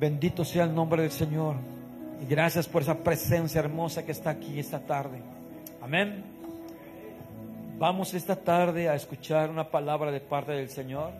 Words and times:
Bendito 0.00 0.46
sea 0.46 0.64
el 0.64 0.74
nombre 0.74 1.02
del 1.02 1.10
Señor. 1.10 1.56
Y 2.22 2.24
gracias 2.24 2.66
por 2.66 2.80
esa 2.80 2.96
presencia 3.04 3.58
hermosa 3.58 4.02
que 4.02 4.12
está 4.12 4.30
aquí 4.30 4.58
esta 4.58 4.80
tarde. 4.80 5.20
Amén. 5.82 6.24
Vamos 7.78 8.14
esta 8.14 8.34
tarde 8.34 8.88
a 8.88 8.94
escuchar 8.94 9.50
una 9.50 9.70
palabra 9.70 10.10
de 10.10 10.20
parte 10.20 10.52
del 10.52 10.70
Señor. 10.70 11.12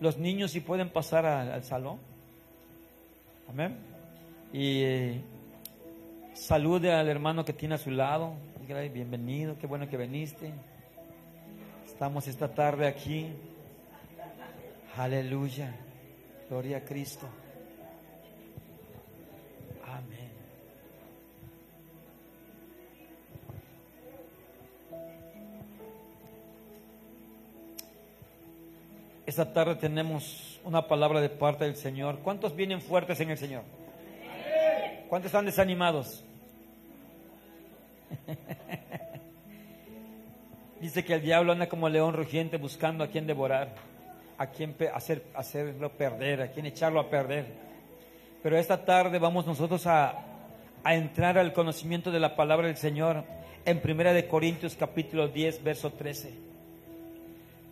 Los 0.00 0.18
niños 0.18 0.50
si 0.50 0.58
pueden 0.58 0.90
pasar 0.90 1.26
al, 1.26 1.62
salón. 1.62 1.98
Amén. 3.48 3.78
Y 4.52 4.82
eh, 4.82 5.20
salude 6.34 6.92
al 6.92 7.08
hermano 7.08 7.44
que 7.44 7.52
tiene 7.52 7.76
a 7.76 7.78
su 7.78 7.92
lado. 7.92 8.34
Bienvenido, 8.66 9.56
qué 9.60 9.68
bueno 9.68 9.88
que 9.88 9.96
viniste. 9.96 10.52
Estamos 11.86 12.26
esta 12.26 12.48
tarde 12.48 12.88
aquí. 12.88 13.28
Aleluya. 14.96 15.72
Gloria 16.50 16.78
a 16.78 16.80
Cristo. 16.80 17.28
Amén. 19.86 20.30
Esta 29.24 29.52
tarde 29.52 29.76
tenemos 29.76 30.60
una 30.64 30.88
palabra 30.88 31.20
de 31.20 31.28
parte 31.28 31.66
del 31.66 31.76
Señor. 31.76 32.18
¿Cuántos 32.18 32.56
vienen 32.56 32.80
fuertes 32.80 33.20
en 33.20 33.30
el 33.30 33.38
Señor? 33.38 33.62
¿Cuántos 35.08 35.28
están 35.28 35.46
desanimados? 35.46 36.24
Dice 40.80 41.04
que 41.04 41.14
el 41.14 41.22
diablo 41.22 41.52
anda 41.52 41.68
como 41.68 41.88
león 41.88 42.12
rugiente 42.12 42.56
buscando 42.56 43.04
a 43.04 43.06
quien 43.06 43.28
devorar 43.28 43.89
a 44.40 44.46
quien 44.46 44.74
hacer, 44.94 45.22
hacerlo 45.34 45.92
perder, 45.92 46.40
a 46.40 46.50
quien 46.50 46.64
echarlo 46.64 46.98
a 46.98 47.10
perder. 47.10 47.44
Pero 48.42 48.56
esta 48.56 48.86
tarde 48.86 49.18
vamos 49.18 49.46
nosotros 49.46 49.86
a, 49.86 50.14
a 50.82 50.94
entrar 50.94 51.36
al 51.36 51.52
conocimiento 51.52 52.10
de 52.10 52.20
la 52.20 52.34
palabra 52.36 52.66
del 52.66 52.78
Señor 52.78 53.22
en 53.66 53.82
Primera 53.82 54.14
de 54.14 54.26
Corintios 54.26 54.76
capítulo 54.76 55.28
10, 55.28 55.62
verso 55.62 55.92
13. 55.92 56.32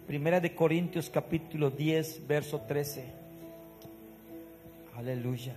Primera 0.06 0.40
de 0.40 0.54
Corintios 0.54 1.08
capítulo 1.08 1.70
10, 1.70 2.26
verso 2.28 2.60
13. 2.60 3.14
Aleluya. 4.94 5.56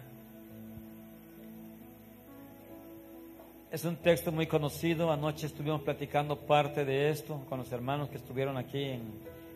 Es 3.70 3.84
un 3.84 3.98
texto 3.98 4.31
muy 4.31 4.48
conocido. 4.48 5.12
Anoche 5.12 5.48
estuvimos 5.48 5.81
platicando 5.81 6.38
parte 6.38 6.86
de 6.86 7.09
esto 7.09 7.44
con 7.50 7.58
los 7.58 7.70
hermanos 7.73 8.08
que 8.08 8.16
estuvieron 8.16 8.56
aquí 8.56 8.81
en, 8.81 9.02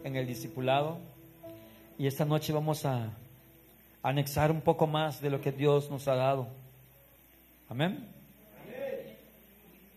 en 0.04 0.18
el 0.18 0.28
discipulado. 0.28 1.15
Y 1.98 2.08
esta 2.08 2.26
noche 2.26 2.52
vamos 2.52 2.84
a 2.86 3.10
anexar 4.04 4.52
un 4.52 4.60
poco 4.60 4.86
más 4.86 5.22
de 5.22 5.30
lo 5.30 5.40
que 5.40 5.54
Dios 5.54 5.90
nos 5.90 6.10
ha 6.10 6.16
dado. 6.16 6.48
Amén. 7.70 8.06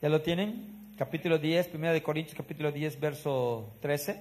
¿Ya 0.00 0.08
lo 0.08 0.22
tienen? 0.22 0.94
Capítulo 0.96 1.38
10, 1.38 1.74
1 1.74 1.92
de 1.92 2.02
Corintios, 2.02 2.36
capítulo 2.36 2.70
10, 2.70 3.00
verso 3.00 3.72
13. 3.80 4.20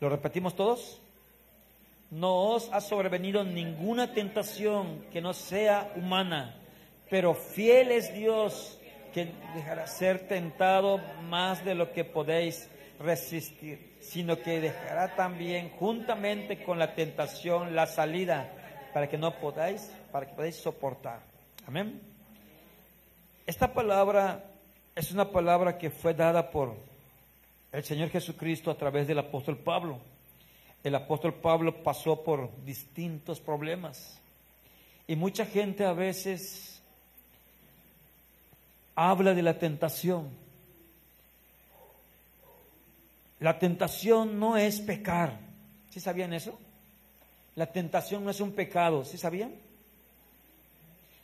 ¿Lo 0.00 0.08
repetimos 0.08 0.56
todos? 0.56 1.00
No 2.10 2.34
os 2.50 2.68
ha 2.72 2.80
sobrevenido 2.80 3.44
ninguna 3.44 4.12
tentación 4.12 5.04
que 5.12 5.20
no 5.20 5.34
sea 5.34 5.92
humana, 5.94 6.56
pero 7.08 7.32
fiel 7.32 7.92
es 7.92 8.12
Dios 8.12 8.80
que 9.14 9.32
dejará 9.54 9.86
ser 9.86 10.26
tentado 10.26 11.00
más 11.28 11.64
de 11.64 11.76
lo 11.76 11.92
que 11.92 12.02
podéis 12.02 12.68
resistir 13.00 13.96
sino 14.06 14.38
que 14.40 14.60
dejará 14.60 15.16
también 15.16 15.70
juntamente 15.70 16.62
con 16.62 16.78
la 16.78 16.94
tentación 16.94 17.74
la 17.74 17.86
salida 17.86 18.52
para 18.94 19.08
que 19.08 19.18
no 19.18 19.34
podáis, 19.40 19.90
para 20.12 20.26
que 20.26 20.34
podáis 20.34 20.56
soportar. 20.56 21.20
Amén. 21.66 22.00
Esta 23.46 23.72
palabra 23.72 24.44
es 24.94 25.10
una 25.10 25.30
palabra 25.30 25.76
que 25.76 25.90
fue 25.90 26.14
dada 26.14 26.50
por 26.50 26.76
el 27.72 27.82
Señor 27.82 28.10
Jesucristo 28.10 28.70
a 28.70 28.76
través 28.76 29.08
del 29.08 29.18
apóstol 29.18 29.58
Pablo. 29.58 29.98
El 30.84 30.94
apóstol 30.94 31.34
Pablo 31.34 31.82
pasó 31.82 32.22
por 32.22 32.64
distintos 32.64 33.40
problemas 33.40 34.20
y 35.08 35.16
mucha 35.16 35.44
gente 35.46 35.84
a 35.84 35.92
veces 35.92 36.80
habla 38.94 39.34
de 39.34 39.42
la 39.42 39.58
tentación 39.58 40.30
la 43.40 43.58
tentación 43.58 44.38
no 44.38 44.56
es 44.56 44.80
pecar. 44.80 45.38
¿Sí 45.90 46.00
sabían 46.00 46.32
eso? 46.32 46.58
La 47.54 47.66
tentación 47.66 48.24
no 48.24 48.30
es 48.30 48.40
un 48.40 48.52
pecado. 48.52 49.04
¿Sí 49.04 49.18
sabían? 49.18 49.54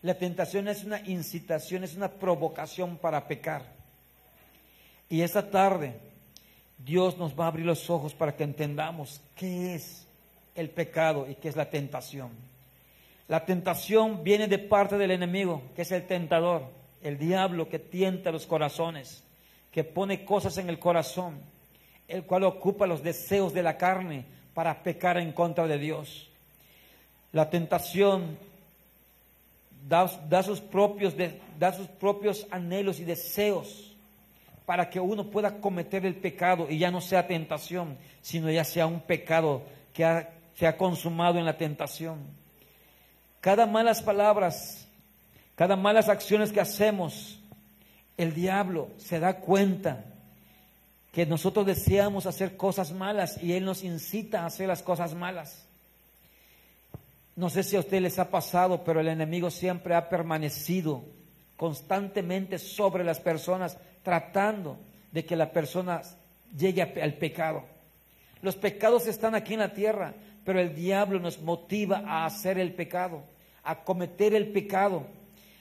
La 0.02 0.14
tentación 0.14 0.68
es 0.68 0.84
una 0.84 1.00
incitación, 1.00 1.84
es 1.84 1.94
una 1.94 2.10
provocación 2.10 2.98
para 2.98 3.26
pecar. 3.26 3.62
Y 5.08 5.22
esta 5.22 5.50
tarde 5.50 5.94
Dios 6.78 7.16
nos 7.16 7.38
va 7.38 7.44
a 7.44 7.48
abrir 7.48 7.66
los 7.66 7.88
ojos 7.88 8.14
para 8.14 8.34
que 8.34 8.44
entendamos 8.44 9.20
qué 9.36 9.74
es 9.74 10.06
el 10.54 10.70
pecado 10.70 11.28
y 11.30 11.36
qué 11.36 11.48
es 11.48 11.56
la 11.56 11.70
tentación. 11.70 12.30
La 13.28 13.44
tentación 13.46 14.24
viene 14.24 14.48
de 14.48 14.58
parte 14.58 14.98
del 14.98 15.12
enemigo, 15.12 15.62
que 15.76 15.82
es 15.82 15.92
el 15.92 16.06
tentador, 16.06 16.64
el 17.02 17.18
diablo 17.18 17.68
que 17.68 17.78
tienta 17.78 18.32
los 18.32 18.46
corazones, 18.46 19.22
que 19.70 19.84
pone 19.84 20.24
cosas 20.24 20.58
en 20.58 20.68
el 20.68 20.78
corazón 20.78 21.51
el 22.12 22.24
cual 22.24 22.44
ocupa 22.44 22.86
los 22.86 23.02
deseos 23.02 23.54
de 23.54 23.62
la 23.62 23.78
carne 23.78 24.26
para 24.52 24.82
pecar 24.82 25.16
en 25.16 25.32
contra 25.32 25.66
de 25.66 25.78
Dios. 25.78 26.28
La 27.32 27.48
tentación 27.48 28.36
da, 29.88 30.06
sus, 30.42 30.60
propios, 30.60 31.14
da 31.58 31.72
sus 31.72 31.86
propios 31.88 32.46
anhelos 32.50 33.00
y 33.00 33.04
deseos 33.04 33.96
para 34.66 34.90
que 34.90 35.00
uno 35.00 35.30
pueda 35.30 35.58
cometer 35.58 36.04
el 36.04 36.14
pecado 36.14 36.66
y 36.68 36.76
ya 36.76 36.90
no 36.90 37.00
sea 37.00 37.26
tentación, 37.26 37.96
sino 38.20 38.50
ya 38.50 38.64
sea 38.64 38.86
un 38.86 39.00
pecado 39.00 39.62
que 39.94 40.26
se 40.54 40.66
ha 40.66 40.76
consumado 40.76 41.38
en 41.38 41.46
la 41.46 41.56
tentación. 41.56 42.18
Cada 43.40 43.66
malas 43.66 44.02
palabras, 44.02 44.86
cada 45.54 45.76
malas 45.76 46.10
acciones 46.10 46.52
que 46.52 46.60
hacemos, 46.60 47.40
el 48.18 48.34
diablo 48.34 48.90
se 48.98 49.18
da 49.18 49.38
cuenta 49.38 50.04
que 51.12 51.26
nosotros 51.26 51.66
deseamos 51.66 52.26
hacer 52.26 52.56
cosas 52.56 52.92
malas 52.92 53.40
y 53.42 53.52
Él 53.52 53.66
nos 53.66 53.84
incita 53.84 54.42
a 54.42 54.46
hacer 54.46 54.66
las 54.66 54.82
cosas 54.82 55.14
malas. 55.14 55.66
No 57.36 57.50
sé 57.50 57.62
si 57.62 57.76
a 57.76 57.80
usted 57.80 58.00
les 58.00 58.18
ha 58.18 58.30
pasado, 58.30 58.82
pero 58.82 59.00
el 59.00 59.08
enemigo 59.08 59.50
siempre 59.50 59.94
ha 59.94 60.08
permanecido 60.08 61.04
constantemente 61.56 62.58
sobre 62.58 63.04
las 63.04 63.20
personas, 63.20 63.76
tratando 64.02 64.78
de 65.12 65.24
que 65.24 65.36
la 65.36 65.52
persona 65.52 66.02
llegue 66.56 66.82
al 66.82 67.14
pecado. 67.14 67.64
Los 68.40 68.56
pecados 68.56 69.06
están 69.06 69.34
aquí 69.34 69.52
en 69.54 69.60
la 69.60 69.72
tierra, 69.72 70.14
pero 70.44 70.60
el 70.60 70.74
diablo 70.74 71.20
nos 71.20 71.40
motiva 71.40 72.02
a 72.06 72.24
hacer 72.24 72.58
el 72.58 72.72
pecado, 72.72 73.22
a 73.62 73.84
cometer 73.84 74.34
el 74.34 74.48
pecado. 74.48 75.06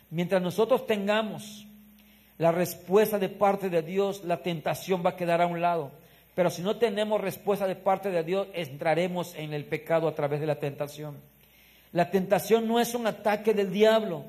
Mientras 0.10 0.42
nosotros 0.42 0.88
tengamos 0.88 1.68
la 2.42 2.52
respuesta 2.52 3.20
de 3.20 3.30
parte 3.30 3.70
de 3.70 3.84
Dios, 3.84 4.24
la 4.24 4.42
tentación 4.42 5.06
va 5.06 5.12
a 5.12 5.16
quedar 5.16 5.44
a 5.44 5.46
un 5.46 5.62
lado. 5.62 5.92
Pero 6.34 6.50
si 6.50 6.64
no 6.64 6.78
tenemos 6.78 7.22
respuesta 7.22 7.68
de 7.68 7.76
parte 7.76 8.10
de 8.10 8.24
Dios, 8.24 8.48
entraremos 8.56 9.36
en 9.36 9.54
el 9.54 9.64
pecado 9.64 10.08
a 10.08 10.16
través 10.16 10.40
de 10.40 10.48
la 10.48 10.56
tentación. 10.56 11.18
La 11.92 12.10
tentación 12.10 12.68
no 12.68 12.80
es 12.80 12.96
un 12.96 13.06
ataque 13.06 13.54
del 13.54 13.72
diablo, 13.72 14.24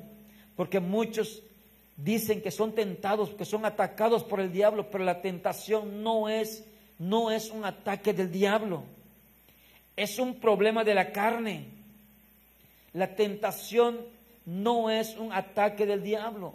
porque 0.55 0.79
muchos 0.79 1.41
dicen 1.97 2.43
que 2.43 2.51
son 2.51 2.75
tentados, 2.75 3.31
que 3.31 3.45
son 3.45 3.65
atacados 3.65 4.23
por 4.23 4.41
el 4.41 4.51
diablo, 4.51 4.91
pero 4.91 5.03
la 5.03 5.19
tentación 5.19 6.03
no 6.03 6.29
es 6.29 6.63
no 6.99 7.31
es 7.31 7.49
un 7.49 7.65
ataque 7.65 8.13
del 8.13 8.31
diablo. 8.31 8.83
Es 9.95 10.19
un 10.19 10.35
problema 10.35 10.83
de 10.83 10.93
la 10.93 11.11
carne. 11.11 11.65
La 12.93 13.15
tentación 13.15 14.01
no 14.45 14.91
es 14.91 15.17
un 15.17 15.33
ataque 15.33 15.87
del 15.87 16.03
diablo. 16.03 16.53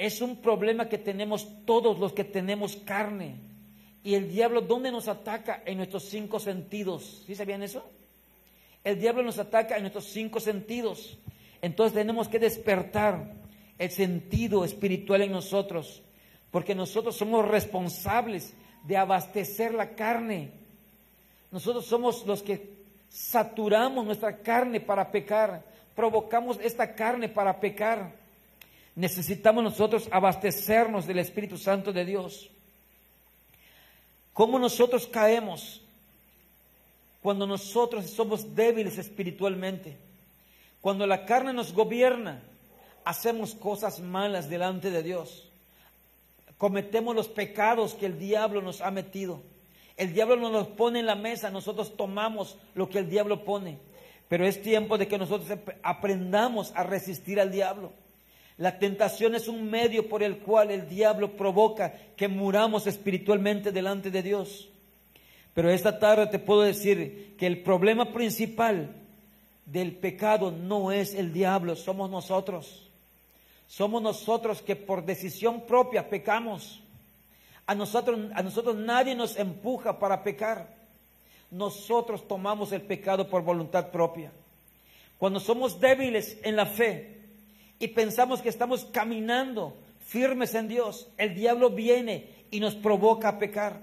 Es 0.00 0.22
un 0.22 0.36
problema 0.36 0.88
que 0.88 0.96
tenemos 0.96 1.46
todos 1.66 1.98
los 1.98 2.14
que 2.14 2.24
tenemos 2.24 2.74
carne. 2.74 3.34
Y 4.02 4.14
el 4.14 4.32
diablo, 4.32 4.62
¿dónde 4.62 4.90
nos 4.90 5.08
ataca? 5.08 5.62
En 5.66 5.76
nuestros 5.76 6.04
cinco 6.04 6.40
sentidos. 6.40 7.22
¿Sí 7.26 7.34
sabían 7.34 7.62
eso? 7.62 7.84
El 8.82 8.98
diablo 8.98 9.22
nos 9.22 9.38
ataca 9.38 9.76
en 9.76 9.82
nuestros 9.82 10.06
cinco 10.06 10.40
sentidos. 10.40 11.18
Entonces 11.60 11.92
tenemos 11.92 12.28
que 12.28 12.38
despertar 12.38 13.30
el 13.76 13.90
sentido 13.90 14.64
espiritual 14.64 15.20
en 15.20 15.32
nosotros, 15.32 16.00
porque 16.50 16.74
nosotros 16.74 17.14
somos 17.14 17.46
responsables 17.46 18.54
de 18.84 18.96
abastecer 18.96 19.74
la 19.74 19.90
carne. 19.96 20.50
Nosotros 21.50 21.84
somos 21.84 22.24
los 22.24 22.42
que 22.42 22.72
saturamos 23.10 24.06
nuestra 24.06 24.38
carne 24.38 24.80
para 24.80 25.10
pecar, 25.12 25.62
provocamos 25.94 26.58
esta 26.62 26.94
carne 26.94 27.28
para 27.28 27.60
pecar. 27.60 28.18
Necesitamos 28.94 29.62
nosotros 29.64 30.08
abastecernos 30.10 31.06
del 31.06 31.18
Espíritu 31.18 31.56
Santo 31.56 31.92
de 31.92 32.04
Dios. 32.04 32.50
¿Cómo 34.32 34.58
nosotros 34.58 35.06
caemos? 35.06 35.82
cuando 37.22 37.46
nosotros 37.46 38.06
somos 38.06 38.54
débiles 38.54 38.98
espiritualmente, 38.98 39.96
cuando 40.80 41.06
la 41.06 41.26
carne 41.26 41.52
nos 41.52 41.72
gobierna, 41.72 42.42
hacemos 43.04 43.54
cosas 43.54 44.00
malas 44.00 44.48
delante 44.48 44.90
de 44.90 45.02
Dios. 45.02 45.48
Cometemos 46.56 47.14
los 47.14 47.28
pecados 47.28 47.94
que 47.94 48.06
el 48.06 48.18
diablo 48.18 48.62
nos 48.62 48.80
ha 48.80 48.90
metido. 48.90 49.42
El 49.96 50.14
diablo 50.14 50.36
nos 50.36 50.52
los 50.52 50.68
pone 50.68 51.00
en 51.00 51.06
la 51.06 51.14
mesa, 51.14 51.50
nosotros 51.50 51.96
tomamos 51.96 52.56
lo 52.74 52.88
que 52.88 52.98
el 52.98 53.10
diablo 53.10 53.44
pone. 53.44 53.78
Pero 54.28 54.46
es 54.46 54.62
tiempo 54.62 54.96
de 54.96 55.08
que 55.08 55.18
nosotros 55.18 55.58
aprendamos 55.82 56.72
a 56.74 56.84
resistir 56.84 57.38
al 57.40 57.50
diablo. 57.50 57.92
La 58.60 58.78
tentación 58.78 59.34
es 59.34 59.48
un 59.48 59.70
medio 59.70 60.06
por 60.06 60.22
el 60.22 60.36
cual 60.36 60.70
el 60.70 60.86
diablo 60.86 61.34
provoca 61.34 61.94
que 62.14 62.28
muramos 62.28 62.86
espiritualmente 62.86 63.72
delante 63.72 64.10
de 64.10 64.22
Dios. 64.22 64.68
Pero 65.54 65.70
esta 65.70 65.98
tarde 65.98 66.26
te 66.26 66.38
puedo 66.38 66.60
decir 66.60 67.36
que 67.38 67.46
el 67.46 67.62
problema 67.62 68.12
principal 68.12 68.94
del 69.64 69.96
pecado 69.96 70.50
no 70.50 70.92
es 70.92 71.14
el 71.14 71.32
diablo, 71.32 71.74
somos 71.74 72.10
nosotros. 72.10 72.86
Somos 73.66 74.02
nosotros 74.02 74.60
que 74.60 74.76
por 74.76 75.06
decisión 75.06 75.62
propia 75.62 76.10
pecamos. 76.10 76.82
A 77.64 77.74
nosotros, 77.74 78.30
a 78.34 78.42
nosotros 78.42 78.76
nadie 78.76 79.14
nos 79.14 79.38
empuja 79.38 79.98
para 79.98 80.22
pecar. 80.22 80.68
Nosotros 81.50 82.28
tomamos 82.28 82.72
el 82.72 82.82
pecado 82.82 83.26
por 83.26 83.42
voluntad 83.42 83.90
propia. 83.90 84.30
Cuando 85.16 85.40
somos 85.40 85.80
débiles 85.80 86.36
en 86.42 86.56
la 86.56 86.66
fe 86.66 87.19
y 87.80 87.88
pensamos 87.88 88.42
que 88.42 88.50
estamos 88.50 88.84
caminando 88.84 89.76
firmes 90.06 90.54
en 90.54 90.68
Dios, 90.68 91.08
el 91.16 91.34
diablo 91.34 91.70
viene 91.70 92.28
y 92.50 92.60
nos 92.60 92.74
provoca 92.74 93.30
a 93.30 93.38
pecar. 93.38 93.80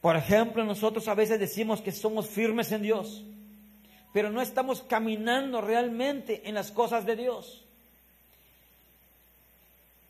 Por 0.00 0.16
ejemplo, 0.16 0.64
nosotros 0.64 1.08
a 1.08 1.14
veces 1.14 1.40
decimos 1.40 1.82
que 1.82 1.92
somos 1.92 2.28
firmes 2.28 2.70
en 2.72 2.82
Dios, 2.82 3.24
pero 4.12 4.30
no 4.30 4.40
estamos 4.40 4.80
caminando 4.82 5.60
realmente 5.60 6.48
en 6.48 6.54
las 6.54 6.70
cosas 6.70 7.04
de 7.04 7.16
Dios. 7.16 7.64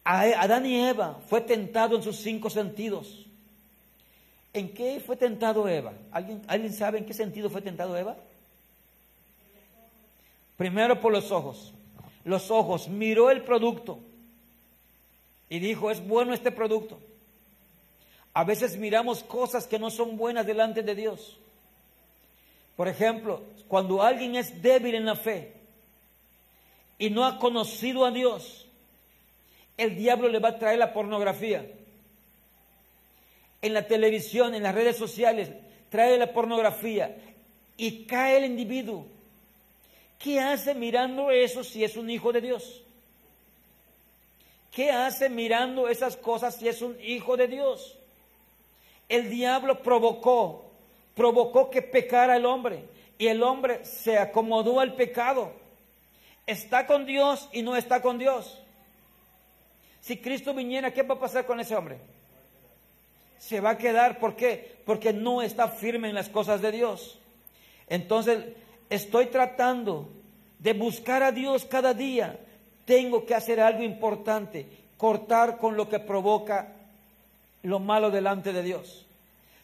Adán 0.04 0.66
y 0.66 0.80
Eva 0.80 1.20
fue 1.26 1.40
tentado 1.40 1.96
en 1.96 2.02
sus 2.02 2.16
cinco 2.16 2.50
sentidos. 2.50 3.26
¿En 4.52 4.74
qué 4.74 5.00
fue 5.00 5.16
tentado 5.16 5.68
Eva? 5.68 5.92
¿Alguien, 6.12 6.42
¿Alguien 6.48 6.72
sabe 6.72 6.98
en 6.98 7.06
qué 7.06 7.14
sentido 7.14 7.48
fue 7.48 7.62
tentado 7.62 7.96
Eva? 7.96 8.16
Primero 10.56 11.00
por 11.00 11.12
los 11.12 11.30
ojos. 11.30 11.72
Los 12.24 12.50
ojos, 12.50 12.88
miró 12.88 13.30
el 13.30 13.42
producto 13.42 13.98
y 15.48 15.58
dijo, 15.58 15.90
es 15.90 16.06
bueno 16.06 16.32
este 16.32 16.52
producto. 16.52 16.98
A 18.32 18.44
veces 18.44 18.76
miramos 18.76 19.22
cosas 19.24 19.66
que 19.66 19.78
no 19.78 19.90
son 19.90 20.16
buenas 20.16 20.46
delante 20.46 20.82
de 20.82 20.94
Dios. 20.94 21.38
Por 22.76 22.88
ejemplo, 22.88 23.42
cuando 23.68 24.02
alguien 24.02 24.36
es 24.36 24.62
débil 24.62 24.94
en 24.94 25.04
la 25.04 25.16
fe 25.16 25.52
y 26.98 27.10
no 27.10 27.24
ha 27.24 27.38
conocido 27.38 28.04
a 28.04 28.10
Dios, 28.10 28.66
el 29.76 29.96
diablo 29.96 30.28
le 30.28 30.38
va 30.38 30.50
a 30.50 30.58
traer 30.58 30.78
la 30.78 30.92
pornografía. 30.92 31.66
En 33.62 33.74
la 33.74 33.86
televisión, 33.86 34.54
en 34.54 34.62
las 34.62 34.74
redes 34.74 34.96
sociales, 34.96 35.50
trae 35.90 36.16
la 36.16 36.32
pornografía 36.32 37.16
y 37.76 38.04
cae 38.04 38.38
el 38.38 38.44
individuo. 38.44 39.06
¿Qué 40.20 40.38
hace 40.38 40.74
mirando 40.74 41.30
eso 41.30 41.64
si 41.64 41.82
es 41.82 41.96
un 41.96 42.10
hijo 42.10 42.30
de 42.30 42.42
Dios? 42.42 42.82
¿Qué 44.70 44.90
hace 44.90 45.30
mirando 45.30 45.88
esas 45.88 46.14
cosas 46.16 46.56
si 46.56 46.68
es 46.68 46.82
un 46.82 46.96
hijo 47.02 47.38
de 47.38 47.48
Dios? 47.48 47.96
El 49.08 49.30
diablo 49.30 49.82
provocó, 49.82 50.70
provocó 51.16 51.70
que 51.70 51.80
pecara 51.80 52.36
el 52.36 52.44
hombre 52.44 52.84
y 53.18 53.28
el 53.28 53.42
hombre 53.42 53.82
se 53.86 54.18
acomodó 54.18 54.78
al 54.78 54.94
pecado. 54.94 55.52
Está 56.46 56.86
con 56.86 57.06
Dios 57.06 57.48
y 57.52 57.62
no 57.62 57.74
está 57.74 58.02
con 58.02 58.18
Dios. 58.18 58.60
Si 60.02 60.18
Cristo 60.18 60.52
viniera, 60.52 60.92
¿qué 60.92 61.02
va 61.02 61.14
a 61.14 61.20
pasar 61.20 61.46
con 61.46 61.60
ese 61.60 61.74
hombre? 61.74 61.98
Se 63.38 63.60
va 63.60 63.70
a 63.70 63.78
quedar, 63.78 64.18
¿por 64.18 64.36
qué? 64.36 64.76
Porque 64.84 65.14
no 65.14 65.40
está 65.40 65.68
firme 65.68 66.10
en 66.10 66.14
las 66.14 66.28
cosas 66.28 66.60
de 66.60 66.72
Dios. 66.72 67.18
Entonces, 67.88 68.44
estoy 68.90 69.26
tratando 69.26 70.08
de 70.58 70.74
buscar 70.74 71.22
a 71.22 71.32
Dios 71.32 71.64
cada 71.64 71.94
día. 71.94 72.38
Tengo 72.84 73.24
que 73.24 73.34
hacer 73.34 73.60
algo 73.60 73.82
importante, 73.82 74.66
cortar 74.98 75.58
con 75.58 75.76
lo 75.76 75.88
que 75.88 76.00
provoca 76.00 76.72
lo 77.62 77.78
malo 77.78 78.10
delante 78.10 78.52
de 78.52 78.62
Dios. 78.62 79.06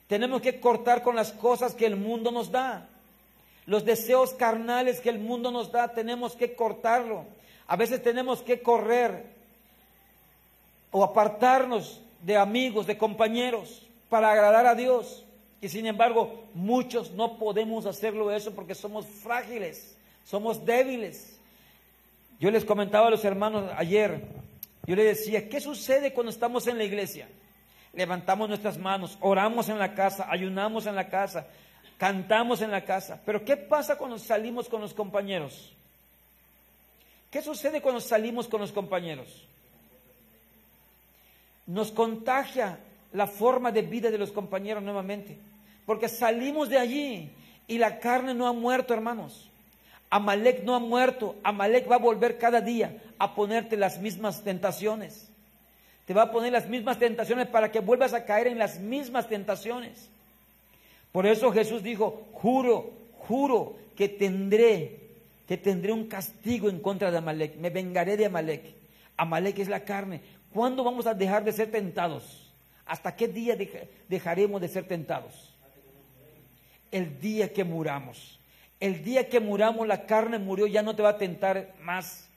Tenemos 0.09 0.41
que 0.41 0.61
cortar 0.61 1.03
con 1.03 1.17
las 1.17 1.33
cosas 1.33 1.75
que 1.75 1.87
el 1.87 1.97
mundo 1.97 2.31
nos 2.31 2.51
da. 2.51 2.87
Los 3.67 3.85
deseos 3.85 4.33
carnales 4.33 5.01
que 5.01 5.09
el 5.09 5.19
mundo 5.19 5.51
nos 5.51 5.73
da, 5.73 5.89
tenemos 5.89 6.37
que 6.37 6.55
cortarlo. 6.55 7.25
A 7.67 7.75
veces 7.75 8.03
tenemos 8.03 8.43
que 8.43 8.63
correr 8.63 9.25
o 10.93 11.03
apartarnos 11.03 12.01
de 12.23 12.37
amigos, 12.37 12.87
de 12.87 12.97
compañeros, 12.97 13.83
para 14.09 14.31
agradar 14.31 14.67
a 14.67 14.77
Dios. 14.77 15.26
Y 15.61 15.69
sin 15.69 15.87
embargo, 15.87 16.45
muchos 16.55 17.13
no 17.13 17.39
podemos 17.39 17.87
hacerlo 17.87 18.31
eso 18.31 18.55
porque 18.55 18.75
somos 18.75 19.07
frágiles, 19.07 19.97
somos 20.25 20.65
débiles. 20.65 21.39
Yo 22.39 22.51
les 22.51 22.65
comentaba 22.65 23.09
a 23.09 23.11
los 23.11 23.25
hermanos 23.25 23.71
ayer, 23.77 24.23
yo 24.87 24.95
les 24.95 25.19
decía, 25.19 25.49
¿qué 25.49 25.61
sucede 25.61 26.13
cuando 26.13 26.31
estamos 26.31 26.67
en 26.67 26.79
la 26.79 26.85
iglesia? 26.85 27.29
Levantamos 27.95 28.49
nuestras 28.49 28.77
manos, 28.77 29.17
oramos 29.21 29.69
en 29.71 29.79
la 29.79 29.95
casa, 29.95 30.27
ayunamos 30.31 30.87
en 30.87 30.95
la 30.95 31.09
casa, 31.09 31.47
cantamos 31.97 32.61
en 32.61 32.71
la 32.71 32.85
casa. 32.85 33.23
Pero 33.25 33.45
¿qué 33.45 33.57
pasa 33.57 33.97
cuando 33.97 34.19
salimos 34.19 34.69
con 34.69 34.83
los 34.83 34.93
compañeros? 34.93 35.73
¿Qué 37.31 37.41
sucede 37.41 37.81
cuando 37.81 38.01
salimos 38.01 38.49
con 38.49 38.61
los 38.61 38.73
compañeros? 38.73 39.47
nos 41.67 41.91
contagia 41.91 42.79
la 43.17 43.27
forma 43.27 43.73
de 43.73 43.81
vida 43.81 44.11
de 44.11 44.19
los 44.19 44.31
compañeros 44.31 44.83
nuevamente. 44.83 45.39
Porque 45.87 46.07
salimos 46.07 46.69
de 46.69 46.77
allí 46.77 47.31
y 47.67 47.79
la 47.79 47.99
carne 47.99 48.35
no 48.35 48.47
ha 48.47 48.53
muerto, 48.53 48.93
hermanos. 48.93 49.49
Amalek 50.11 50.65
no 50.65 50.75
ha 50.75 50.81
muerto. 50.81 51.35
Amalek 51.43 51.91
va 51.91 51.97
a 51.97 51.99
volver 51.99 52.37
cada 52.37 52.61
día 52.61 52.95
a 53.19 53.35
ponerte 53.35 53.79
las 53.79 53.99
mismas 53.99 54.45
tentaciones. 54.45 55.29
Te 56.05 56.13
va 56.13 56.25
a 56.25 56.31
poner 56.31 56.53
las 56.53 56.69
mismas 56.69 56.99
tentaciones 56.99 57.49
para 57.49 57.73
que 57.73 57.81
vuelvas 57.81 58.13
a 58.13 58.27
caer 58.27 58.49
en 58.49 58.59
las 58.59 58.81
mismas 58.81 59.29
tentaciones. 59.29 60.11
Por 61.11 61.25
eso 61.25 61.51
Jesús 61.53 61.83
dijo, 61.83 62.27
juro, 62.35 62.93
juro 63.21 63.77
que 63.97 64.11
tendré, 64.11 65.01
que 65.49 65.57
tendré 65.57 65.91
un 65.91 66.07
castigo 66.07 66.69
en 66.69 66.81
contra 66.81 67.11
de 67.11 67.17
Amalek. 67.17 67.57
Me 67.57 67.71
vengaré 67.71 68.19
de 68.19 68.27
Amalek. 68.27 68.75
Amalek 69.17 69.59
es 69.59 69.69
la 69.69 69.85
carne. 69.85 70.21
¿Cuándo 70.53 70.85
vamos 70.85 71.07
a 71.07 71.15
dejar 71.15 71.45
de 71.45 71.53
ser 71.53 71.71
tentados? 71.71 72.46
¿Hasta 72.87 73.17
qué 73.17 73.29
día 73.29 73.57
dejaremos 74.09 74.61
de 74.61 74.69
ser 74.69 74.87
tentados? 74.87 75.55
El 76.91 77.21
día 77.21 77.53
que 77.53 77.65
muramos. 77.65 78.39
El 78.79 79.03
día 79.03 79.29
que 79.29 79.41
muramos 79.41 79.87
la 79.87 80.07
carne 80.07 80.39
murió, 80.39 80.67
ya 80.67 80.83
no 80.83 80.95
te 80.95 81.03
va 81.03 81.11
a 81.11 81.19
tentar 81.19 81.75
más 81.81 82.29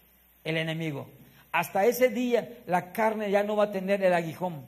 el 0.44 0.58
enemigo. 0.58 1.08
Hasta 1.52 1.86
ese 1.86 2.10
día 2.10 2.60
la 2.66 2.92
carne 2.92 3.30
ya 3.30 3.44
no 3.44 3.56
va 3.56 3.66
a 3.66 3.72
tener 3.72 4.04
el 4.04 4.14
aguijón. 4.14 4.66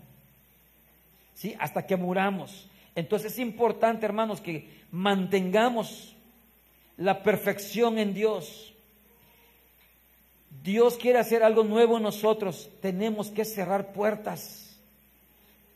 ¿Sí? 1.33 1.55
Hasta 1.59 1.85
que 1.85 1.95
muramos. 1.95 2.69
Entonces 2.93 3.33
es 3.33 3.39
importante, 3.39 4.05
hermanos, 4.05 4.41
que 4.41 4.69
mantengamos 4.91 6.15
la 6.97 7.23
perfección 7.23 7.97
en 7.97 8.13
Dios. 8.13 8.73
Dios 10.63 10.97
quiere 10.97 11.17
hacer 11.17 11.43
algo 11.43 11.63
nuevo 11.63 11.97
en 11.97 12.03
nosotros, 12.03 12.69
tenemos 12.81 13.31
que 13.31 13.45
cerrar 13.45 13.93
puertas. 13.93 14.70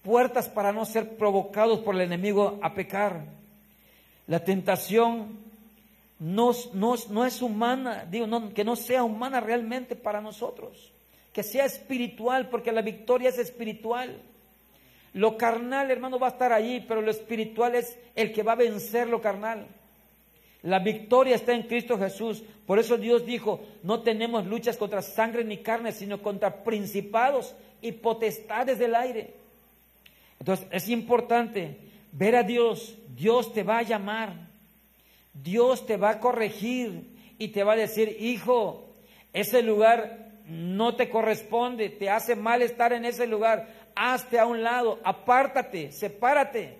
Puertas 0.05 0.47
para 0.47 0.71
no 0.71 0.85
ser 0.85 1.17
provocados 1.17 1.79
por 1.79 1.95
el 1.95 2.01
enemigo 2.01 2.59
a 2.61 2.75
pecar. 2.75 3.25
La 4.27 4.43
tentación 4.43 5.39
no, 6.19 6.51
es 6.51 7.41
humana, 7.41 8.05
digo, 8.07 8.53
que 8.53 8.63
no 8.63 8.75
sea 8.75 9.03
humana 9.03 9.39
realmente 9.39 9.95
para 9.95 10.21
nosotros. 10.21 10.93
Que 11.33 11.41
sea 11.41 11.65
espiritual, 11.65 12.49
porque 12.49 12.71
la 12.71 12.83
victoria 12.83 13.29
es 13.29 13.39
espiritual. 13.39 14.21
Lo 15.13 15.37
carnal, 15.37 15.89
hermano, 15.89 16.19
va 16.19 16.27
a 16.27 16.31
estar 16.31 16.53
allí, 16.53 16.85
pero 16.87 17.01
lo 17.01 17.09
espiritual 17.09 17.73
es 17.73 17.97
el 18.13 18.31
que 18.31 18.43
va 18.43 18.51
a 18.51 18.57
vencer 18.57 19.07
lo 19.07 19.21
carnal. 19.21 19.65
La 20.61 20.77
victoria 20.77 21.35
está 21.35 21.55
en 21.55 21.63
Cristo 21.63 21.97
Jesús. 21.97 22.43
Por 22.67 22.77
eso 22.77 22.97
Dios 22.97 23.25
dijo, 23.25 23.59
no 23.81 24.01
tenemos 24.01 24.45
luchas 24.45 24.77
contra 24.77 25.01
sangre 25.01 25.43
ni 25.43 25.57
carne, 25.57 25.91
sino 25.91 26.21
contra 26.21 26.63
principados 26.63 27.55
y 27.81 27.91
potestades 27.93 28.77
del 28.77 28.93
aire. 28.93 29.44
Entonces 30.39 30.67
es 30.71 30.89
importante 30.89 31.77
ver 32.11 32.35
a 32.35 32.43
Dios. 32.43 32.97
Dios 33.15 33.53
te 33.53 33.63
va 33.63 33.79
a 33.79 33.83
llamar. 33.83 34.33
Dios 35.33 35.85
te 35.85 35.97
va 35.97 36.11
a 36.11 36.19
corregir 36.19 37.03
y 37.37 37.49
te 37.49 37.63
va 37.63 37.73
a 37.73 37.77
decir, 37.77 38.17
hijo, 38.19 38.85
ese 39.33 39.61
lugar 39.61 40.31
no 40.47 40.95
te 40.95 41.09
corresponde, 41.09 41.89
te 41.89 42.09
hace 42.09 42.35
mal 42.35 42.61
estar 42.61 42.93
en 42.93 43.05
ese 43.05 43.27
lugar. 43.27 43.67
Hazte 43.95 44.39
a 44.39 44.45
un 44.45 44.63
lado, 44.63 44.99
apártate, 45.03 45.91
sepárate. 45.91 46.77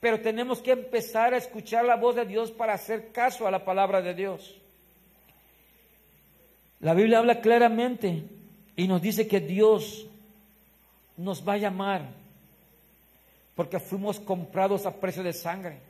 Pero 0.00 0.20
tenemos 0.20 0.60
que 0.60 0.72
empezar 0.72 1.34
a 1.34 1.38
escuchar 1.38 1.84
la 1.84 1.96
voz 1.96 2.14
de 2.14 2.24
Dios 2.24 2.52
para 2.52 2.74
hacer 2.74 3.10
caso 3.10 3.46
a 3.46 3.50
la 3.50 3.64
palabra 3.64 4.00
de 4.00 4.14
Dios. 4.14 4.56
La 6.80 6.94
Biblia 6.94 7.18
habla 7.18 7.40
claramente 7.40 8.22
y 8.76 8.86
nos 8.86 9.02
dice 9.02 9.26
que 9.26 9.40
Dios 9.40 10.07
nos 11.18 11.46
va 11.46 11.54
a 11.54 11.58
llamar 11.58 12.02
porque 13.54 13.80
fuimos 13.80 14.20
comprados 14.20 14.86
a 14.86 14.94
precio 14.94 15.24
de 15.24 15.32
sangre. 15.32 15.80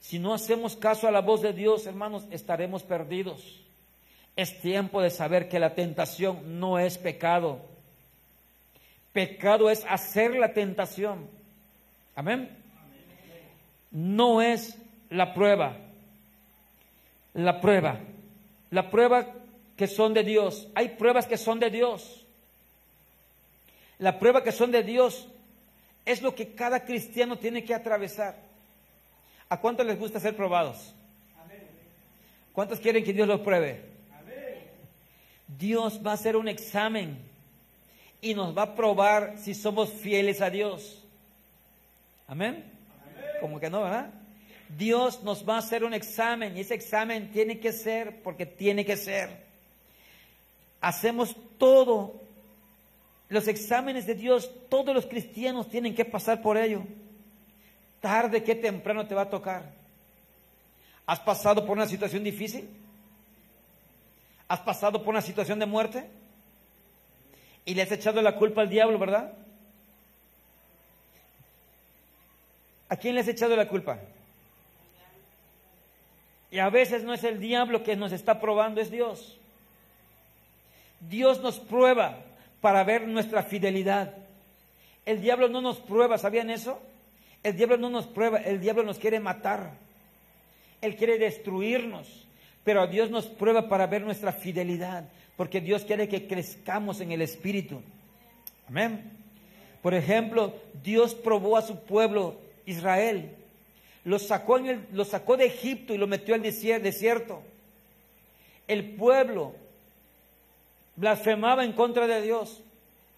Si 0.00 0.18
no 0.18 0.34
hacemos 0.34 0.74
caso 0.74 1.06
a 1.06 1.12
la 1.12 1.20
voz 1.20 1.40
de 1.40 1.52
Dios, 1.52 1.86
hermanos, 1.86 2.24
estaremos 2.30 2.82
perdidos. 2.82 3.62
Es 4.34 4.60
tiempo 4.60 5.00
de 5.00 5.10
saber 5.10 5.48
que 5.48 5.60
la 5.60 5.74
tentación 5.74 6.58
no 6.58 6.80
es 6.80 6.98
pecado. 6.98 7.60
Pecado 9.12 9.70
es 9.70 9.84
hacer 9.88 10.34
la 10.34 10.52
tentación. 10.52 11.28
Amén. 12.16 12.50
No 13.92 14.42
es 14.42 14.76
la 15.08 15.34
prueba. 15.34 15.76
La 17.32 17.60
prueba. 17.60 18.00
La 18.70 18.90
prueba 18.90 19.32
que 19.76 19.86
son 19.86 20.14
de 20.14 20.24
Dios. 20.24 20.66
Hay 20.74 20.90
pruebas 20.90 21.28
que 21.28 21.38
son 21.38 21.60
de 21.60 21.70
Dios. 21.70 22.25
La 23.98 24.18
prueba 24.18 24.42
que 24.42 24.52
son 24.52 24.70
de 24.70 24.82
Dios 24.82 25.28
es 26.04 26.22
lo 26.22 26.34
que 26.34 26.54
cada 26.54 26.84
cristiano 26.84 27.38
tiene 27.38 27.64
que 27.64 27.74
atravesar. 27.74 28.36
¿A 29.48 29.60
cuántos 29.60 29.86
les 29.86 29.98
gusta 29.98 30.20
ser 30.20 30.36
probados? 30.36 30.94
¿Cuántos 32.52 32.80
quieren 32.80 33.04
que 33.04 33.12
Dios 33.12 33.28
los 33.28 33.40
pruebe? 33.40 33.84
Dios 35.58 36.00
va 36.04 36.12
a 36.12 36.14
hacer 36.14 36.36
un 36.36 36.48
examen 36.48 37.18
y 38.20 38.34
nos 38.34 38.56
va 38.56 38.62
a 38.62 38.74
probar 38.74 39.36
si 39.38 39.54
somos 39.54 39.90
fieles 39.90 40.40
a 40.40 40.50
Dios. 40.50 41.04
Amén. 42.26 42.64
Como 43.40 43.60
que 43.60 43.70
no, 43.70 43.82
¿verdad? 43.82 44.10
Dios 44.76 45.22
nos 45.22 45.48
va 45.48 45.56
a 45.56 45.58
hacer 45.58 45.84
un 45.84 45.94
examen 45.94 46.56
y 46.56 46.60
ese 46.60 46.74
examen 46.74 47.30
tiene 47.30 47.60
que 47.60 47.72
ser 47.72 48.22
porque 48.22 48.46
tiene 48.46 48.84
que 48.84 48.96
ser. 48.96 49.44
Hacemos 50.80 51.36
todo. 51.58 52.25
Los 53.28 53.48
exámenes 53.48 54.06
de 54.06 54.14
Dios, 54.14 54.50
todos 54.68 54.94
los 54.94 55.06
cristianos 55.06 55.68
tienen 55.68 55.94
que 55.94 56.04
pasar 56.04 56.42
por 56.42 56.56
ello. 56.56 56.82
Tarde 58.00 58.42
que 58.42 58.54
temprano 58.54 59.06
te 59.06 59.14
va 59.14 59.22
a 59.22 59.30
tocar. 59.30 59.72
¿Has 61.06 61.20
pasado 61.20 61.66
por 61.66 61.76
una 61.76 61.86
situación 61.86 62.22
difícil? 62.22 62.68
¿Has 64.48 64.60
pasado 64.60 65.02
por 65.02 65.08
una 65.08 65.22
situación 65.22 65.58
de 65.58 65.66
muerte? 65.66 66.08
Y 67.64 67.74
le 67.74 67.82
has 67.82 67.90
echado 67.90 68.22
la 68.22 68.36
culpa 68.36 68.60
al 68.60 68.68
diablo, 68.68 68.98
¿verdad? 68.98 69.32
¿A 72.88 72.96
quién 72.96 73.16
le 73.16 73.22
has 73.22 73.28
echado 73.28 73.56
la 73.56 73.66
culpa? 73.66 73.98
Y 76.52 76.60
a 76.60 76.70
veces 76.70 77.02
no 77.02 77.12
es 77.12 77.24
el 77.24 77.40
diablo 77.40 77.82
que 77.82 77.96
nos 77.96 78.12
está 78.12 78.40
probando, 78.40 78.80
es 78.80 78.90
Dios. 78.90 79.36
Dios 81.00 81.40
nos 81.40 81.58
prueba 81.58 82.18
para 82.66 82.82
ver 82.82 83.06
nuestra 83.06 83.44
fidelidad. 83.44 84.12
El 85.04 85.20
diablo 85.20 85.48
no 85.48 85.60
nos 85.60 85.76
prueba, 85.76 86.18
¿sabían 86.18 86.50
eso? 86.50 86.80
El 87.44 87.56
diablo 87.56 87.76
no 87.76 87.90
nos 87.90 88.08
prueba, 88.08 88.38
el 88.38 88.58
diablo 88.60 88.82
nos 88.82 88.98
quiere 88.98 89.20
matar. 89.20 89.70
Él 90.80 90.96
quiere 90.96 91.16
destruirnos. 91.16 92.26
Pero 92.64 92.84
Dios 92.88 93.08
nos 93.08 93.26
prueba 93.26 93.68
para 93.68 93.86
ver 93.86 94.02
nuestra 94.02 94.32
fidelidad, 94.32 95.04
porque 95.36 95.60
Dios 95.60 95.84
quiere 95.84 96.08
que 96.08 96.26
crezcamos 96.26 97.00
en 97.00 97.12
el 97.12 97.22
Espíritu. 97.22 97.82
Amén. 98.68 99.12
Por 99.80 99.94
ejemplo, 99.94 100.52
Dios 100.82 101.14
probó 101.14 101.56
a 101.56 101.62
su 101.62 101.78
pueblo 101.84 102.34
Israel, 102.64 103.30
lo 104.02 104.18
sacó, 104.18 104.58
en 104.58 104.66
el, 104.66 104.86
lo 104.90 105.04
sacó 105.04 105.36
de 105.36 105.46
Egipto 105.46 105.94
y 105.94 105.98
lo 105.98 106.08
metió 106.08 106.34
al 106.34 106.42
desierto. 106.42 107.42
El 108.66 108.96
pueblo 108.96 109.54
blasfemaba 110.96 111.64
en 111.64 111.72
contra 111.72 112.06
de 112.06 112.22
Dios, 112.22 112.62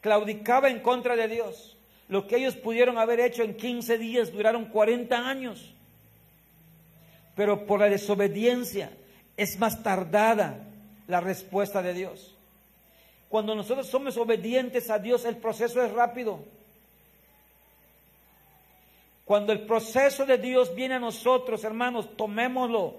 claudicaba 0.01 0.69
en 0.69 0.81
contra 0.81 1.17
de 1.17 1.29
Dios. 1.29 1.77
Lo 2.09 2.27
que 2.27 2.37
ellos 2.37 2.57
pudieron 2.57 2.99
haber 2.99 3.21
hecho 3.21 3.43
en 3.43 3.57
15 3.57 3.99
días 3.99 4.33
duraron 4.33 4.67
40 4.67 5.17
años. 5.17 5.73
Pero 7.35 7.67
por 7.67 7.81
la 7.81 7.89
desobediencia, 7.89 8.91
es 9.37 9.59
más 9.59 9.83
tardada 9.83 10.59
la 11.07 11.21
respuesta 11.21 11.83
de 11.83 11.95
Dios. 11.95 12.35
Cuando 13.29 13.55
nosotros 13.55 13.87
somos 13.87 14.17
obedientes 14.17 14.91
a 14.91 14.99
Dios, 14.99 15.25
el 15.25 15.37
proceso 15.37 15.83
es 15.83 15.93
rápido. 15.93 16.41
Cuando 19.25 19.53
el 19.53 19.67
proceso 19.67 20.25
de 20.25 20.39
Dios 20.39 20.75
viene 20.75 20.95
a 20.95 20.99
nosotros, 20.99 21.63
hermanos, 21.63 22.17
tomémoslo 22.17 22.97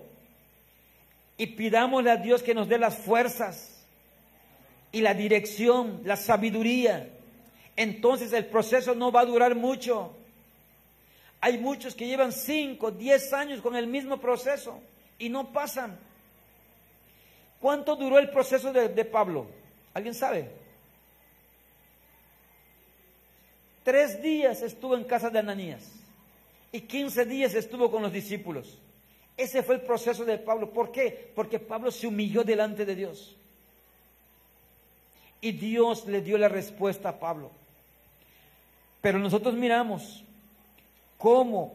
y 1.37 1.47
pidámosle 1.47 2.11
a 2.11 2.17
Dios 2.17 2.43
que 2.43 2.53
nos 2.53 2.69
dé 2.69 2.77
las 2.77 2.95
fuerzas 2.95 3.78
y 4.91 5.01
la 5.01 5.13
dirección, 5.13 6.01
la 6.03 6.15
sabiduría. 6.15 7.09
Entonces 7.75 8.33
el 8.33 8.45
proceso 8.45 8.95
no 8.95 9.11
va 9.11 9.21
a 9.21 9.25
durar 9.25 9.55
mucho. 9.55 10.15
Hay 11.41 11.57
muchos 11.57 11.95
que 11.95 12.07
llevan 12.07 12.31
5, 12.31 12.91
10 12.91 13.33
años 13.33 13.61
con 13.61 13.75
el 13.75 13.87
mismo 13.87 14.19
proceso 14.19 14.81
y 15.17 15.29
no 15.29 15.51
pasan. 15.51 15.97
¿Cuánto 17.59 17.95
duró 17.95 18.19
el 18.19 18.29
proceso 18.29 18.71
de, 18.71 19.05
Pablo? 19.05 19.47
¿Alguien 19.93 20.13
sabe? 20.13 20.49
Tres 23.83 24.21
días 24.21 24.61
estuvo 24.61 24.95
en 24.95 25.03
casa 25.03 25.29
de 25.29 25.39
Ananías 25.39 25.91
y 26.71 26.81
quince 26.81 27.25
días 27.25 27.53
estuvo 27.53 27.89
con 27.89 28.01
los 28.01 28.11
discípulos. 28.11 28.77
Ese 29.35 29.63
fue 29.63 29.75
el 29.75 29.81
proceso 29.81 30.25
de 30.25 30.37
Pablo. 30.37 30.71
¿Por 30.71 30.91
qué? 30.91 31.31
Porque 31.33 31.59
Pablo 31.59 31.91
se 31.91 32.07
humilló 32.07 32.43
delante 32.43 32.85
de 32.85 32.95
Dios. 32.95 33.38
Y 35.41 35.51
Dios 35.53 36.05
le 36.05 36.21
dio 36.21 36.37
la 36.37 36.49
respuesta 36.49 37.09
a 37.09 37.19
Pablo. 37.19 37.51
Pero 39.01 39.19
nosotros 39.19 39.53
miramos 39.55 40.23
cómo 41.17 41.73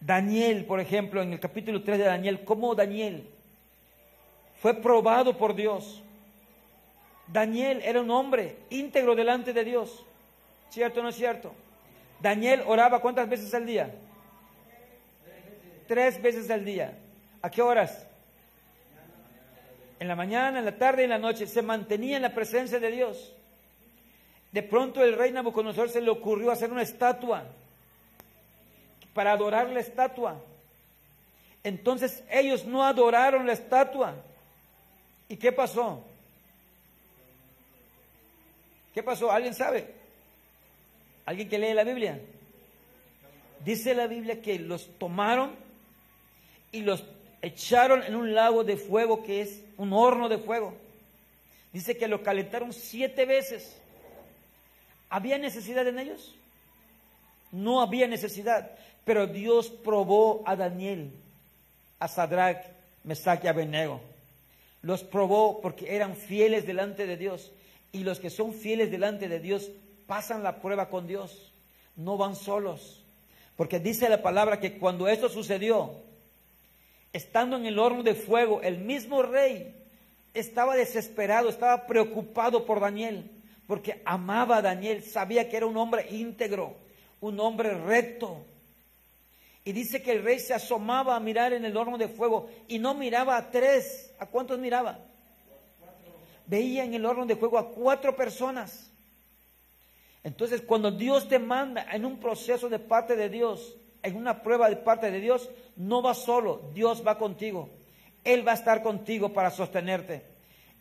Daniel, 0.00 0.64
por 0.64 0.80
ejemplo, 0.80 1.22
en 1.22 1.32
el 1.32 1.40
capítulo 1.40 1.82
3 1.82 1.98
de 1.98 2.04
Daniel, 2.04 2.44
cómo 2.44 2.74
Daniel 2.74 3.26
fue 4.60 4.74
probado 4.74 5.36
por 5.36 5.54
Dios. 5.54 6.02
Daniel 7.26 7.80
era 7.84 8.00
un 8.00 8.10
hombre 8.10 8.56
íntegro 8.70 9.14
delante 9.14 9.52
de 9.52 9.64
Dios. 9.64 10.04
¿Cierto 10.70 11.00
o 11.00 11.02
no 11.02 11.08
es 11.08 11.16
cierto? 11.16 11.52
Daniel 12.20 12.62
oraba 12.66 13.00
cuántas 13.00 13.28
veces 13.28 13.52
al 13.54 13.66
día? 13.66 13.94
Tres 15.88 16.20
veces 16.20 16.50
al 16.50 16.64
día. 16.64 16.96
¿A 17.40 17.50
qué 17.50 17.62
horas? 17.62 18.06
En 20.02 20.08
la 20.08 20.16
mañana, 20.16 20.58
en 20.58 20.64
la 20.64 20.76
tarde 20.76 21.02
y 21.02 21.04
en 21.04 21.10
la 21.10 21.18
noche. 21.20 21.46
Se 21.46 21.62
mantenía 21.62 22.16
en 22.16 22.22
la 22.22 22.34
presencia 22.34 22.80
de 22.80 22.90
Dios. 22.90 23.32
De 24.50 24.60
pronto 24.60 25.00
el 25.00 25.16
rey 25.16 25.30
Nabucodonosor 25.30 25.90
se 25.90 26.00
le 26.00 26.10
ocurrió 26.10 26.50
hacer 26.50 26.72
una 26.72 26.82
estatua 26.82 27.44
para 29.14 29.30
adorar 29.30 29.68
la 29.68 29.78
estatua. 29.78 30.42
Entonces 31.62 32.24
ellos 32.32 32.64
no 32.64 32.84
adoraron 32.84 33.46
la 33.46 33.52
estatua, 33.52 34.16
¿Y 35.28 35.36
qué 35.36 35.52
pasó? 35.52 36.02
¿Qué 38.92 39.04
pasó? 39.04 39.30
¿Alguien 39.30 39.54
sabe? 39.54 39.86
¿Alguien 41.26 41.48
que 41.48 41.60
lee 41.60 41.74
la 41.74 41.84
Biblia? 41.84 42.20
Dice 43.64 43.94
la 43.94 44.08
Biblia 44.08 44.42
que 44.42 44.58
los 44.58 44.98
tomaron 44.98 45.54
y 46.72 46.80
los 46.80 47.04
echaron 47.42 48.02
en 48.02 48.14
un 48.14 48.34
lago 48.34 48.64
de 48.64 48.76
fuego 48.76 49.22
que 49.22 49.42
es 49.42 49.62
un 49.76 49.92
horno 49.92 50.28
de 50.28 50.38
fuego. 50.38 50.74
Dice 51.72 51.96
que 51.96 52.08
lo 52.08 52.22
calentaron 52.22 52.72
siete 52.72 53.26
veces. 53.26 53.76
¿Había 55.10 55.38
necesidad 55.38 55.86
en 55.86 55.98
ellos? 55.98 56.34
No 57.50 57.80
había 57.80 58.06
necesidad. 58.06 58.70
Pero 59.04 59.26
Dios 59.26 59.68
probó 59.68 60.42
a 60.46 60.56
Daniel, 60.56 61.10
a 61.98 62.08
Sadrach, 62.08 62.64
Mesach 63.04 63.44
y 63.44 63.48
Abednego 63.48 64.00
los 64.82 65.04
probó 65.04 65.60
porque 65.60 65.94
eran 65.94 66.16
fieles 66.16 66.66
delante 66.66 67.06
de 67.06 67.16
Dios. 67.16 67.52
Y 67.92 68.04
los 68.04 68.20
que 68.20 68.30
son 68.30 68.52
fieles 68.52 68.90
delante 68.90 69.28
de 69.28 69.38
Dios 69.38 69.70
pasan 70.06 70.42
la 70.42 70.60
prueba 70.60 70.88
con 70.88 71.06
Dios. 71.06 71.52
No 71.96 72.16
van 72.16 72.36
solos. 72.36 73.04
Porque 73.56 73.78
dice 73.78 74.08
la 74.08 74.22
palabra 74.22 74.60
que 74.60 74.78
cuando 74.78 75.08
esto 75.08 75.28
sucedió, 75.28 75.94
estando 77.12 77.56
en 77.56 77.66
el 77.66 77.78
horno 77.78 78.02
de 78.02 78.14
fuego, 78.14 78.62
el 78.62 78.78
mismo 78.78 79.22
rey 79.22 79.74
estaba 80.34 80.76
desesperado, 80.76 81.48
estaba 81.48 81.86
preocupado 81.86 82.64
por 82.64 82.80
Daniel, 82.80 83.30
porque 83.66 84.02
amaba 84.04 84.58
a 84.58 84.62
Daniel, 84.62 85.02
sabía 85.02 85.48
que 85.48 85.56
era 85.56 85.66
un 85.66 85.76
hombre 85.76 86.06
íntegro, 86.10 86.76
un 87.20 87.38
hombre 87.40 87.74
recto, 87.74 88.44
y 89.64 89.72
dice 89.72 90.02
que 90.02 90.12
el 90.12 90.24
rey 90.24 90.40
se 90.40 90.54
asomaba 90.54 91.14
a 91.14 91.20
mirar 91.20 91.52
en 91.52 91.64
el 91.64 91.76
horno 91.76 91.96
de 91.96 92.08
fuego 92.08 92.48
y 92.66 92.78
no 92.78 92.94
miraba 92.94 93.36
a 93.36 93.50
tres. 93.50 94.12
¿A 94.18 94.26
cuántos 94.26 94.58
miraba? 94.58 94.98
Veía 96.46 96.84
en 96.84 96.94
el 96.94 97.06
horno 97.06 97.26
de 97.26 97.36
fuego 97.36 97.58
a 97.58 97.70
cuatro 97.70 98.16
personas. 98.16 98.90
Entonces, 100.24 100.62
cuando 100.62 100.90
Dios 100.90 101.28
te 101.28 101.38
manda 101.38 101.86
en 101.92 102.04
un 102.04 102.18
proceso 102.18 102.68
de 102.68 102.78
parte 102.78 103.14
de 103.14 103.28
Dios, 103.28 103.76
en 104.02 104.16
una 104.16 104.42
prueba 104.42 104.68
de 104.68 104.76
parte 104.76 105.10
de 105.10 105.20
Dios, 105.20 105.48
no 105.76 106.02
vas 106.02 106.18
solo, 106.18 106.70
Dios 106.74 107.02
va 107.06 107.18
contigo. 107.18 107.68
Él 108.24 108.46
va 108.46 108.52
a 108.52 108.56
estar 108.56 108.82
contigo 108.82 109.32
para 109.32 109.50
sostenerte. 109.50 110.24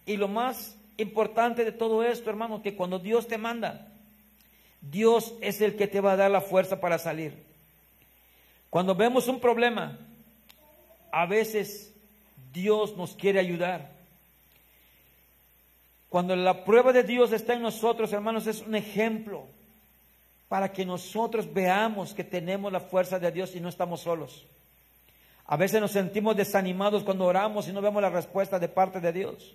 Y 0.06 0.18
lo 0.18 0.28
más 0.28 0.78
importante 0.98 1.66
de 1.66 1.72
todo 1.72 2.04
esto, 2.04 2.30
hermano, 2.30 2.62
que 2.62 2.76
cuando 2.76 3.00
Dios 3.00 3.28
te 3.28 3.38
manda, 3.38 3.88
Dios 4.82 5.34
es 5.42 5.62
el 5.62 5.76
que 5.76 5.88
te 5.88 6.02
va 6.02 6.14
a 6.14 6.18
dar 6.18 6.32
la 6.32 6.42
fuerza 6.42 6.80
para 6.80 6.98
salir. 6.98 7.34
Cuando 8.70 8.96
vemos 8.96 9.28
un 9.28 9.40
problema, 9.40 9.98
a 11.12 11.26
veces 11.26 11.94
Dios 12.54 12.96
nos 12.96 13.16
quiere 13.16 13.40
ayudar. 13.40 13.92
Cuando 16.10 16.36
la 16.36 16.66
prueba 16.66 16.92
de 16.92 17.04
Dios 17.04 17.32
está 17.32 17.54
en 17.54 17.62
nosotros, 17.62 18.12
hermanos, 18.12 18.48
es 18.48 18.62
un 18.62 18.76
ejemplo 18.76 19.46
para 20.50 20.72
que 20.72 20.86
nosotros 20.86 21.52
veamos 21.54 22.14
que 22.14 22.26
tenemos 22.26 22.72
la 22.72 22.82
fuerza 22.82 23.18
de 23.18 23.32
Dios 23.32 23.56
y 23.56 23.62
no 23.62 23.70
estamos 23.70 24.02
solos. 24.02 24.46
A 25.52 25.58
veces 25.58 25.82
nos 25.82 25.92
sentimos 25.92 26.38
desanimados 26.38 27.04
cuando 27.04 27.26
oramos 27.26 27.68
y 27.68 27.74
no 27.74 27.82
vemos 27.82 28.02
la 28.02 28.10
respuesta 28.10 28.58
de 28.58 28.70
parte 28.70 29.02
de 29.02 29.12
Dios. 29.12 29.54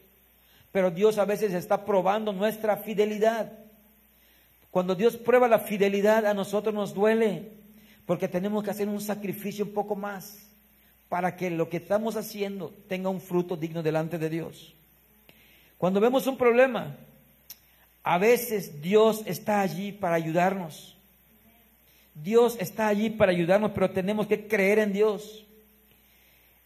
Pero 0.70 0.90
Dios 0.90 1.16
a 1.16 1.24
veces 1.24 1.54
está 1.54 1.86
probando 1.86 2.34
nuestra 2.34 2.76
fidelidad. 2.76 3.50
Cuando 4.70 4.94
Dios 4.94 5.16
prueba 5.16 5.48
la 5.48 5.58
fidelidad 5.58 6.26
a 6.26 6.34
nosotros 6.34 6.74
nos 6.74 6.92
duele, 6.92 7.50
porque 8.04 8.28
tenemos 8.28 8.62
que 8.62 8.72
hacer 8.72 8.90
un 8.90 9.00
sacrificio 9.00 9.64
un 9.64 9.72
poco 9.72 9.96
más 9.96 10.46
para 11.08 11.34
que 11.34 11.48
lo 11.48 11.70
que 11.70 11.78
estamos 11.78 12.16
haciendo 12.16 12.74
tenga 12.88 13.08
un 13.08 13.22
fruto 13.22 13.56
digno 13.56 13.82
delante 13.82 14.18
de 14.18 14.28
Dios. 14.28 14.74
Cuando 15.78 15.98
vemos 15.98 16.26
un 16.26 16.36
problema, 16.36 16.94
a 18.02 18.18
veces 18.18 18.82
Dios 18.82 19.22
está 19.24 19.62
allí 19.62 19.92
para 19.92 20.16
ayudarnos. 20.16 20.94
Dios 22.14 22.58
está 22.60 22.86
allí 22.88 23.08
para 23.08 23.32
ayudarnos, 23.32 23.70
pero 23.70 23.92
tenemos 23.92 24.26
que 24.26 24.46
creer 24.46 24.78
en 24.78 24.92
Dios. 24.92 25.45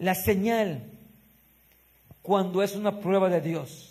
La 0.01 0.17
señal 0.17 0.83
cuando 2.23 2.63
es 2.63 2.75
una 2.75 3.01
prueba 3.01 3.29
de 3.29 3.41
Dios 3.41 3.91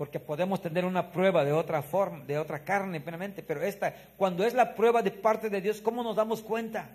porque 0.00 0.18
podemos 0.18 0.62
tener 0.62 0.86
una 0.86 1.10
prueba 1.10 1.44
de 1.44 1.52
otra 1.52 1.82
forma, 1.82 2.24
de 2.24 2.38
otra 2.38 2.64
carne, 2.64 3.02
plenamente, 3.02 3.42
pero 3.42 3.60
esta, 3.60 3.94
cuando 4.16 4.46
es 4.46 4.54
la 4.54 4.74
prueba 4.74 5.02
de 5.02 5.10
parte 5.10 5.50
de 5.50 5.60
Dios, 5.60 5.82
¿cómo 5.82 6.02
nos 6.02 6.16
damos 6.16 6.40
cuenta? 6.40 6.88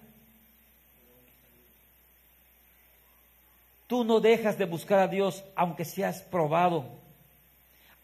Tú 3.85 4.03
no 4.03 4.19
dejas 4.19 4.57
de 4.57 4.65
buscar 4.65 4.97
a 4.97 5.07
Dios 5.07 5.43
aunque 5.55 5.85
seas 5.85 6.21
probado, 6.21 6.83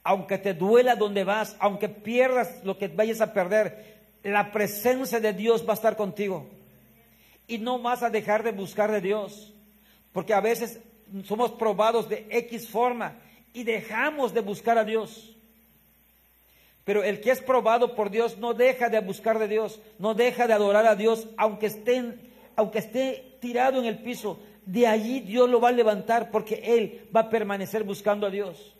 aunque 0.03 0.37
te 0.37 0.53
duela 0.53 0.95
donde 0.95 1.23
vas, 1.23 1.55
aunque 1.59 1.89
pierdas 1.89 2.63
lo 2.63 2.77
que 2.77 2.87
vayas 2.87 3.21
a 3.21 3.33
perder, 3.33 3.97
la 4.21 4.51
presencia 4.51 5.19
de 5.19 5.33
Dios 5.33 5.65
va 5.65 5.71
a 5.71 5.77
estar 5.77 5.95
contigo. 5.95 6.47
Y 7.47 7.57
no 7.57 7.79
vas 7.79 8.03
a 8.03 8.09
dejar 8.09 8.43
de 8.43 8.51
buscar 8.51 8.91
de 8.91 9.01
Dios, 9.01 9.53
porque 10.11 10.33
a 10.33 10.41
veces 10.41 10.79
somos 11.25 11.51
probados 11.51 12.07
de 12.07 12.27
X 12.29 12.69
forma 12.69 13.17
y 13.53 13.63
dejamos 13.63 14.33
de 14.33 14.41
buscar 14.41 14.77
a 14.77 14.85
Dios. 14.85 15.35
Pero 16.83 17.03
el 17.03 17.21
que 17.21 17.31
es 17.31 17.41
probado 17.41 17.95
por 17.95 18.09
Dios 18.09 18.37
no 18.37 18.53
deja 18.53 18.89
de 18.89 18.99
buscar 18.99 19.37
de 19.37 19.47
Dios, 19.47 19.79
no 19.99 20.13
deja 20.13 20.47
de 20.47 20.53
adorar 20.53 20.85
a 20.85 20.95
Dios, 20.95 21.27
aunque 21.37 21.67
esté, 21.67 22.15
aunque 22.55 22.79
esté 22.79 23.37
tirado 23.39 23.79
en 23.79 23.85
el 23.85 23.99
piso. 23.99 24.39
De 24.65 24.87
allí 24.87 25.19
Dios 25.19 25.49
lo 25.49 25.59
va 25.59 25.69
a 25.69 25.73
levantar 25.73 26.31
porque 26.31 26.61
Él 26.63 27.07
va 27.15 27.21
a 27.21 27.29
permanecer 27.29 27.83
buscando 27.83 28.25
a 28.25 28.31
Dios. 28.31 28.75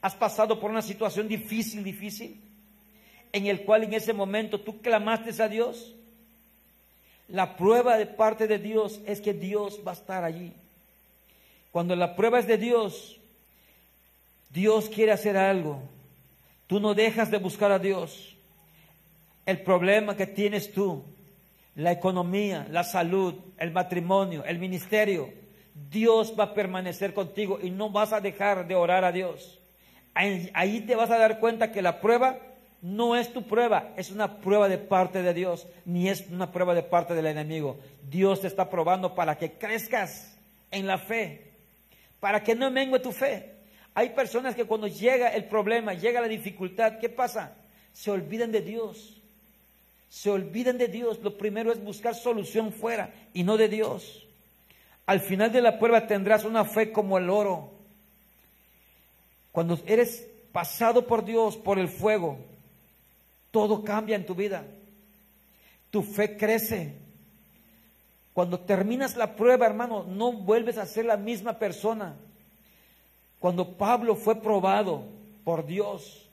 ¿Has 0.00 0.14
pasado 0.14 0.60
por 0.60 0.70
una 0.70 0.82
situación 0.82 1.26
difícil, 1.26 1.82
difícil? 1.82 2.40
En 3.32 3.46
el 3.46 3.64
cual 3.64 3.84
en 3.84 3.94
ese 3.94 4.12
momento 4.12 4.60
tú 4.60 4.80
clamaste 4.80 5.42
a 5.42 5.48
Dios. 5.48 5.94
La 7.28 7.56
prueba 7.56 7.96
de 7.96 8.06
parte 8.06 8.46
de 8.46 8.58
Dios 8.58 9.00
es 9.06 9.20
que 9.20 9.34
Dios 9.34 9.80
va 9.86 9.92
a 9.92 9.94
estar 9.94 10.24
allí. 10.24 10.52
Cuando 11.70 11.94
la 11.94 12.16
prueba 12.16 12.38
es 12.38 12.46
de 12.46 12.56
Dios, 12.56 13.18
Dios 14.50 14.88
quiere 14.88 15.12
hacer 15.12 15.36
algo. 15.36 15.80
Tú 16.66 16.80
no 16.80 16.94
dejas 16.94 17.30
de 17.30 17.38
buscar 17.38 17.70
a 17.70 17.78
Dios. 17.78 18.34
El 19.46 19.60
problema 19.60 20.16
que 20.16 20.26
tienes 20.26 20.72
tú, 20.72 21.04
la 21.74 21.92
economía, 21.92 22.66
la 22.70 22.84
salud, 22.84 23.34
el 23.58 23.70
matrimonio, 23.70 24.44
el 24.44 24.58
ministerio, 24.58 25.30
Dios 25.90 26.34
va 26.38 26.44
a 26.44 26.54
permanecer 26.54 27.14
contigo 27.14 27.58
y 27.62 27.70
no 27.70 27.90
vas 27.90 28.12
a 28.12 28.20
dejar 28.20 28.66
de 28.66 28.74
orar 28.74 29.04
a 29.04 29.12
Dios. 29.12 29.58
Ahí, 30.14 30.80
te 30.80 30.96
vas 30.96 31.10
a 31.10 31.18
dar 31.18 31.38
cuenta 31.38 31.70
que 31.70 31.80
la 31.80 32.00
prueba 32.00 32.38
no 32.80 33.16
es 33.16 33.32
tu 33.32 33.42
prueba, 33.42 33.92
es 33.96 34.10
una 34.10 34.38
prueba 34.38 34.68
de 34.68 34.78
parte 34.78 35.22
de 35.22 35.34
Dios, 35.34 35.66
ni 35.84 36.08
es 36.08 36.28
una 36.30 36.52
prueba 36.52 36.74
de 36.74 36.82
parte 36.82 37.14
del 37.14 37.26
enemigo. 37.26 37.78
Dios 38.08 38.40
te 38.40 38.46
está 38.46 38.70
probando 38.70 39.14
para 39.14 39.36
que 39.36 39.52
crezcas 39.52 40.38
en 40.70 40.86
la 40.86 40.98
fe, 40.98 41.52
para 42.20 42.42
que 42.42 42.54
no 42.54 42.70
mengue 42.70 43.00
tu 43.00 43.12
fe. 43.12 43.54
Hay 43.94 44.10
personas 44.10 44.54
que 44.54 44.64
cuando 44.64 44.86
llega 44.86 45.34
el 45.34 45.46
problema, 45.46 45.92
llega 45.92 46.20
la 46.20 46.28
dificultad, 46.28 46.98
¿qué 47.00 47.08
pasa? 47.08 47.56
Se 47.92 48.12
olvidan 48.12 48.52
de 48.52 48.60
Dios. 48.60 49.20
Se 50.08 50.30
olvidan 50.30 50.78
de 50.78 50.86
Dios. 50.86 51.18
Lo 51.20 51.36
primero 51.36 51.72
es 51.72 51.82
buscar 51.82 52.14
solución 52.14 52.72
fuera 52.72 53.12
y 53.34 53.42
no 53.42 53.56
de 53.56 53.68
Dios. 53.68 54.24
Al 55.04 55.20
final 55.20 55.50
de 55.50 55.62
la 55.62 55.78
prueba 55.80 56.06
tendrás 56.06 56.44
una 56.44 56.64
fe 56.64 56.92
como 56.92 57.18
el 57.18 57.28
oro. 57.28 57.72
Cuando 59.50 59.80
eres 59.86 60.28
pasado 60.52 61.06
por 61.06 61.24
Dios, 61.24 61.56
por 61.56 61.78
el 61.78 61.88
fuego, 61.88 62.38
todo 63.50 63.82
cambia 63.84 64.16
en 64.16 64.26
tu 64.26 64.34
vida. 64.34 64.64
Tu 65.90 66.02
fe 66.02 66.36
crece. 66.36 66.94
Cuando 68.34 68.60
terminas 68.60 69.16
la 69.16 69.34
prueba, 69.34 69.66
hermano, 69.66 70.04
no 70.04 70.32
vuelves 70.32 70.78
a 70.78 70.86
ser 70.86 71.06
la 71.06 71.16
misma 71.16 71.58
persona. 71.58 72.14
Cuando 73.40 73.72
Pablo 73.76 74.14
fue 74.14 74.40
probado 74.40 75.04
por 75.44 75.66
Dios, 75.66 76.26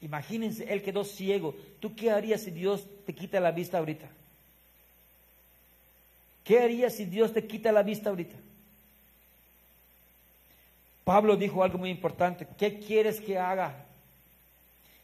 imagínense, 0.00 0.72
él 0.72 0.82
quedó 0.82 1.04
ciego. 1.04 1.54
¿Tú 1.80 1.94
qué 1.94 2.10
harías 2.10 2.42
si 2.42 2.50
Dios 2.50 2.86
te 3.04 3.14
quita 3.14 3.40
la 3.40 3.50
vista 3.50 3.78
ahorita? 3.78 4.08
¿Qué 6.44 6.60
harías 6.60 6.94
si 6.94 7.04
Dios 7.04 7.32
te 7.32 7.46
quita 7.46 7.72
la 7.72 7.82
vista 7.82 8.08
ahorita? 8.08 8.36
Pablo 11.04 11.36
dijo 11.36 11.62
algo 11.62 11.78
muy 11.78 11.90
importante. 11.90 12.46
¿Qué 12.56 12.78
quieres 12.78 13.20
que 13.20 13.38
haga? 13.38 13.87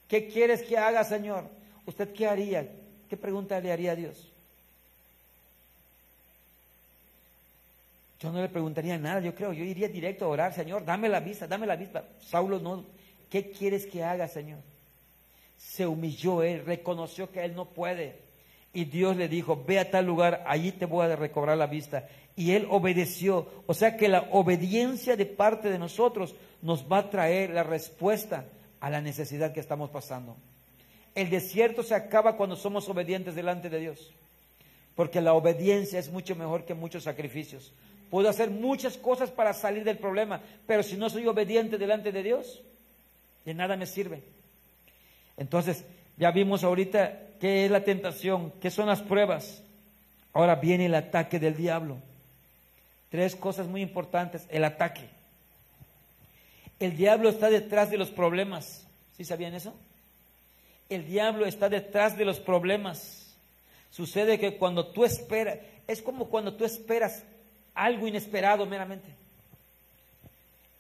¿Qué 0.09 0.29
quieres 0.29 0.63
que 0.63 0.77
haga, 0.77 1.05
Señor? 1.05 1.45
¿Usted 1.87 2.13
qué 2.13 2.27
haría? 2.27 2.69
¿Qué 3.09 3.17
pregunta 3.17 3.61
le 3.61 3.73
haría 3.73 3.93
a 3.93 3.97
Dios? 3.97 4.31
Yo 8.21 8.33
no 8.33 8.41
le 8.41 8.49
preguntaría 8.49 8.97
nada, 8.97 9.21
yo 9.21 9.35
creo, 9.35 9.53
yo 9.53 9.65
iría 9.65 9.89
directo 9.89 10.25
a 10.25 10.29
orar, 10.29 10.55
Señor, 10.55 10.85
dame 10.85 11.09
la 11.09 11.21
vista, 11.21 11.47
dame 11.47 11.67
la 11.67 11.77
vista. 11.77 12.05
Saulo 12.21 12.59
no, 12.59 12.85
¿qué 13.29 13.51
quieres 13.51 13.87
que 13.87 14.03
haga, 14.03 14.29
Señor? 14.29 14.61
Se 15.59 15.87
humilló 15.87 16.43
él, 16.43 16.65
reconoció 16.65 17.31
que 17.31 17.45
él 17.45 17.55
no 17.55 17.67
puede. 17.67 18.17
Y 18.73 18.87
Dios 18.87 19.17
le 19.17 19.29
dijo, 19.29 19.63
ve 19.67 19.79
a 19.79 19.91
tal 19.91 20.07
lugar, 20.07 20.43
allí 20.47 20.73
te 20.73 20.87
voy 20.87 21.07
a 21.07 21.17
recobrar 21.17 21.57
la 21.57 21.67
vista. 21.67 22.09
Y 22.35 22.53
él 22.53 22.67
obedeció. 22.71 23.47
O 23.67 23.75
sea 23.75 23.97
que 23.97 24.09
la 24.09 24.23
obediencia 24.33 25.17
de 25.17 25.27
parte 25.27 25.71
de 25.71 25.79
nosotros 25.79 26.35
nos 26.63 26.91
va 26.91 26.99
a 26.99 27.11
traer 27.11 27.51
la 27.51 27.63
respuesta 27.63 28.47
a 28.85 28.91
la 28.91 29.01
necesidad 29.01 29.55
que 29.55 29.61
estamos 29.61 29.89
pasando. 29.89 30.37
El 31.15 31.31
desierto 31.31 31.83
se 31.83 31.95
acaba 31.95 32.37
cuando 32.37 32.55
somos 32.55 32.87
obedientes 32.87 33.35
delante 33.35 33.71
de 33.71 33.81
Dios. 33.81 34.11
Porque 34.95 35.23
la 35.23 35.33
obediencia 35.33 35.99
es 35.99 36.11
mucho 36.11 36.37
mejor 36.37 36.67
que 36.67 36.75
muchos 36.75 37.05
sacrificios. 37.05 37.73
Puedo 38.11 38.29
hacer 38.29 38.51
muchas 38.51 38.99
cosas 38.99 39.31
para 39.31 39.55
salir 39.55 39.85
del 39.85 39.97
problema, 39.97 40.43
pero 40.67 40.83
si 40.83 40.99
no 40.99 41.09
soy 41.09 41.27
obediente 41.27 41.79
delante 41.79 42.13
de 42.13 42.23
Dios, 42.23 42.61
de 43.47 43.55
nada 43.55 43.75
me 43.75 43.87
sirve. 43.87 44.23
Entonces, 45.39 45.87
ya 46.19 46.31
vimos 46.31 46.63
ahorita 46.63 47.21
qué 47.41 47.65
es 47.65 47.71
la 47.71 47.85
tentación, 47.85 48.53
qué 48.61 48.71
son 48.71 48.89
las 48.89 49.01
pruebas. 49.01 49.63
Ahora 50.35 50.57
viene 50.57 50.85
el 50.85 50.95
ataque 50.95 51.39
del 51.39 51.57
diablo. 51.57 51.97
Tres 53.09 53.35
cosas 53.35 53.67
muy 53.67 53.81
importantes. 53.81 54.47
El 54.51 54.63
ataque. 54.63 55.09
El 56.81 56.97
diablo 56.97 57.29
está 57.29 57.51
detrás 57.51 57.91
de 57.91 57.99
los 57.99 58.11
problemas. 58.11 58.87
¿Sí 59.17 59.25
sabían 59.25 59.55
eso? 59.55 59.75
El 60.89 61.07
diablo 61.07 61.47
está 61.47 61.69
detrás 61.69 62.17
de 62.17 62.25
los 62.25 62.41
problemas. 62.41 63.37
Sucede 63.91 64.39
que 64.39 64.57
cuando 64.57 64.89
tú 64.89 65.05
esperas, 65.05 65.59
es 65.87 66.03
como 66.03 66.29
cuando 66.29 66.55
tú 66.55 66.65
esperas 66.65 67.25
algo 67.75 68.07
inesperado 68.07 68.67
meramente. 68.67 69.09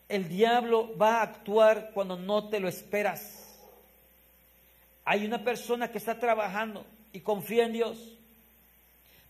El 0.09 0.29
diablo 0.29 0.97
va 0.97 1.19
a 1.19 1.23
actuar 1.23 1.91
cuando 1.95 2.17
no 2.17 2.49
te 2.49 2.61
lo 2.61 2.69
esperas. 2.69 3.41
Hay 5.05 5.25
una 5.25 5.43
persona 5.45 5.91
que 5.91 5.99
está 5.99 6.19
trabajando 6.19 6.85
y 7.13 7.21
confía 7.21 7.65
en 7.65 7.73
Dios, 7.73 7.99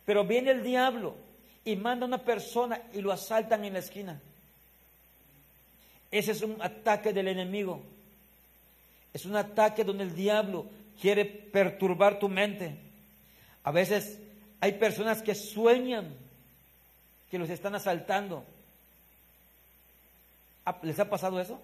pero 0.05 0.25
viene 0.25 0.51
el 0.51 0.63
diablo 0.63 1.15
y 1.65 1.77
manda 1.77 2.05
a 2.05 2.09
una 2.09 2.25
persona 2.25 2.81
y 2.93 3.01
lo 3.01 3.13
asaltan 3.13 3.65
en 3.65 3.75
la 3.75 3.79
esquina. 3.81 4.21
Ese 6.15 6.31
es 6.31 6.43
un 6.43 6.63
ataque 6.63 7.13
del 7.13 7.27
enemigo. 7.27 7.83
Es 9.13 9.25
un 9.25 9.35
ataque 9.35 9.83
donde 9.83 10.05
el 10.05 10.15
diablo 10.15 10.65
quiere 11.01 11.25
perturbar 11.25 12.21
tu 12.21 12.29
mente. 12.29 12.79
A 13.65 13.73
veces 13.73 14.21
hay 14.61 14.75
personas 14.75 15.23
que 15.23 15.35
sueñan 15.35 16.15
que 17.33 17.37
los 17.37 17.51
están 17.51 17.75
asaltando. 17.75 18.45
Ah, 20.65 20.79
¿Les 20.83 21.01
ha 21.01 21.11
pasado 21.11 21.41
eso? 21.41 21.61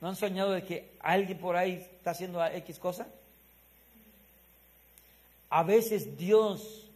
¿No 0.00 0.06
han 0.06 0.14
soñado 0.14 0.52
de 0.52 0.62
que 0.62 0.92
alguien 1.00 1.38
por 1.38 1.56
ahí 1.56 1.84
está 1.96 2.12
haciendo 2.12 2.46
X 2.46 2.78
cosa? 2.78 3.08
A 5.50 5.64
veces 5.64 6.16
Dios 6.16 6.88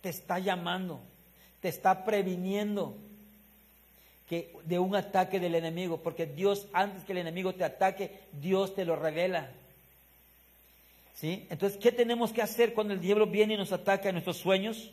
te 0.00 0.08
está 0.08 0.38
llamando, 0.38 0.98
te 1.60 1.68
está 1.68 2.06
previniendo 2.06 2.96
que 4.28 4.54
de 4.64 4.78
un 4.78 4.94
ataque 4.94 5.40
del 5.40 5.54
enemigo, 5.54 5.98
porque 5.98 6.26
Dios 6.26 6.66
antes 6.72 7.04
que 7.04 7.12
el 7.12 7.18
enemigo 7.18 7.54
te 7.54 7.64
ataque, 7.64 8.20
Dios 8.40 8.74
te 8.74 8.84
lo 8.84 8.96
revela. 8.96 9.50
¿Sí? 11.14 11.46
Entonces, 11.50 11.78
¿qué 11.78 11.92
tenemos 11.92 12.32
que 12.32 12.42
hacer 12.42 12.74
cuando 12.74 12.94
el 12.94 13.00
diablo 13.00 13.26
viene 13.26 13.54
y 13.54 13.56
nos 13.56 13.72
ataca 13.72 14.08
en 14.08 14.14
nuestros 14.14 14.38
sueños? 14.38 14.90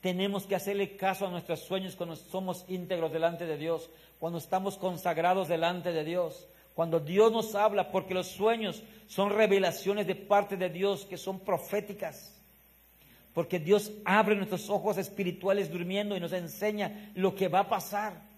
Tenemos 0.00 0.46
que 0.46 0.54
hacerle 0.54 0.96
caso 0.96 1.26
a 1.26 1.30
nuestros 1.30 1.60
sueños 1.60 1.96
cuando 1.96 2.16
somos 2.16 2.64
íntegros 2.68 3.12
delante 3.12 3.44
de 3.44 3.58
Dios, 3.58 3.90
cuando 4.18 4.38
estamos 4.38 4.78
consagrados 4.78 5.48
delante 5.48 5.92
de 5.92 6.04
Dios, 6.04 6.46
cuando 6.74 7.00
Dios 7.00 7.30
nos 7.30 7.54
habla, 7.54 7.90
porque 7.90 8.14
los 8.14 8.28
sueños 8.28 8.82
son 9.06 9.30
revelaciones 9.30 10.06
de 10.06 10.14
parte 10.14 10.56
de 10.56 10.70
Dios 10.70 11.04
que 11.04 11.18
son 11.18 11.40
proféticas. 11.40 12.34
Porque 13.34 13.58
Dios 13.58 13.92
abre 14.04 14.36
nuestros 14.36 14.70
ojos 14.70 14.96
espirituales 14.96 15.70
durmiendo 15.70 16.16
y 16.16 16.20
nos 16.20 16.32
enseña 16.32 17.10
lo 17.14 17.34
que 17.34 17.48
va 17.48 17.60
a 17.60 17.68
pasar. 17.68 18.29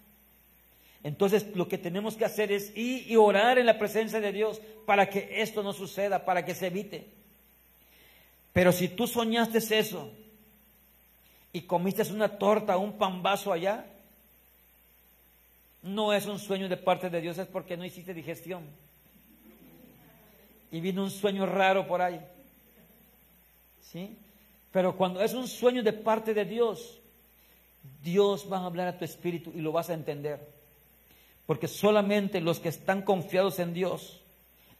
Entonces 1.03 1.47
lo 1.55 1.67
que 1.67 1.77
tenemos 1.77 2.15
que 2.15 2.25
hacer 2.25 2.51
es 2.51 2.75
ir 2.75 3.11
y 3.11 3.17
orar 3.17 3.59
en 3.59 3.65
la 3.65 3.77
presencia 3.77 4.21
de 4.21 4.31
Dios 4.31 4.61
para 4.85 5.09
que 5.09 5.41
esto 5.41 5.61
no 5.61 5.73
suceda, 5.73 6.23
para 6.23 6.45
que 6.45 6.55
se 6.55 6.67
evite. 6.67 7.05
Pero 8.53 8.71
si 8.71 8.87
tú 8.87 9.05
soñaste 9.05 9.57
eso 9.77 10.09
y 11.51 11.61
comiste 11.61 12.03
una 12.13 12.29
torta, 12.37 12.77
un 12.77 12.93
pambazo 12.93 13.51
allá, 13.51 13.85
no 15.81 16.13
es 16.13 16.25
un 16.25 16.39
sueño 16.39 16.69
de 16.69 16.77
parte 16.77 17.09
de 17.09 17.19
Dios, 17.19 17.37
es 17.37 17.47
porque 17.47 17.75
no 17.75 17.83
hiciste 17.83 18.13
digestión. 18.13 18.63
Y 20.71 20.79
vino 20.79 21.03
un 21.03 21.11
sueño 21.11 21.45
raro 21.45 21.85
por 21.85 22.01
ahí. 22.01 22.21
¿Sí? 23.91 24.15
Pero 24.71 24.95
cuando 24.95 25.21
es 25.21 25.33
un 25.33 25.47
sueño 25.47 25.83
de 25.83 25.93
parte 25.93 26.33
de 26.33 26.45
Dios, 26.45 26.99
Dios 28.01 28.47
va 28.51 28.59
a 28.59 28.65
hablar 28.65 28.87
a 28.87 28.97
tu 28.97 29.03
espíritu 29.03 29.51
y 29.53 29.59
lo 29.59 29.71
vas 29.71 29.89
a 29.89 29.93
entender. 29.93 30.62
Porque 31.45 31.67
solamente 31.67 32.41
los 32.41 32.59
que 32.59 32.69
están 32.69 33.01
confiados 33.01 33.59
en 33.59 33.73
Dios 33.73 34.21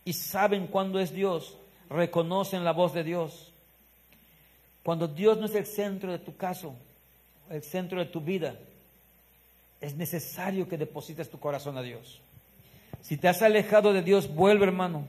y 0.06 0.13
saben 0.13 0.67
cuándo 0.67 0.99
es 0.99 1.13
Dios, 1.13 1.58
reconocen 1.89 2.63
la 2.63 2.71
voz 2.71 2.93
de 2.93 3.04
Dios. 3.04 3.52
Cuando 4.84 5.08
Dios 5.08 5.38
no 5.38 5.45
es 5.45 5.56
el 5.56 5.65
centro 5.65 6.12
de 6.12 6.19
tu 6.19 6.36
caso, 6.36 6.76
el 7.49 7.63
centro 7.63 7.99
de 7.99 8.06
tu 8.06 8.21
vida, 8.21 8.56
es 9.82 9.95
necesario 9.95 10.67
que 10.67 10.78
deposites 10.78 11.30
tu 11.30 11.39
corazón 11.39 11.78
a 11.78 11.82
Dios. 11.82 12.21
Si 13.02 13.17
te 13.17 13.28
has 13.28 13.41
alejado 13.41 13.91
de 13.91 14.02
Dios, 14.02 14.34
vuelve 14.34 14.65
hermano. 14.65 15.06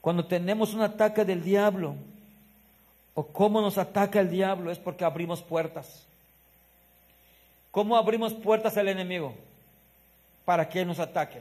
Cuando 0.00 0.26
tenemos 0.26 0.74
un 0.74 0.82
ataque 0.82 1.24
del 1.24 1.42
diablo, 1.42 1.96
o 3.14 3.26
cómo 3.26 3.60
nos 3.60 3.78
ataca 3.78 4.20
el 4.20 4.30
diablo, 4.30 4.70
es 4.70 4.78
porque 4.78 5.04
abrimos 5.04 5.42
puertas. 5.42 6.06
¿Cómo 7.70 7.96
abrimos 7.96 8.32
puertas 8.34 8.76
al 8.76 8.88
enemigo? 8.88 9.34
Para 10.44 10.68
que 10.68 10.84
nos 10.84 10.98
ataque. 10.98 11.40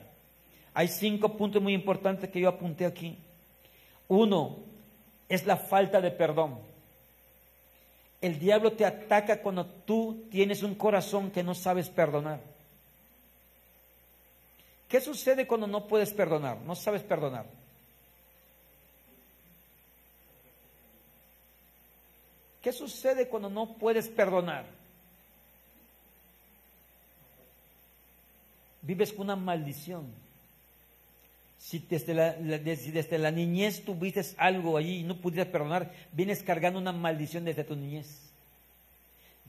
Hay 0.73 0.87
cinco 0.87 1.37
puntos 1.37 1.61
muy 1.61 1.73
importantes 1.73 2.29
que 2.29 2.39
yo 2.39 2.49
apunté 2.49 2.85
aquí. 2.85 3.17
Uno 4.07 4.57
es 5.29 5.45
la 5.45 5.57
falta 5.57 6.01
de 6.01 6.11
perdón. 6.11 6.57
El 8.21 8.39
diablo 8.39 8.71
te 8.71 8.85
ataca 8.85 9.41
cuando 9.41 9.65
tú 9.65 10.27
tienes 10.31 10.63
un 10.63 10.75
corazón 10.75 11.29
que 11.29 11.43
no 11.43 11.53
sabes 11.53 11.89
perdonar. 11.89 12.39
¿Qué 14.87 15.01
sucede 15.01 15.45
cuando 15.47 15.67
no 15.67 15.87
puedes 15.87 16.13
perdonar? 16.13 16.57
No 16.59 16.75
sabes 16.75 17.03
perdonar. 17.03 17.45
¿Qué 22.61 22.71
sucede 22.71 23.27
cuando 23.27 23.49
no 23.49 23.73
puedes 23.73 24.07
perdonar? 24.07 24.65
Vives 28.83 29.11
con 29.11 29.25
una 29.25 29.35
maldición. 29.35 30.05
Si 31.57 31.79
desde 31.79 32.13
la, 32.13 32.33
desde 32.33 33.17
la 33.17 33.31
niñez 33.31 33.83
tuviste 33.85 34.21
algo 34.37 34.77
allí 34.77 34.99
y 34.99 35.03
no 35.03 35.15
pudiste 35.15 35.45
perdonar, 35.45 35.91
vienes 36.11 36.43
cargando 36.43 36.77
una 36.77 36.91
maldición 36.91 37.45
desde 37.45 37.63
tu 37.63 37.75
niñez. 37.75 38.19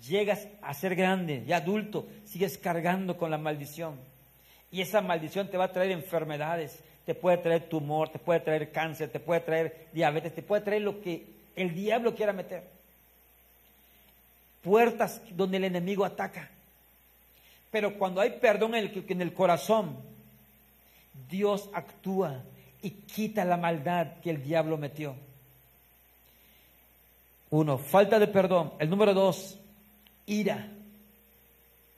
Llegas 0.08 0.46
a 0.62 0.72
ser 0.74 0.94
grande 0.94 1.42
y 1.46 1.52
adulto, 1.52 2.06
sigues 2.24 2.56
cargando 2.56 3.16
con 3.16 3.30
la 3.30 3.38
maldición. 3.38 3.96
Y 4.70 4.80
esa 4.80 5.00
maldición 5.00 5.48
te 5.48 5.56
va 5.56 5.64
a 5.64 5.72
traer 5.72 5.90
enfermedades, 5.90 6.78
te 7.04 7.14
puede 7.14 7.38
traer 7.38 7.68
tumor, 7.68 8.08
te 8.10 8.18
puede 8.18 8.40
traer 8.40 8.70
cáncer, 8.70 9.10
te 9.10 9.20
puede 9.20 9.40
traer 9.40 9.88
diabetes, 9.92 10.34
te 10.34 10.42
puede 10.42 10.62
traer 10.62 10.82
lo 10.82 11.00
que 11.00 11.26
el 11.56 11.74
diablo 11.74 12.14
quiera 12.14 12.32
meter. 12.32 12.62
Puertas 14.62 15.20
donde 15.30 15.56
el 15.56 15.64
enemigo 15.64 16.04
ataca. 16.04 16.48
Pero 17.74 17.98
cuando 17.98 18.20
hay 18.20 18.38
perdón 18.38 18.76
en 18.76 19.20
el 19.20 19.34
corazón, 19.34 19.96
Dios 21.28 21.68
actúa 21.72 22.40
y 22.80 22.90
quita 22.90 23.44
la 23.44 23.56
maldad 23.56 24.20
que 24.22 24.30
el 24.30 24.44
diablo 24.44 24.78
metió. 24.78 25.16
Uno, 27.50 27.76
falta 27.76 28.20
de 28.20 28.28
perdón. 28.28 28.74
El 28.78 28.88
número 28.88 29.12
dos, 29.12 29.58
ira 30.24 30.68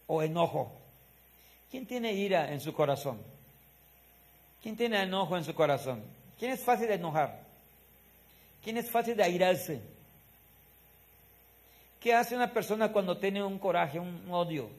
o 0.06 0.22
enojo. 0.22 0.72
¿Quién 1.70 1.84
tiene 1.84 2.14
ira 2.14 2.54
en 2.54 2.60
su 2.62 2.72
corazón? 2.72 3.18
¿Quién 4.62 4.78
tiene 4.78 5.02
enojo 5.02 5.36
en 5.36 5.44
su 5.44 5.54
corazón? 5.54 6.02
¿Quién 6.38 6.52
es 6.52 6.60
fácil 6.64 6.88
de 6.88 6.94
enojar? 6.94 7.38
¿Quién 8.64 8.78
es 8.78 8.90
fácil 8.90 9.14
de 9.14 9.24
airarse? 9.24 9.82
¿Qué 12.00 12.14
hace 12.14 12.34
una 12.34 12.50
persona 12.50 12.90
cuando 12.92 13.18
tiene 13.18 13.44
un 13.44 13.58
coraje, 13.58 14.00
un 14.00 14.26
odio, 14.30 14.70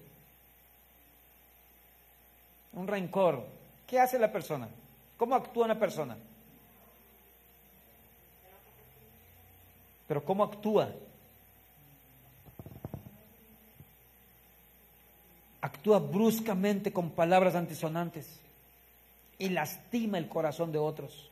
un 2.73 2.87
rencor? 2.87 3.45
¿Qué 3.85 3.99
hace 3.99 4.19
la 4.19 4.31
persona? 4.31 4.67
¿Cómo 5.17 5.35
actúa 5.35 5.65
una 5.65 5.79
persona? 5.79 6.17
Pero 10.07 10.23
¿cómo 10.23 10.43
actúa? 10.43 10.89
Actúa 15.61 15.99
bruscamente 15.99 16.93
con 16.93 17.09
palabras 17.09 17.55
antisonantes 17.55 18.39
y 19.39 19.49
lastima 19.49 20.17
el 20.17 20.29
corazón 20.29 20.71
de 20.71 20.77
otros. 20.77 21.29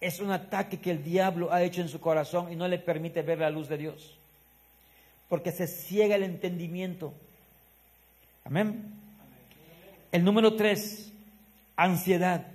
Es 0.00 0.20
un 0.20 0.32
ataque 0.32 0.80
que 0.80 0.90
el 0.90 1.04
diablo 1.04 1.52
ha 1.52 1.62
hecho 1.62 1.80
en 1.80 1.88
su 1.88 2.00
corazón 2.00 2.52
y 2.52 2.56
no 2.56 2.66
le 2.68 2.78
permite 2.78 3.22
ver 3.22 3.38
la 3.38 3.50
luz 3.50 3.68
de 3.68 3.78
Dios. 3.78 4.18
Porque 5.28 5.52
se 5.52 5.66
ciega 5.66 6.16
el 6.16 6.24
entendimiento. 6.24 7.14
Amén. 8.44 9.01
El 10.12 10.24
número 10.24 10.56
tres, 10.56 11.10
ansiedad. 11.74 12.46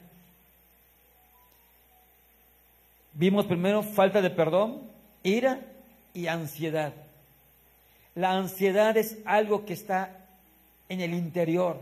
Vimos 3.13 3.47
primero 3.47 3.81
falta 3.81 4.21
de 4.21 4.29
perdón, 4.29 4.83
ira 5.23 5.59
y 6.13 6.27
ansiedad. 6.27 6.93
La 8.13 8.33
ansiedad 8.33 8.95
es 8.95 9.17
algo 9.25 9.65
que 9.65 9.73
está 9.73 10.27
en 10.87 11.01
el 11.01 11.15
interior. 11.15 11.79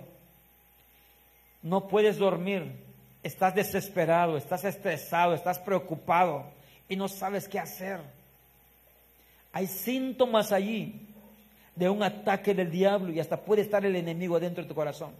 No 1.61 1.89
puedes 1.89 2.17
dormir, 2.17 2.71
estás 3.21 3.53
desesperado, 3.53 4.37
estás 4.37 4.63
estresado, 4.63 5.33
estás 5.33 5.59
preocupado 5.59 6.45
y 6.87 6.95
no 6.95 7.09
sabes 7.09 7.49
qué 7.49 7.59
hacer. 7.59 7.99
Hay 9.51 9.67
síntomas 9.67 10.53
allí 10.53 11.01
de 11.75 11.89
un 11.89 12.01
ataque 12.01 12.53
del 12.53 12.71
diablo 12.71 13.11
y 13.11 13.19
hasta 13.19 13.41
puede 13.41 13.61
estar 13.61 13.85
el 13.85 13.97
enemigo 13.97 14.39
dentro 14.39 14.63
de 14.63 14.69
tu 14.69 14.75
corazón. 14.75 15.11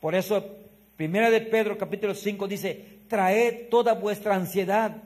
Por 0.00 0.14
eso 0.14 0.42
Primera 1.00 1.30
de 1.30 1.40
Pedro 1.40 1.78
capítulo 1.78 2.14
5 2.14 2.46
dice, 2.46 2.84
traed 3.08 3.70
toda 3.70 3.94
vuestra 3.94 4.34
ansiedad. 4.34 4.98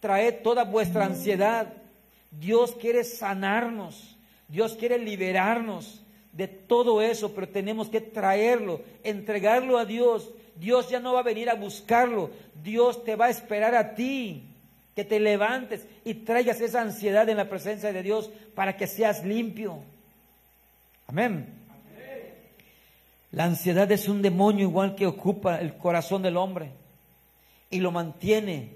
Traed 0.00 0.42
toda 0.42 0.64
vuestra 0.64 1.06
ansiedad. 1.06 1.72
Dios 2.30 2.72
quiere 2.78 3.04
sanarnos. 3.04 4.18
Dios 4.48 4.74
quiere 4.74 4.98
liberarnos 4.98 6.02
de 6.32 6.46
todo 6.46 7.00
eso, 7.00 7.34
pero 7.34 7.48
tenemos 7.48 7.88
que 7.88 8.02
traerlo, 8.02 8.82
entregarlo 9.02 9.78
a 9.78 9.86
Dios. 9.86 10.28
Dios 10.56 10.90
ya 10.90 11.00
no 11.00 11.14
va 11.14 11.20
a 11.20 11.22
venir 11.22 11.48
a 11.48 11.54
buscarlo. 11.54 12.28
Dios 12.62 13.02
te 13.02 13.16
va 13.16 13.26
a 13.26 13.30
esperar 13.30 13.74
a 13.74 13.94
ti, 13.94 14.42
que 14.94 15.06
te 15.06 15.18
levantes 15.18 15.86
y 16.04 16.12
traigas 16.12 16.60
esa 16.60 16.82
ansiedad 16.82 17.26
en 17.30 17.38
la 17.38 17.48
presencia 17.48 17.94
de 17.94 18.02
Dios 18.02 18.28
para 18.54 18.76
que 18.76 18.86
seas 18.86 19.24
limpio. 19.24 19.78
Amén. 21.06 21.63
La 23.34 23.46
ansiedad 23.46 23.90
es 23.90 24.08
un 24.08 24.22
demonio 24.22 24.62
igual 24.62 24.94
que 24.94 25.08
ocupa 25.08 25.58
el 25.58 25.76
corazón 25.76 26.22
del 26.22 26.36
hombre 26.36 26.70
y 27.68 27.80
lo 27.80 27.90
mantiene 27.90 28.70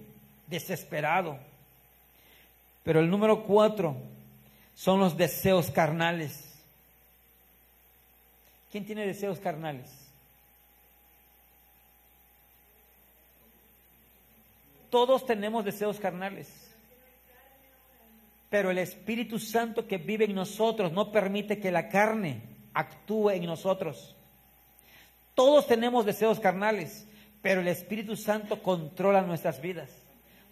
desesperado. 0.48 1.38
Pero 2.82 2.98
el 2.98 3.08
número 3.08 3.44
cuatro 3.44 3.94
son 4.74 4.98
los 4.98 5.16
deseos 5.16 5.70
carnales. 5.70 6.60
¿Quién 8.72 8.84
tiene 8.84 9.06
deseos 9.06 9.38
carnales? 9.38 9.88
Todos 14.90 15.24
tenemos 15.24 15.64
deseos 15.64 16.00
carnales. 16.00 16.48
Pero 18.50 18.72
el 18.72 18.78
Espíritu 18.78 19.38
Santo 19.38 19.86
que 19.86 19.98
vive 19.98 20.24
en 20.24 20.34
nosotros 20.34 20.90
no 20.90 21.12
permite 21.12 21.60
que 21.60 21.70
la 21.70 21.88
carne 21.88 22.42
actúe 22.74 23.30
en 23.30 23.44
nosotros. 23.44 24.16
Todos 25.38 25.68
tenemos 25.68 26.04
deseos 26.04 26.40
carnales, 26.40 27.06
pero 27.42 27.60
el 27.60 27.68
Espíritu 27.68 28.16
Santo 28.16 28.60
controla 28.60 29.22
nuestras 29.22 29.62
vidas, 29.62 29.88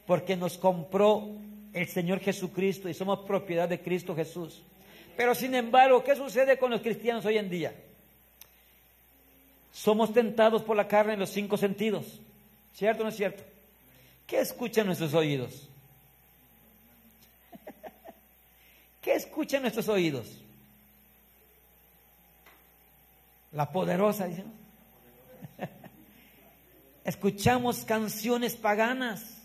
porque 0.07 0.37
nos 0.37 0.59
compró 0.59 1.27
el 1.73 1.89
Señor 1.89 2.21
Jesucristo 2.21 2.89
y 2.89 2.95
somos 2.95 3.27
propiedad 3.27 3.69
de 3.69 3.81
Cristo 3.81 4.15
Jesús. 4.15 4.63
Pero 5.17 5.35
sin 5.35 5.57
embargo, 5.57 6.05
¿qué 6.05 6.15
sucede 6.15 6.57
con 6.57 6.71
los 6.71 6.83
cristianos 6.83 7.25
hoy 7.25 7.37
en 7.37 7.51
día? 7.51 7.75
Somos 9.73 10.15
tentados 10.15 10.63
por 10.63 10.77
la 10.77 10.87
carne 10.87 11.15
en 11.15 11.19
los 11.19 11.31
cinco 11.31 11.57
sentidos. 11.57 12.21
¿Cierto 12.73 13.01
o 13.03 13.07
no 13.07 13.11
es 13.11 13.17
cierto? 13.17 13.43
¿Qué 14.25 14.39
escuchan 14.39 14.87
nuestros 14.87 15.15
oídos? 15.15 15.69
¿Qué 19.03 19.15
escuchan 19.15 19.63
nuestros 19.63 19.89
oídos? 19.89 20.29
La 23.51 23.69
poderosa, 23.73 24.29
dicen. 24.29 24.66
Escuchamos 27.07 27.85
canciones 27.85 28.57
paganas. 28.57 29.39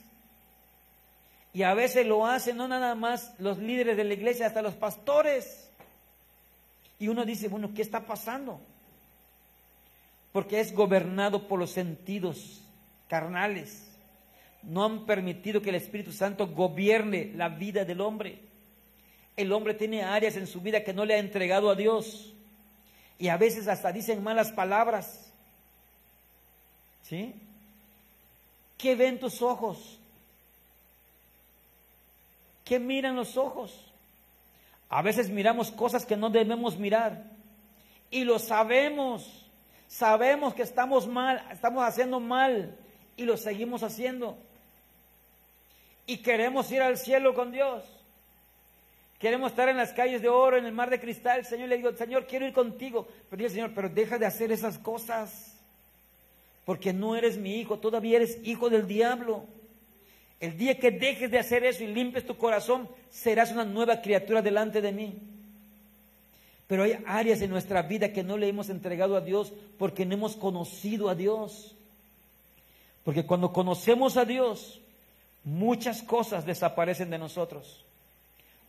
Y 1.53 1.61
a 1.61 1.75
veces 1.75 2.07
lo 2.07 2.25
hacen 2.25 2.57
no 2.57 2.67
nada 2.67 2.95
más 2.95 3.35
los 3.37 3.59
líderes 3.59 3.97
de 3.97 4.03
la 4.03 4.15
iglesia, 4.15 4.47
hasta 4.47 4.63
los 4.63 4.73
pastores. 4.73 5.69
Y 6.97 7.07
uno 7.07 7.23
dice, 7.23 7.49
bueno, 7.49 7.71
¿qué 7.75 7.83
está 7.83 8.07
pasando? 8.07 8.59
Porque 10.31 10.59
es 10.59 10.73
gobernado 10.73 11.47
por 11.47 11.59
los 11.59 11.69
sentidos 11.69 12.63
carnales. 13.07 13.87
No 14.63 14.83
han 14.83 15.05
permitido 15.05 15.61
que 15.61 15.69
el 15.69 15.75
Espíritu 15.75 16.11
Santo 16.11 16.47
gobierne 16.47 17.31
la 17.35 17.49
vida 17.49 17.85
del 17.85 18.01
hombre. 18.01 18.39
El 19.37 19.51
hombre 19.51 19.75
tiene 19.75 20.01
áreas 20.01 20.35
en 20.35 20.47
su 20.47 20.61
vida 20.61 20.83
que 20.83 20.95
no 20.95 21.05
le 21.05 21.13
ha 21.13 21.19
entregado 21.19 21.69
a 21.69 21.75
Dios. 21.75 22.33
Y 23.19 23.27
a 23.27 23.37
veces 23.37 23.67
hasta 23.67 23.91
dicen 23.91 24.23
malas 24.23 24.51
palabras. 24.51 25.31
¿Sí? 27.03 27.35
¿Qué 28.81 28.95
ven 28.95 29.19
tus 29.19 29.43
ojos? 29.43 29.99
¿Qué 32.65 32.79
miran 32.79 33.15
los 33.15 33.37
ojos? 33.37 33.93
A 34.89 35.03
veces 35.03 35.29
miramos 35.29 35.71
cosas 35.71 36.03
que 36.03 36.17
no 36.17 36.31
debemos 36.31 36.77
mirar. 36.77 37.23
Y 38.09 38.23
lo 38.23 38.39
sabemos. 38.39 39.45
Sabemos 39.87 40.55
que 40.55 40.63
estamos 40.63 41.07
mal, 41.07 41.45
estamos 41.51 41.83
haciendo 41.83 42.19
mal. 42.19 42.75
Y 43.17 43.25
lo 43.25 43.37
seguimos 43.37 43.83
haciendo. 43.83 44.35
Y 46.07 46.17
queremos 46.17 46.71
ir 46.71 46.81
al 46.81 46.97
cielo 46.97 47.35
con 47.35 47.51
Dios. 47.51 47.83
Queremos 49.19 49.51
estar 49.51 49.69
en 49.69 49.77
las 49.77 49.93
calles 49.93 50.23
de 50.23 50.29
oro, 50.29 50.57
en 50.57 50.65
el 50.65 50.73
mar 50.73 50.89
de 50.89 50.99
cristal. 50.99 51.45
Señor, 51.45 51.69
le 51.69 51.77
digo, 51.77 51.91
Señor, 51.93 52.25
quiero 52.25 52.47
ir 52.47 52.53
contigo. 52.53 53.07
Pero 53.29 53.43
dice, 53.43 53.53
Señor, 53.53 53.73
pero 53.75 53.89
deja 53.89 54.17
de 54.17 54.25
hacer 54.25 54.51
esas 54.51 54.79
cosas. 54.79 55.60
Porque 56.65 56.93
no 56.93 57.15
eres 57.15 57.37
mi 57.37 57.55
hijo, 57.59 57.79
todavía 57.79 58.17
eres 58.17 58.39
hijo 58.43 58.69
del 58.69 58.87
diablo. 58.87 59.45
El 60.39 60.57
día 60.57 60.79
que 60.79 60.91
dejes 60.91 61.29
de 61.29 61.39
hacer 61.39 61.63
eso 61.63 61.83
y 61.83 61.87
limpies 61.87 62.25
tu 62.25 62.37
corazón, 62.37 62.89
serás 63.09 63.51
una 63.51 63.65
nueva 63.65 64.01
criatura 64.01 64.41
delante 64.41 64.81
de 64.81 64.91
mí. 64.91 65.19
Pero 66.67 66.83
hay 66.83 66.97
áreas 67.05 67.41
en 67.41 67.49
nuestra 67.49 67.81
vida 67.81 68.13
que 68.13 68.23
no 68.23 68.37
le 68.37 68.47
hemos 68.47 68.69
entregado 68.69 69.15
a 69.17 69.21
Dios 69.21 69.51
porque 69.77 70.05
no 70.05 70.13
hemos 70.13 70.35
conocido 70.35 71.09
a 71.09 71.15
Dios. 71.15 71.75
Porque 73.03 73.25
cuando 73.25 73.51
conocemos 73.51 74.17
a 74.17 74.25
Dios, 74.25 74.79
muchas 75.43 76.01
cosas 76.01 76.45
desaparecen 76.45 77.09
de 77.09 77.17
nosotros. 77.17 77.85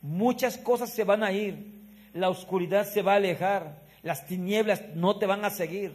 Muchas 0.01 0.57
cosas 0.57 0.91
se 0.91 1.05
van 1.05 1.23
a 1.23 1.31
ir, 1.31 1.65
la 2.13 2.29
oscuridad 2.29 2.85
se 2.85 3.01
va 3.01 3.13
a 3.13 3.15
alejar, 3.15 3.81
las 4.01 4.27
tinieblas 4.27 4.81
no 4.95 5.17
te 5.17 5.25
van 5.25 5.45
a 5.45 5.49
seguir, 5.49 5.93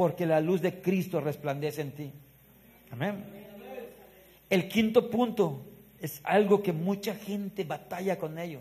porque 0.00 0.24
la 0.24 0.40
luz 0.40 0.62
de 0.62 0.80
Cristo 0.80 1.20
resplandece 1.20 1.82
en 1.82 1.92
ti. 1.92 2.10
Amén. 2.90 3.22
El 4.48 4.66
quinto 4.66 5.10
punto 5.10 5.60
es 6.00 6.22
algo 6.24 6.62
que 6.62 6.72
mucha 6.72 7.14
gente 7.14 7.64
batalla 7.64 8.18
con 8.18 8.38
ello, 8.38 8.60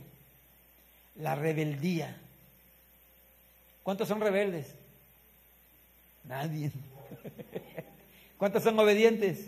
la 1.15 1.36
rebeldía. 1.36 2.17
¿Cuántos 3.84 4.10
son 4.10 4.19
rebeldes? 4.19 4.75
Nadie. 6.25 6.73
¿Cuántos 8.38 8.62
son 8.62 8.78
obedientes? 8.78 9.45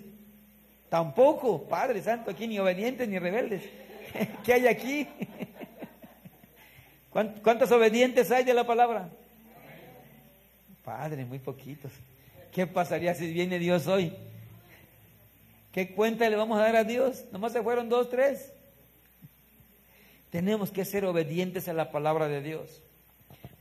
Tampoco, 0.88 1.63
Padre 1.63 2.01
Santo, 2.01 2.32
aquí 2.32 2.47
ni 2.47 2.58
obedientes 2.58 3.06
ni 3.10 3.19
rebeldes. 3.19 3.63
¿Qué 4.45 4.54
hay 4.54 4.67
aquí? 4.67 5.10
¿Cuántos 7.43 7.69
obedientes 7.69 8.32
hay 8.32 8.45
de 8.45 8.54
la 8.54 8.65
palabra? 8.65 9.10
Padre, 10.97 11.23
muy 11.23 11.39
poquitos. 11.39 11.89
¿Qué 12.51 12.67
pasaría 12.67 13.15
si 13.15 13.32
viene 13.32 13.60
Dios 13.60 13.88
hoy? 13.88 14.12
¿Qué 15.71 15.93
cuenta 15.93 16.30
le 16.30 16.36
vamos 16.36 16.60
a 16.60 16.63
dar 16.63 16.75
a 16.75 16.84
Dios? 16.84 17.23
Nomás 17.32 17.54
se 17.54 17.63
fueron 17.63 17.88
dos, 17.88 18.10
tres. 18.10 18.51
Tenemos 20.32 20.69
que 20.69 20.84
ser 20.84 21.06
obedientes 21.06 21.69
a 21.69 21.73
la 21.73 21.91
palabra 21.91 22.27
de 22.27 22.41
Dios. 22.41 22.82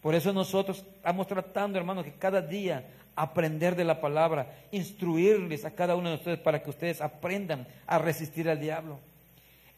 Por 0.03 0.17
eso 0.17 0.33
nosotros 0.33 0.79
estamos 0.97 1.29
tratando, 1.29 1.79
hermanos, 1.79 2.05
que 2.05 2.15
cada 2.15 2.43
día 2.43 2.85
aprender 3.15 3.77
de 3.77 3.85
la 3.85 4.01
palabra, 4.01 4.53
instruirles 4.73 5.65
a 5.65 5.71
cada 5.71 5.95
uno 5.95 6.09
de 6.09 6.17
ustedes 6.17 6.41
para 6.41 6.65
que 6.65 6.71
ustedes 6.71 7.01
aprendan 7.01 7.65
a 7.87 7.99
resistir 7.99 8.49
al 8.49 8.59
diablo. 8.59 8.99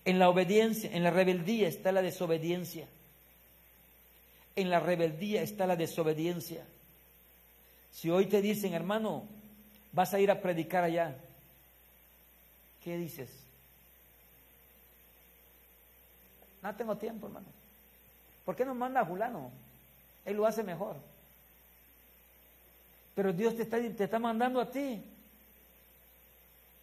En 0.07 0.19
la 0.19 0.31
obediencia, 0.31 0.89
en 0.91 1.03
la 1.03 1.11
rebeldía 1.11 1.69
está 1.69 1.93
la 1.93 2.01
desobediencia. 2.01 2.87
En 4.57 4.71
la 4.71 4.81
rebeldía 4.81 5.43
está 5.43 5.67
la 5.67 5.77
desobediencia. 5.77 6.65
Si 7.93 8.11
hoy 8.11 8.27
te 8.27 8.43
dicen, 8.43 8.75
hermano, 8.75 9.25
vas 9.93 10.13
a 10.15 10.21
ir 10.21 10.31
a 10.31 10.41
predicar 10.41 10.85
allá, 10.85 11.17
¿qué 12.83 12.97
dices? 12.97 13.31
No 16.63 16.75
tengo 16.75 16.97
tiempo, 16.97 17.27
hermano. 17.27 17.47
¿Por 18.45 18.57
qué 18.57 18.65
no 18.65 18.75
manda 18.75 19.01
a 19.01 19.05
Julano? 19.05 19.51
Él 20.25 20.37
lo 20.37 20.47
hace 20.47 20.63
mejor. 20.63 20.97
Pero 23.15 23.33
Dios 23.33 23.57
te 23.57 23.63
está, 23.63 23.79
te 23.79 24.05
está 24.05 24.19
mandando 24.19 24.61
a 24.61 24.71
ti. 24.71 25.03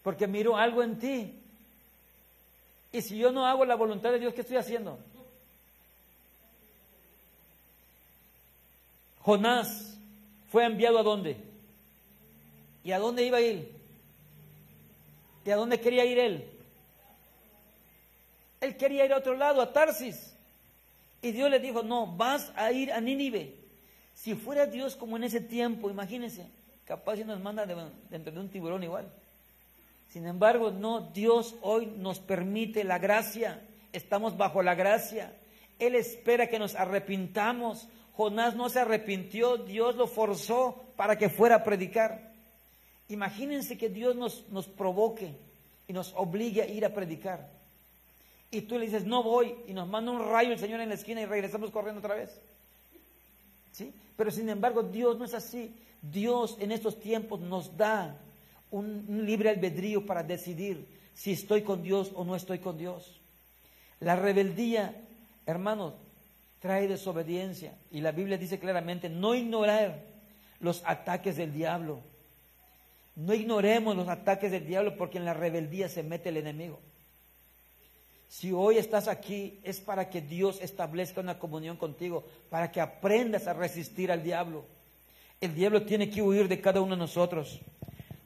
Porque 0.04 0.28
miro 0.28 0.56
algo 0.56 0.84
en 0.84 1.00
ti 1.00 1.40
y 2.92 3.02
si 3.02 3.18
yo 3.18 3.32
no 3.32 3.46
hago 3.46 3.66
la 3.66 3.76
voluntad 3.76 4.12
de 4.12 4.20
Dios, 4.20 4.34
¿qué 4.34 4.42
estoy 4.42 4.58
haciendo? 4.58 4.98
Jonás 9.22 9.99
fue 10.52 10.66
enviado 10.66 11.00
a 11.00 11.04
dónde? 11.04 11.38
¿Y 12.84 12.92
a 12.92 13.00
dónde 13.00 13.26
iba 13.26 13.42
ir? 13.42 13.72
¿Y 15.46 15.52
a 15.52 15.56
dónde 15.56 15.80
quería 15.80 16.06
ir 16.06 16.20
él? 16.20 16.46
Él 18.62 18.78
quería 18.78 19.06
ir 19.06 19.14
a 19.14 19.18
otro 19.18 19.36
lado, 19.36 19.62
a 19.62 19.72
Tarsis. 19.72 20.36
Y 21.22 21.32
Dios 21.32 21.50
le 21.50 21.60
dijo, 21.60 21.84
no, 21.84 22.08
vas 22.08 22.52
a 22.56 22.72
ir 22.72 22.92
a 22.92 23.02
Nínive. 23.02 23.56
Si 24.14 24.36
fuera 24.36 24.66
Dios 24.66 24.96
como 24.96 25.18
en 25.18 25.24
ese 25.24 25.40
tiempo, 25.40 25.90
imagínense, 25.90 26.46
capaz 26.86 27.18
si 27.18 27.24
nos 27.24 27.40
manda 27.40 27.66
dentro 28.10 28.34
de 28.34 28.40
un 28.40 28.50
tiburón 28.50 28.84
igual. 28.84 29.10
Sin 30.10 30.26
embargo, 30.26 30.72
no, 30.72 31.02
Dios 31.14 31.56
hoy 31.62 31.86
nos 31.86 32.20
permite 32.20 32.84
la 32.84 32.98
gracia, 32.98 33.62
estamos 33.94 34.36
bajo 34.38 34.62
la 34.64 34.76
gracia. 34.76 35.34
Él 35.78 35.96
espera 35.96 36.48
que 36.48 36.60
nos 36.60 36.76
arrepintamos. 36.76 37.88
Jonás 38.20 38.54
no 38.54 38.68
se 38.68 38.82
arrepintió, 38.82 39.56
Dios 39.56 39.96
lo 39.96 40.06
forzó 40.06 40.84
para 40.98 41.18
que 41.18 41.30
fuera 41.30 41.56
a 41.56 41.64
predicar. 41.64 42.34
Imagínense 43.08 43.78
que 43.78 43.88
Dios 43.88 44.18
nos, 44.18 44.46
nos 44.50 44.68
provoque 44.68 45.38
y 45.88 45.94
nos 45.94 46.14
obligue 46.18 46.62
a 46.62 46.68
ir 46.68 46.84
a 46.84 46.94
predicar. 46.94 47.50
Y 48.52 48.64
tú 48.64 48.78
le 48.78 48.88
dices, 48.88 49.06
no 49.06 49.24
voy, 49.24 49.56
y 49.68 49.74
nos 49.74 49.88
manda 49.88 50.12
un 50.12 50.20
rayo 50.20 50.52
el 50.52 50.60
Señor 50.60 50.82
en 50.82 50.90
la 50.90 50.96
esquina 50.96 51.22
y 51.22 51.28
regresamos 51.28 51.72
corriendo 51.72 52.00
otra 52.00 52.16
vez. 52.16 52.42
¿Sí? 53.72 53.94
Pero 54.18 54.32
sin 54.32 54.50
embargo, 54.50 54.84
Dios 54.84 55.18
no 55.18 55.24
es 55.24 55.34
así. 55.34 55.74
Dios 56.02 56.58
en 56.60 56.74
estos 56.74 57.00
tiempos 57.00 57.40
nos 57.40 57.78
da 57.78 58.18
un, 58.70 59.06
libre 59.26 59.50
albedrío 59.50 60.06
para 60.06 60.24
decidir 60.24 60.86
si 61.14 61.32
estoy 61.32 61.62
con 61.62 61.82
Dios 61.84 62.12
o 62.16 62.26
no 62.26 62.36
estoy 62.36 62.60
con 62.60 62.78
Dios. 62.78 63.22
La 64.02 64.18
rebeldía, 64.18 64.94
hermanos, 65.46 65.94
trae 66.60 66.88
desobediencia. 66.88 67.74
Y 67.92 68.02
la 68.02 68.12
Biblia 68.12 68.38
dice 68.38 68.60
claramente, 68.60 69.10
no 69.10 69.36
ignorar 69.36 70.02
los 70.60 70.84
ataques 70.86 71.38
del 71.38 71.54
diablo. 71.54 72.02
No 73.16 73.34
ignoremos 73.34 73.96
los 73.96 74.08
ataques 74.08 74.52
del 74.52 74.66
diablo 74.66 74.96
porque 74.98 75.18
en 75.18 75.26
la 75.26 75.34
rebeldía 75.34 75.90
se 75.90 76.04
mete 76.04 76.30
el 76.30 76.38
enemigo. 76.38 76.80
Si 78.30 78.52
hoy 78.52 78.78
estás 78.78 79.08
aquí 79.08 79.60
es 79.64 79.80
para 79.80 80.10
que 80.10 80.22
Dios 80.22 80.60
establezca 80.62 81.20
una 81.20 81.40
comunión 81.40 81.78
contigo, 81.78 82.24
para 82.50 82.72
que 82.72 82.80
aprendas 82.80 83.48
a 83.48 83.54
resistir 83.54 84.12
al 84.12 84.24
diablo. 84.24 84.66
El 85.42 85.56
diablo 85.56 85.84
tiene 85.84 86.10
que 86.10 86.22
huir 86.22 86.48
de 86.48 86.62
cada 86.62 86.80
uno 86.80 86.96
de 86.96 87.00
nosotros. 87.00 87.60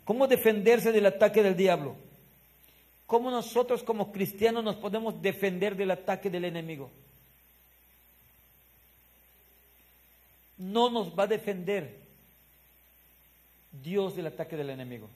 ¿Cómo 0.04 0.28
defenderse 0.28 0.92
del 0.92 1.06
ataque 1.06 1.42
del 1.42 1.56
diablo? 1.56 1.96
¿Cómo 3.06 3.32
nosotros 3.32 3.84
como 3.84 4.12
cristianos 4.12 4.64
nos 4.64 4.76
podemos 4.76 5.22
defender 5.22 5.76
del 5.78 5.92
ataque 5.92 6.30
del 6.30 6.46
enemigo? 6.46 6.90
No 10.64 10.90
nos 10.90 11.18
va 11.18 11.24
a 11.24 11.28
defender 11.28 11.94
Dios 13.84 14.16
del 14.16 14.28
ataque 14.28 14.56
del 14.56 14.70
enemigo. 14.70 15.10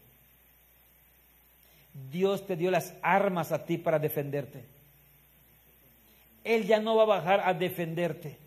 Dios 2.11 2.45
te 2.45 2.57
dio 2.57 2.69
las 2.69 2.93
armas 3.01 3.53
a 3.53 3.65
ti 3.65 3.77
para 3.77 3.97
defenderte. 3.97 4.65
Él 6.43 6.65
ya 6.67 6.79
no 6.79 6.97
va 6.97 7.03
a 7.03 7.17
bajar 7.17 7.41
a 7.45 7.53
defenderte. 7.53 8.37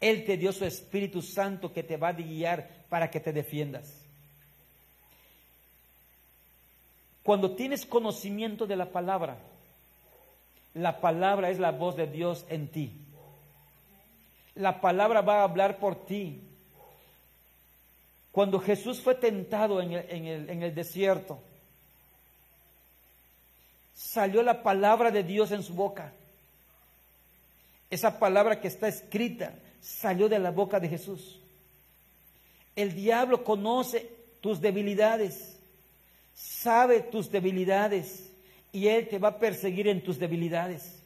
Él 0.00 0.24
te 0.24 0.36
dio 0.36 0.52
su 0.52 0.64
Espíritu 0.64 1.20
Santo 1.20 1.72
que 1.72 1.82
te 1.82 1.96
va 1.96 2.08
a 2.08 2.12
guiar 2.12 2.68
para 2.88 3.10
que 3.10 3.18
te 3.18 3.32
defiendas. 3.32 3.92
Cuando 7.24 7.56
tienes 7.56 7.84
conocimiento 7.84 8.68
de 8.68 8.76
la 8.76 8.86
palabra, 8.86 9.36
la 10.74 11.00
palabra 11.00 11.50
es 11.50 11.58
la 11.58 11.72
voz 11.72 11.96
de 11.96 12.06
Dios 12.06 12.46
en 12.48 12.68
ti. 12.68 12.92
La 14.58 14.80
palabra 14.80 15.22
va 15.22 15.40
a 15.40 15.44
hablar 15.44 15.78
por 15.78 16.04
ti. 16.06 16.40
Cuando 18.30 18.60
Jesús 18.60 19.00
fue 19.00 19.14
tentado 19.14 19.80
en 19.80 19.92
el, 19.92 20.74
desierto, 20.74 21.40
salió 23.94 24.42
la 24.42 24.62
palabra 24.62 25.10
de 25.10 25.22
Dios 25.22 25.50
en 25.50 25.62
su 25.62 25.74
boca. 25.74 26.12
Esa 27.90 28.18
palabra 28.18 28.60
que 28.60 28.68
está 28.68 28.86
escrita 28.86 29.54
salió 29.80 30.28
de 30.28 30.38
la 30.38 30.50
boca 30.50 30.78
de 30.78 30.88
Jesús. 30.88 31.40
El 32.76 32.94
diablo 32.94 33.42
conoce 33.42 34.12
tus 34.40 34.60
debilidades 34.60 35.58
sabe 36.38 37.00
tus 37.00 37.30
debilidades 37.30 38.30
y 38.72 38.86
Él 38.86 39.08
te 39.08 39.18
va 39.18 39.28
a 39.28 39.38
perseguir 39.38 39.88
en 39.88 40.02
tus 40.02 40.18
debilidades. 40.18 41.02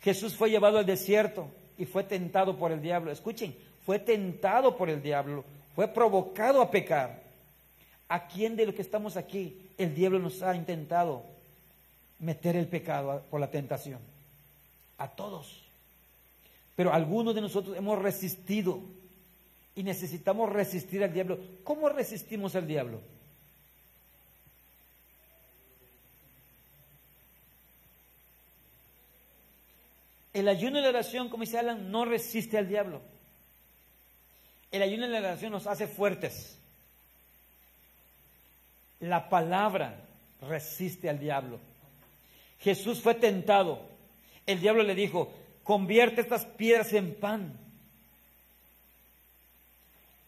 Jesús 0.00 0.34
fue 0.34 0.50
llevado 0.50 0.78
al 0.78 0.86
desierto 0.86 1.48
y 1.78 1.84
fue 1.84 2.04
tentado 2.04 2.56
por 2.56 2.72
el 2.72 2.80
diablo. 2.80 3.10
Escuchen, 3.10 3.54
fue 3.84 3.98
tentado 3.98 4.76
por 4.76 4.88
el 4.88 5.02
diablo, 5.02 5.44
fue 5.74 5.88
provocado 5.88 6.60
a 6.62 6.70
pecar. 6.70 7.22
¿A 8.08 8.28
quién 8.28 8.56
de 8.56 8.66
los 8.66 8.74
que 8.74 8.82
estamos 8.82 9.16
aquí 9.16 9.56
el 9.78 9.94
diablo 9.94 10.18
nos 10.18 10.42
ha 10.42 10.54
intentado 10.54 11.24
meter 12.18 12.56
el 12.56 12.68
pecado 12.68 13.22
por 13.30 13.40
la 13.40 13.50
tentación? 13.50 13.98
A 14.98 15.08
todos. 15.08 15.62
Pero 16.76 16.92
algunos 16.92 17.34
de 17.34 17.40
nosotros 17.40 17.76
hemos 17.76 17.98
resistido 17.98 18.80
y 19.74 19.82
necesitamos 19.82 20.50
resistir 20.50 21.02
al 21.02 21.12
diablo. 21.12 21.38
¿Cómo 21.64 21.88
resistimos 21.88 22.54
al 22.54 22.66
diablo? 22.66 23.00
El 30.32 30.48
ayuno 30.48 30.78
y 30.78 30.82
la 30.82 30.88
oración, 30.88 31.28
como 31.28 31.44
dice 31.44 31.58
Alan, 31.58 31.90
no 31.90 32.04
resiste 32.04 32.56
al 32.56 32.68
diablo. 32.68 33.02
El 34.70 34.82
ayuno 34.82 35.06
y 35.06 35.10
la 35.10 35.18
oración 35.18 35.52
nos 35.52 35.66
hace 35.66 35.86
fuertes. 35.86 36.58
La 39.00 39.28
palabra 39.28 40.00
resiste 40.40 41.10
al 41.10 41.18
diablo. 41.18 41.58
Jesús 42.60 43.00
fue 43.00 43.14
tentado. 43.14 43.80
El 44.46 44.60
diablo 44.60 44.82
le 44.82 44.94
dijo, 44.94 45.30
convierte 45.64 46.22
estas 46.22 46.46
piedras 46.46 46.92
en 46.94 47.14
pan. 47.14 47.52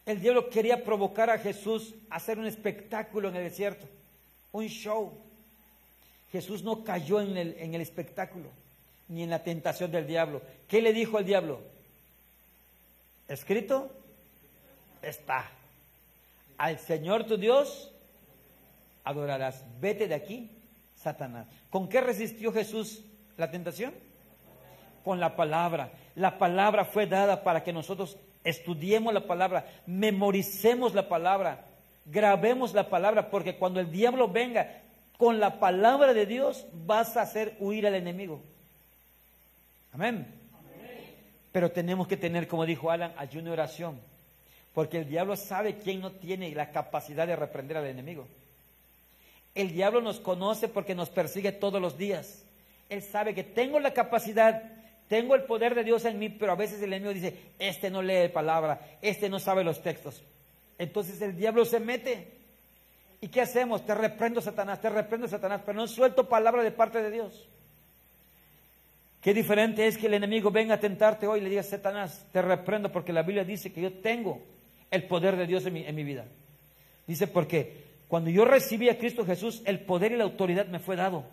El 0.05 0.21
diablo 0.21 0.51
quería 0.51 0.83
provocar 0.83 1.31
a 1.31 1.39
Jesús 1.39 1.95
a 2.11 2.17
hacer 2.17 2.37
un 2.37 2.45
espectáculo 2.45 3.29
en 3.29 3.37
el 3.37 3.43
desierto, 3.45 3.87
un 4.51 4.67
show. 4.67 5.17
Jesús 6.31 6.61
no 6.61 6.83
cayó 6.83 7.21
en 7.21 7.35
el, 7.37 7.55
en 7.57 7.73
el 7.73 7.81
espectáculo 7.81 8.51
ni 9.07 9.23
en 9.23 9.29
la 9.29 9.43
tentación 9.43 9.91
del 9.91 10.07
diablo. 10.07 10.41
¿Qué 10.67 10.81
le 10.81 10.93
dijo 10.93 11.17
al 11.17 11.25
diablo? 11.25 11.61
Escrito 13.27 13.91
está. 15.01 15.49
Al 16.57 16.79
Señor 16.79 17.25
tu 17.25 17.37
Dios 17.37 17.91
adorarás. 19.03 19.63
Vete 19.79 20.07
de 20.07 20.15
aquí, 20.15 20.51
Satanás. 20.95 21.47
¿Con 21.69 21.87
qué 21.87 22.01
resistió 22.01 22.51
Jesús 22.51 23.03
la 23.37 23.51
tentación? 23.51 23.93
Con 25.03 25.19
la 25.19 25.35
palabra. 25.35 25.91
La 26.15 26.37
palabra 26.37 26.85
fue 26.85 27.07
dada 27.07 27.43
para 27.43 27.63
que 27.63 27.73
nosotros 27.73 28.17
estudiemos 28.43 29.13
la 29.13 29.27
palabra, 29.27 29.65
memoricemos 29.85 30.93
la 30.93 31.09
palabra, 31.09 31.65
grabemos 32.05 32.73
la 32.73 32.89
palabra, 32.89 33.29
porque 33.29 33.57
cuando 33.57 33.79
el 33.79 33.91
diablo 33.91 34.29
venga 34.29 34.81
con 35.17 35.39
la 35.39 35.59
palabra 35.59 36.13
de 36.13 36.25
Dios, 36.25 36.67
vas 36.71 37.17
a 37.17 37.23
hacer 37.23 37.55
huir 37.59 37.87
al 37.87 37.95
enemigo. 37.95 38.41
Amén. 39.95 40.27
Pero 41.53 41.71
tenemos 41.71 42.05
que 42.05 42.17
tener, 42.17 42.49
como 42.49 42.65
dijo 42.65 42.91
Alan, 42.91 43.13
ayuno 43.17 43.49
y 43.49 43.53
oración. 43.53 43.97
Porque 44.73 44.97
el 44.97 45.07
diablo 45.07 45.37
sabe 45.37 45.77
quién 45.77 46.01
no 46.01 46.11
tiene 46.11 46.53
la 46.53 46.71
capacidad 46.71 47.25
de 47.25 47.37
reprender 47.37 47.77
al 47.77 47.85
enemigo. 47.85 48.27
El 49.55 49.71
diablo 49.71 50.01
nos 50.01 50.19
conoce 50.19 50.67
porque 50.67 50.95
nos 50.95 51.09
persigue 51.09 51.53
todos 51.53 51.81
los 51.81 51.97
días. 51.97 52.43
Él 52.89 53.01
sabe 53.01 53.33
que 53.33 53.45
tengo 53.45 53.79
la 53.79 53.93
capacidad, 53.93 54.63
tengo 55.07 55.33
el 55.33 55.43
poder 55.43 55.75
de 55.75 55.85
Dios 55.85 56.03
en 56.03 56.19
mí, 56.19 56.27
pero 56.27 56.51
a 56.51 56.55
veces 56.55 56.81
el 56.81 56.91
enemigo 56.91 57.13
dice, 57.13 57.53
este 57.57 57.89
no 57.89 58.01
lee 58.01 58.27
palabra, 58.27 58.81
este 59.01 59.29
no 59.29 59.39
sabe 59.39 59.63
los 59.63 59.81
textos. 59.81 60.21
Entonces 60.77 61.21
el 61.21 61.37
diablo 61.37 61.63
se 61.63 61.79
mete. 61.79 62.33
¿Y 63.21 63.29
qué 63.29 63.39
hacemos? 63.39 63.85
Te 63.85 63.95
reprendo 63.95 64.41
Satanás, 64.41 64.81
te 64.81 64.89
reprendo 64.89 65.29
Satanás, 65.29 65.61
pero 65.65 65.77
no 65.77 65.87
suelto 65.87 66.27
palabra 66.27 66.63
de 66.63 66.71
parte 66.71 67.01
de 67.01 67.11
Dios. 67.11 67.47
Qué 69.25 69.33
diferente 69.33 69.87
es 69.87 69.97
que 69.97 70.05
el 70.05 70.13
enemigo 70.13 70.51
venga 70.51 70.75
a 70.75 70.79
tentarte 70.79 71.25
hoy 71.25 71.39
y 71.39 71.41
le 71.41 71.49
diga, 71.49 71.63
Satanás, 71.63 72.27
te 72.31 72.43
reprendo 72.43 72.91
porque 72.91 73.11
la 73.11 73.23
Biblia 73.23 73.43
dice 73.43 73.73
que 73.73 73.81
yo 73.81 73.91
tengo 73.91 74.43
el 74.91 75.07
poder 75.07 75.35
de 75.35 75.47
Dios 75.47 75.65
en 75.65 75.73
mi, 75.73 75.83
en 75.83 75.95
mi 75.95 76.03
vida. 76.03 76.27
Dice, 77.07 77.25
porque 77.25 77.85
cuando 78.07 78.29
yo 78.29 78.45
recibí 78.45 78.87
a 78.87 78.99
Cristo 78.99 79.25
Jesús, 79.25 79.63
el 79.65 79.79
poder 79.79 80.11
y 80.11 80.17
la 80.17 80.25
autoridad 80.25 80.67
me 80.67 80.77
fue 80.77 80.95
dado. 80.95 81.25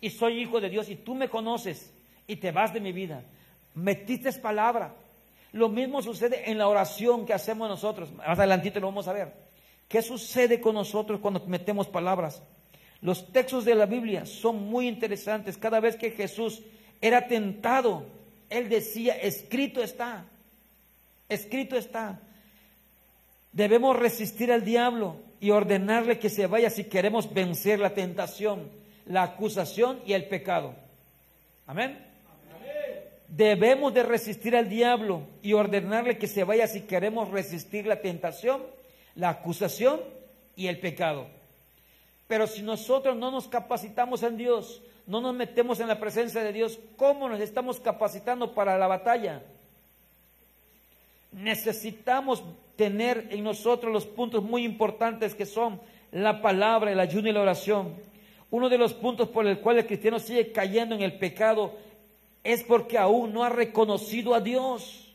Y 0.00 0.08
soy 0.08 0.40
hijo 0.40 0.58
de 0.58 0.70
Dios 0.70 0.88
y 0.88 0.96
tú 0.96 1.14
me 1.14 1.28
conoces 1.28 1.92
y 2.26 2.36
te 2.36 2.50
vas 2.50 2.72
de 2.72 2.80
mi 2.80 2.92
vida. 2.92 3.22
Metiste 3.74 4.32
palabra. 4.32 4.94
Lo 5.52 5.68
mismo 5.68 6.00
sucede 6.00 6.50
en 6.50 6.56
la 6.56 6.66
oración 6.66 7.26
que 7.26 7.34
hacemos 7.34 7.68
nosotros. 7.68 8.10
Más 8.10 8.38
adelantito 8.38 8.80
lo 8.80 8.86
vamos 8.86 9.06
a 9.06 9.12
ver. 9.12 9.34
¿Qué 9.86 10.00
sucede 10.00 10.62
con 10.62 10.76
nosotros 10.76 11.20
cuando 11.20 11.44
metemos 11.44 11.88
palabras? 11.88 12.42
Los 13.02 13.30
textos 13.30 13.66
de 13.66 13.74
la 13.74 13.84
Biblia 13.84 14.24
son 14.24 14.70
muy 14.70 14.88
interesantes. 14.88 15.58
Cada 15.58 15.78
vez 15.78 15.94
que 15.94 16.10
Jesús 16.10 16.62
era 17.00 17.26
tentado, 17.28 18.06
él 18.50 18.68
decía, 18.68 19.14
escrito 19.14 19.82
está, 19.82 20.24
escrito 21.28 21.76
está. 21.76 22.20
Debemos 23.52 23.96
resistir 23.96 24.52
al 24.52 24.64
diablo 24.64 25.16
y 25.40 25.50
ordenarle 25.50 26.18
que 26.18 26.30
se 26.30 26.46
vaya 26.46 26.70
si 26.70 26.84
queremos 26.84 27.32
vencer 27.32 27.78
la 27.78 27.94
tentación, 27.94 28.68
la 29.06 29.22
acusación 29.22 30.00
y 30.06 30.12
el 30.12 30.26
pecado. 30.26 30.74
Amén. 31.66 32.04
Debemos 33.28 33.92
de 33.92 34.02
resistir 34.02 34.56
al 34.56 34.68
diablo 34.68 35.22
y 35.42 35.52
ordenarle 35.52 36.16
que 36.16 36.26
se 36.26 36.44
vaya 36.44 36.66
si 36.66 36.82
queremos 36.82 37.28
resistir 37.30 37.86
la 37.86 38.00
tentación, 38.00 38.62
la 39.14 39.28
acusación 39.28 40.00
y 40.56 40.66
el 40.68 40.80
pecado. 40.80 41.26
Pero 42.26 42.46
si 42.46 42.62
nosotros 42.62 43.16
no 43.16 43.30
nos 43.30 43.46
capacitamos 43.46 44.22
en 44.22 44.38
Dios, 44.38 44.82
no 45.08 45.22
nos 45.22 45.34
metemos 45.34 45.80
en 45.80 45.88
la 45.88 45.98
presencia 45.98 46.44
de 46.44 46.52
Dios, 46.52 46.78
¿cómo 46.98 47.30
nos 47.30 47.40
estamos 47.40 47.80
capacitando 47.80 48.52
para 48.52 48.76
la 48.76 48.86
batalla? 48.86 49.42
Necesitamos 51.32 52.44
tener 52.76 53.26
en 53.30 53.42
nosotros 53.42 53.90
los 53.90 54.04
puntos 54.04 54.42
muy 54.44 54.64
importantes 54.64 55.34
que 55.34 55.46
son 55.46 55.80
la 56.12 56.42
palabra, 56.42 56.92
el 56.92 57.00
ayuno 57.00 57.28
y 57.28 57.32
la 57.32 57.40
oración. 57.40 57.94
Uno 58.50 58.68
de 58.68 58.76
los 58.76 58.92
puntos 58.92 59.30
por 59.30 59.46
el 59.46 59.60
cual 59.60 59.78
el 59.78 59.86
cristiano 59.86 60.18
sigue 60.18 60.52
cayendo 60.52 60.94
en 60.94 61.00
el 61.00 61.18
pecado 61.18 61.72
es 62.44 62.62
porque 62.62 62.98
aún 62.98 63.32
no 63.32 63.44
ha 63.44 63.48
reconocido 63.48 64.34
a 64.34 64.40
Dios. 64.40 65.08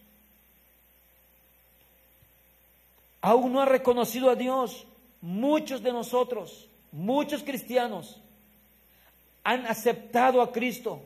Aún 3.21 3.53
no 3.53 3.61
ha 3.61 3.65
reconocido 3.65 4.31
a 4.31 4.35
Dios. 4.35 4.87
Muchos 5.21 5.83
de 5.83 5.93
nosotros, 5.93 6.67
muchos 6.91 7.43
cristianos, 7.43 8.19
han 9.43 9.65
aceptado 9.65 10.41
a 10.41 10.51
Cristo 10.51 11.01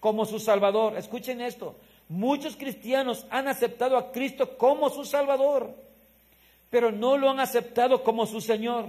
como 0.00 0.24
su 0.24 0.38
Salvador. 0.38 0.96
Escuchen 0.96 1.40
esto. 1.40 1.76
Muchos 2.08 2.56
cristianos 2.56 3.26
han 3.30 3.48
aceptado 3.48 3.96
a 3.96 4.12
Cristo 4.12 4.56
como 4.56 4.88
su 4.88 5.04
Salvador, 5.04 5.74
pero 6.70 6.90
no 6.90 7.18
lo 7.18 7.28
han 7.30 7.40
aceptado 7.40 8.02
como 8.02 8.26
su 8.26 8.40
Señor. 8.40 8.86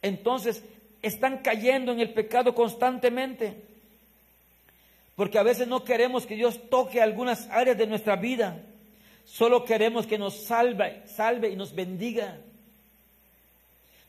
Entonces 0.00 0.62
están 1.02 1.38
cayendo 1.38 1.90
en 1.92 2.00
el 2.00 2.12
pecado 2.12 2.54
constantemente, 2.54 3.60
porque 5.16 5.38
a 5.38 5.42
veces 5.42 5.66
no 5.66 5.82
queremos 5.82 6.24
que 6.24 6.36
Dios 6.36 6.60
toque 6.70 7.02
algunas 7.02 7.48
áreas 7.50 7.76
de 7.76 7.88
nuestra 7.88 8.14
vida, 8.14 8.62
solo 9.24 9.64
queremos 9.64 10.06
que 10.06 10.18
nos 10.18 10.44
salve, 10.44 11.02
salve 11.06 11.50
y 11.50 11.56
nos 11.56 11.74
bendiga. 11.74 12.38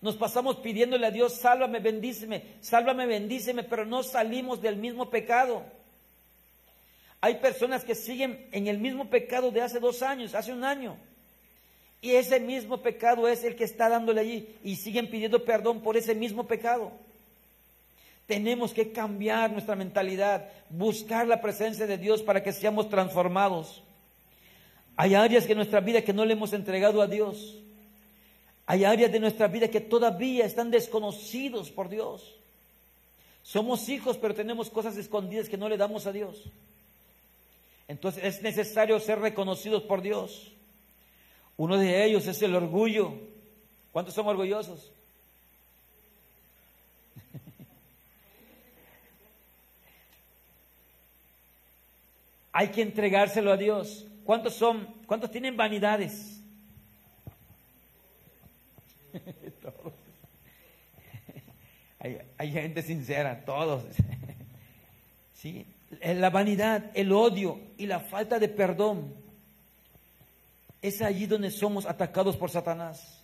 Nos 0.02 0.16
pasamos 0.16 0.58
pidiéndole 0.58 1.06
a 1.08 1.12
Dios, 1.12 1.34
sálvame, 1.34 1.80
bendíceme, 1.80 2.44
sálvame, 2.62 3.06
bendíceme, 3.06 3.64
pero 3.64 3.86
no 3.86 4.02
salimos 4.04 4.62
del 4.62 4.78
mismo 4.78 5.10
pecado. 5.10 5.64
Hay 7.22 7.36
personas 7.36 7.84
que 7.84 7.96
siguen 7.96 8.48
en 8.52 8.68
el 8.68 8.78
mismo 8.78 9.10
pecado 9.10 9.52
de 9.52 9.62
hace 9.62 9.80
dos 9.80 10.02
años, 10.02 10.36
hace 10.36 10.54
un 10.54 10.64
año. 10.64 10.96
Y 12.02 12.12
ese 12.12 12.40
mismo 12.40 12.78
pecado 12.78 13.28
es 13.28 13.44
el 13.44 13.58
que 13.58 13.66
está 13.66 13.90
dándole 13.90 14.22
allí 14.22 14.56
y 14.64 14.78
siguen 14.78 15.10
pidiendo 15.10 15.44
perdón 15.44 15.82
por 15.82 15.98
ese 15.98 16.16
mismo 16.16 16.48
pecado. 16.48 16.94
Tenemos 18.26 18.74
que 18.74 18.92
cambiar 18.92 19.52
nuestra 19.52 19.76
mentalidad, 19.76 20.48
buscar 20.70 21.28
la 21.28 21.42
presencia 21.42 21.88
de 21.88 21.98
Dios 21.98 22.22
para 22.22 22.42
que 22.42 22.54
seamos 22.54 22.88
transformados. 22.88 23.84
Hay 24.96 25.16
áreas 25.16 25.48
de 25.48 25.56
nuestra 25.56 25.82
vida 25.82 26.04
que 26.04 26.14
no 26.14 26.24
le 26.24 26.34
hemos 26.34 26.54
entregado 26.54 27.02
a 27.02 27.08
Dios. 27.08 27.58
Hay 28.70 28.86
áreas 28.86 29.12
de 29.12 29.20
nuestra 29.20 29.48
vida 29.48 29.68
que 29.68 29.82
todavía 29.82 30.46
están 30.46 30.70
desconocidos 30.70 31.72
por 31.72 31.90
Dios. 31.90 32.36
Somos 33.42 33.90
hijos, 33.90 34.16
pero 34.16 34.36
tenemos 34.36 34.70
cosas 34.70 34.96
escondidas 34.96 35.50
que 35.50 35.58
no 35.58 35.68
le 35.68 35.76
damos 35.76 36.06
a 36.06 36.12
Dios. 36.12 36.44
Entonces 37.88 38.24
es 38.24 38.44
necesario 38.44 39.00
ser 39.00 39.22
reconocidos 39.22 39.82
por 39.82 40.04
Dios. 40.04 40.52
Uno 41.58 41.80
de 41.80 42.06
ellos 42.06 42.28
es 42.28 42.40
el 42.44 42.54
orgullo. 42.54 43.16
¿Cuántos 43.92 44.14
son 44.14 44.28
orgullosos? 44.28 44.92
Hay 52.52 52.68
que 52.68 52.84
entregárselo 52.84 53.52
a 53.52 53.58
Dios. 53.58 54.06
¿Cuántos 54.24 54.54
son? 54.54 54.86
¿Cuántos 55.08 55.32
tienen 55.32 55.58
vanidades? 55.58 56.39
Hay, 62.00 62.52
gente 62.52 62.82
sincera, 62.82 63.44
todos. 63.46 63.84
¿Sí? 65.36 65.66
La 66.02 66.30
vanidad, 66.30 66.92
el 66.94 67.12
odio 67.12 67.60
y 67.78 67.88
la 67.88 68.00
falta 68.00 68.40
de 68.40 68.48
perdón 68.48 69.14
es 70.82 71.02
allí 71.02 71.26
donde 71.26 71.52
somos 71.52 71.86
atacados 71.86 72.38
por 72.38 72.50
Satanás. 72.50 73.22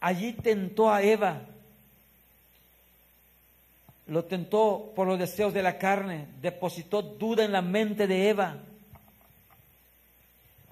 Allí 0.00 0.32
tentó 0.32 0.90
a 0.90 1.02
Eva. 1.02 1.42
Lo 4.06 4.24
tentó 4.24 4.92
por 4.96 5.06
los 5.06 5.18
deseos 5.18 5.54
de 5.54 5.62
la 5.62 5.78
carne. 5.78 6.26
Depositó 6.40 7.02
duda 7.02 7.44
en 7.44 7.52
la 7.52 7.62
mente 7.62 8.08
de 8.08 8.30
Eva. 8.30 8.56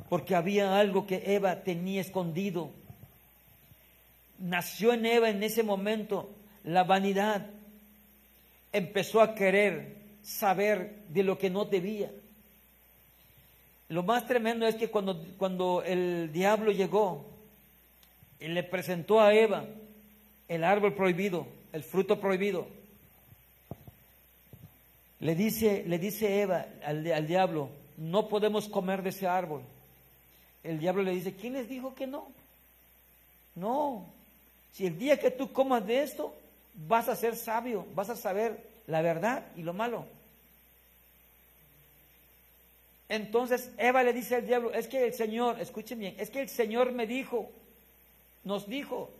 Porque 0.08 0.34
había 0.34 0.78
algo 0.78 1.06
que 1.06 1.34
Eva 1.34 1.62
tenía 1.62 2.00
escondido. 2.00 2.72
Nació 4.38 4.92
en 4.92 5.06
Eva 5.06 5.30
en 5.30 5.42
ese 5.42 5.62
momento 5.62 6.30
la 6.64 6.84
vanidad. 6.84 7.46
Empezó 8.72 9.20
a 9.20 9.34
querer 9.34 9.96
saber 10.22 11.04
de 11.08 11.22
lo 11.22 11.38
que 11.38 11.50
no 11.50 11.64
debía. 11.64 12.10
Lo 13.88 14.02
más 14.02 14.26
tremendo 14.26 14.66
es 14.66 14.74
que 14.74 14.90
cuando, 14.90 15.24
cuando 15.38 15.82
el 15.82 16.30
diablo 16.32 16.70
llegó 16.70 17.24
y 18.38 18.48
le 18.48 18.62
presentó 18.62 19.20
a 19.20 19.34
Eva 19.34 19.64
el 20.46 20.62
árbol 20.62 20.94
prohibido, 20.94 21.46
el 21.72 21.82
fruto 21.82 22.20
prohibido, 22.20 22.68
le 25.20 25.34
dice, 25.34 25.84
le 25.86 25.98
dice 25.98 26.42
Eva 26.42 26.66
al, 26.84 27.10
al 27.10 27.26
diablo, 27.26 27.70
no 27.96 28.28
podemos 28.28 28.68
comer 28.68 29.02
de 29.02 29.08
ese 29.08 29.26
árbol. 29.26 29.62
El 30.62 30.78
diablo 30.78 31.02
le 31.02 31.12
dice, 31.12 31.34
¿quién 31.34 31.54
les 31.54 31.68
dijo 31.68 31.94
que 31.94 32.06
no? 32.06 32.28
No, 33.54 34.06
si 34.78 34.86
el 34.86 34.96
día 34.96 35.18
que 35.18 35.32
tú 35.32 35.52
comas 35.52 35.84
de 35.84 36.04
esto, 36.04 36.32
vas 36.86 37.08
a 37.08 37.16
ser 37.16 37.34
sabio, 37.34 37.84
vas 37.96 38.10
a 38.10 38.14
saber 38.14 38.64
la 38.86 39.02
verdad 39.02 39.44
y 39.56 39.62
lo 39.62 39.72
malo. 39.72 40.06
Entonces 43.08 43.72
Eva 43.76 44.04
le 44.04 44.12
dice 44.12 44.36
al 44.36 44.46
diablo, 44.46 44.72
es 44.72 44.86
que 44.86 45.04
el 45.04 45.14
Señor, 45.14 45.60
escuchen 45.60 45.98
bien, 45.98 46.14
es 46.16 46.30
que 46.30 46.42
el 46.42 46.48
Señor 46.48 46.92
me 46.92 47.08
dijo, 47.08 47.50
nos 48.44 48.68
dijo, 48.68 49.10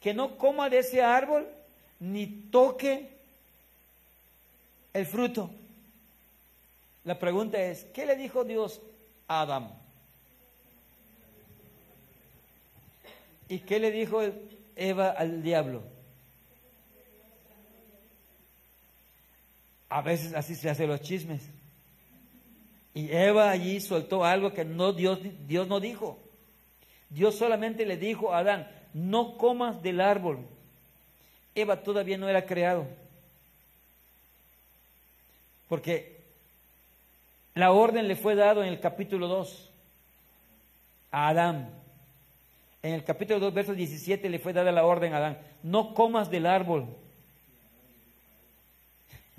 que 0.00 0.14
no 0.14 0.36
coma 0.36 0.68
de 0.68 0.80
ese 0.80 1.00
árbol 1.00 1.46
ni 2.00 2.26
toque 2.26 3.08
el 4.94 5.06
fruto. 5.06 5.48
La 7.04 7.20
pregunta 7.20 7.62
es, 7.62 7.84
¿qué 7.94 8.04
le 8.04 8.16
dijo 8.16 8.42
Dios 8.42 8.80
a 9.28 9.42
Adán? 9.42 9.70
¿Y 13.48 13.60
qué 13.60 13.78
le 13.78 13.92
dijo 13.92 14.22
Eva 14.76 15.10
al 15.10 15.42
diablo? 15.42 15.82
A 19.88 20.02
veces 20.02 20.34
así 20.34 20.54
se 20.54 20.68
hacen 20.68 20.88
los 20.88 21.00
chismes. 21.00 21.42
Y 22.94 23.10
Eva 23.10 23.50
allí 23.50 23.80
soltó 23.80 24.24
algo 24.24 24.52
que 24.52 24.64
no 24.64 24.92
Dios, 24.92 25.18
Dios 25.46 25.68
no 25.68 25.80
dijo. 25.80 26.18
Dios 27.10 27.36
solamente 27.36 27.86
le 27.86 27.96
dijo 27.96 28.32
a 28.32 28.38
Adán, 28.38 28.68
no 28.94 29.36
comas 29.36 29.82
del 29.82 30.00
árbol. 30.00 30.38
Eva 31.54 31.82
todavía 31.82 32.18
no 32.18 32.28
era 32.28 32.46
creado. 32.46 32.86
Porque 35.68 36.16
la 37.54 37.72
orden 37.72 38.08
le 38.08 38.16
fue 38.16 38.34
dado 38.34 38.62
en 38.62 38.68
el 38.68 38.80
capítulo 38.80 39.28
2 39.28 39.70
a 41.10 41.28
Adán. 41.28 41.70
En 42.86 42.94
el 42.94 43.02
capítulo 43.02 43.40
2, 43.40 43.52
verso 43.52 43.74
17 43.74 44.30
le 44.30 44.38
fue 44.38 44.52
dada 44.52 44.70
la 44.70 44.86
orden 44.86 45.12
a 45.12 45.16
Adán, 45.16 45.38
no 45.64 45.92
comas 45.92 46.30
del 46.30 46.46
árbol. 46.46 46.86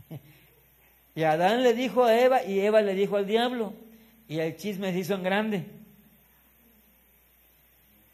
Y 1.16 1.24
Adán 1.24 1.64
le 1.64 1.74
dijo 1.74 2.04
a 2.04 2.20
Eva 2.20 2.44
y 2.44 2.60
Eva 2.60 2.82
le 2.82 2.94
dijo 2.94 3.16
al 3.16 3.26
diablo. 3.26 3.72
Y 4.28 4.40
el 4.40 4.58
chisme 4.58 4.92
se 4.92 5.00
hizo 5.00 5.14
en 5.14 5.24
grande. 5.24 5.66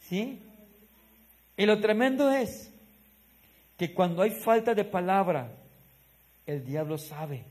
¿Sí? 0.08 0.40
Y 1.58 1.66
lo 1.66 1.80
tremendo 1.82 2.30
es 2.30 2.70
que 3.80 3.92
cuando 3.92 4.22
hay 4.22 4.30
falta 4.30 4.76
de 4.76 4.86
palabra, 4.86 5.50
el 6.46 6.64
diablo 6.64 7.00
sabe. 7.00 7.44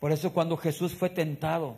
Por 0.00 0.12
eso 0.12 0.34
cuando 0.34 0.58
Jesús 0.58 0.92
fue 0.92 1.08
tentado, 1.08 1.76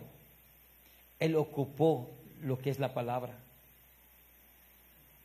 él 1.20 1.36
ocupó 1.36 2.10
lo 2.42 2.58
que 2.58 2.70
es 2.70 2.80
la 2.80 2.92
palabra. 2.92 3.34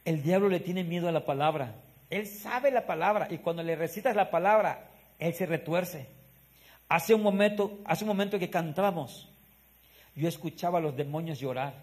El 0.06 0.22
diablo 0.22 0.50
le 0.50 0.60
tiene 0.60 0.84
miedo 0.84 1.08
a 1.08 1.12
la 1.12 1.26
palabra. 1.26 1.76
Él 2.10 2.28
sabe 2.28 2.72
la 2.72 2.86
palabra 2.86 3.28
y 3.32 3.38
cuando 3.38 3.64
le 3.64 3.76
recitas 3.76 4.16
la 4.16 4.30
palabra, 4.30 4.90
él 5.20 5.34
se 5.34 5.46
retuerce. 5.46 6.08
Hace 6.90 7.14
un 7.14 7.24
momento, 7.24 7.80
hace 7.86 8.04
un 8.04 8.10
momento 8.10 8.38
que 8.38 8.50
cantábamos, 8.50 9.30
yo 10.16 10.28
escuchaba 10.28 10.80
a 10.80 10.82
los 10.82 10.96
demonios 10.96 11.40
llorar. 11.40 11.74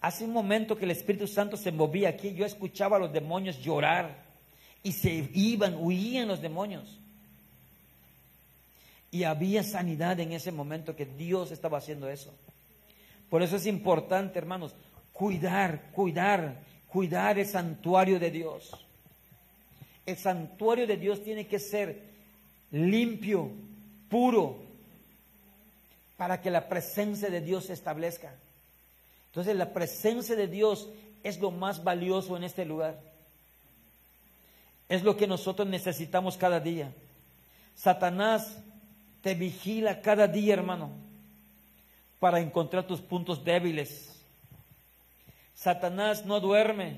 Hace 0.00 0.24
un 0.24 0.32
momento 0.32 0.76
que 0.76 0.86
el 0.86 0.90
Espíritu 0.92 1.26
Santo 1.26 1.56
se 1.56 1.70
movía 1.70 2.08
aquí, 2.08 2.34
yo 2.34 2.46
escuchaba 2.46 2.96
a 2.96 3.00
los 3.00 3.12
demonios 3.12 3.58
llorar 3.60 4.16
y 4.82 4.92
se 4.92 5.28
iban, 5.34 5.76
huían 5.78 6.26
los 6.26 6.40
demonios. 6.40 6.98
Y 9.10 9.24
había 9.24 9.62
sanidad 9.62 10.18
en 10.20 10.32
ese 10.32 10.52
momento 10.52 10.96
que 10.96 11.04
Dios 11.04 11.50
estaba 11.50 11.78
haciendo 11.78 12.08
eso. 12.08 12.32
Por 13.28 13.42
eso 13.42 13.56
es 13.56 13.66
importante, 13.66 14.38
hermanos, 14.38 14.74
cuidar, 15.20 15.90
cuidar, 15.92 16.54
cuidar 16.88 17.38
el 17.38 17.46
santuario 17.46 18.18
de 18.18 18.30
Dios. 18.30 18.70
El 20.06 20.16
santuario 20.16 20.86
de 20.86 20.96
Dios 20.96 21.22
tiene 21.22 21.46
que 21.46 21.58
ser 21.58 22.00
limpio, 22.70 23.50
puro, 24.08 24.62
para 26.16 26.40
que 26.40 26.50
la 26.50 26.70
presencia 26.70 27.28
de 27.28 27.42
Dios 27.42 27.66
se 27.66 27.74
establezca. 27.74 28.32
Entonces 29.26 29.54
la 29.56 29.74
presencia 29.74 30.34
de 30.36 30.46
Dios 30.46 30.88
es 31.22 31.38
lo 31.38 31.50
más 31.50 31.84
valioso 31.84 32.34
en 32.38 32.44
este 32.44 32.64
lugar. 32.64 32.98
Es 34.88 35.02
lo 35.02 35.18
que 35.18 35.26
nosotros 35.26 35.68
necesitamos 35.68 36.38
cada 36.38 36.60
día. 36.60 36.94
Satanás 37.76 38.56
te 39.20 39.34
vigila 39.34 40.00
cada 40.00 40.26
día, 40.26 40.54
hermano, 40.54 40.92
para 42.18 42.40
encontrar 42.40 42.86
tus 42.86 43.02
puntos 43.02 43.44
débiles. 43.44 44.19
Satanás 45.60 46.24
no 46.24 46.40
duerme. 46.40 46.96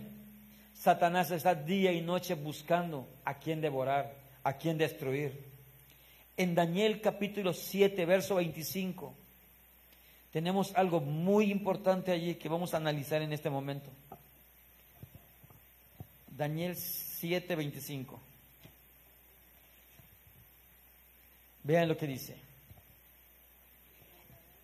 Satanás 0.72 1.32
está 1.32 1.52
día 1.52 1.90
y 1.90 2.00
noche 2.00 2.34
buscando 2.34 3.08
a 3.24 3.34
quien 3.34 3.60
devorar, 3.60 4.14
a 4.44 4.52
quien 4.52 4.78
destruir. 4.78 5.50
En 6.36 6.54
Daniel 6.54 7.00
capítulo 7.00 7.54
7, 7.54 8.06
verso 8.06 8.36
25, 8.36 9.12
tenemos 10.30 10.72
algo 10.76 11.00
muy 11.00 11.50
importante 11.50 12.12
allí 12.12 12.36
que 12.36 12.48
vamos 12.48 12.72
a 12.72 12.76
analizar 12.76 13.20
en 13.20 13.32
este 13.32 13.50
momento. 13.50 13.90
Daniel 16.28 16.76
7:25. 16.76 18.20
Vean 21.64 21.88
lo 21.88 21.96
que 21.96 22.06
dice. 22.06 22.36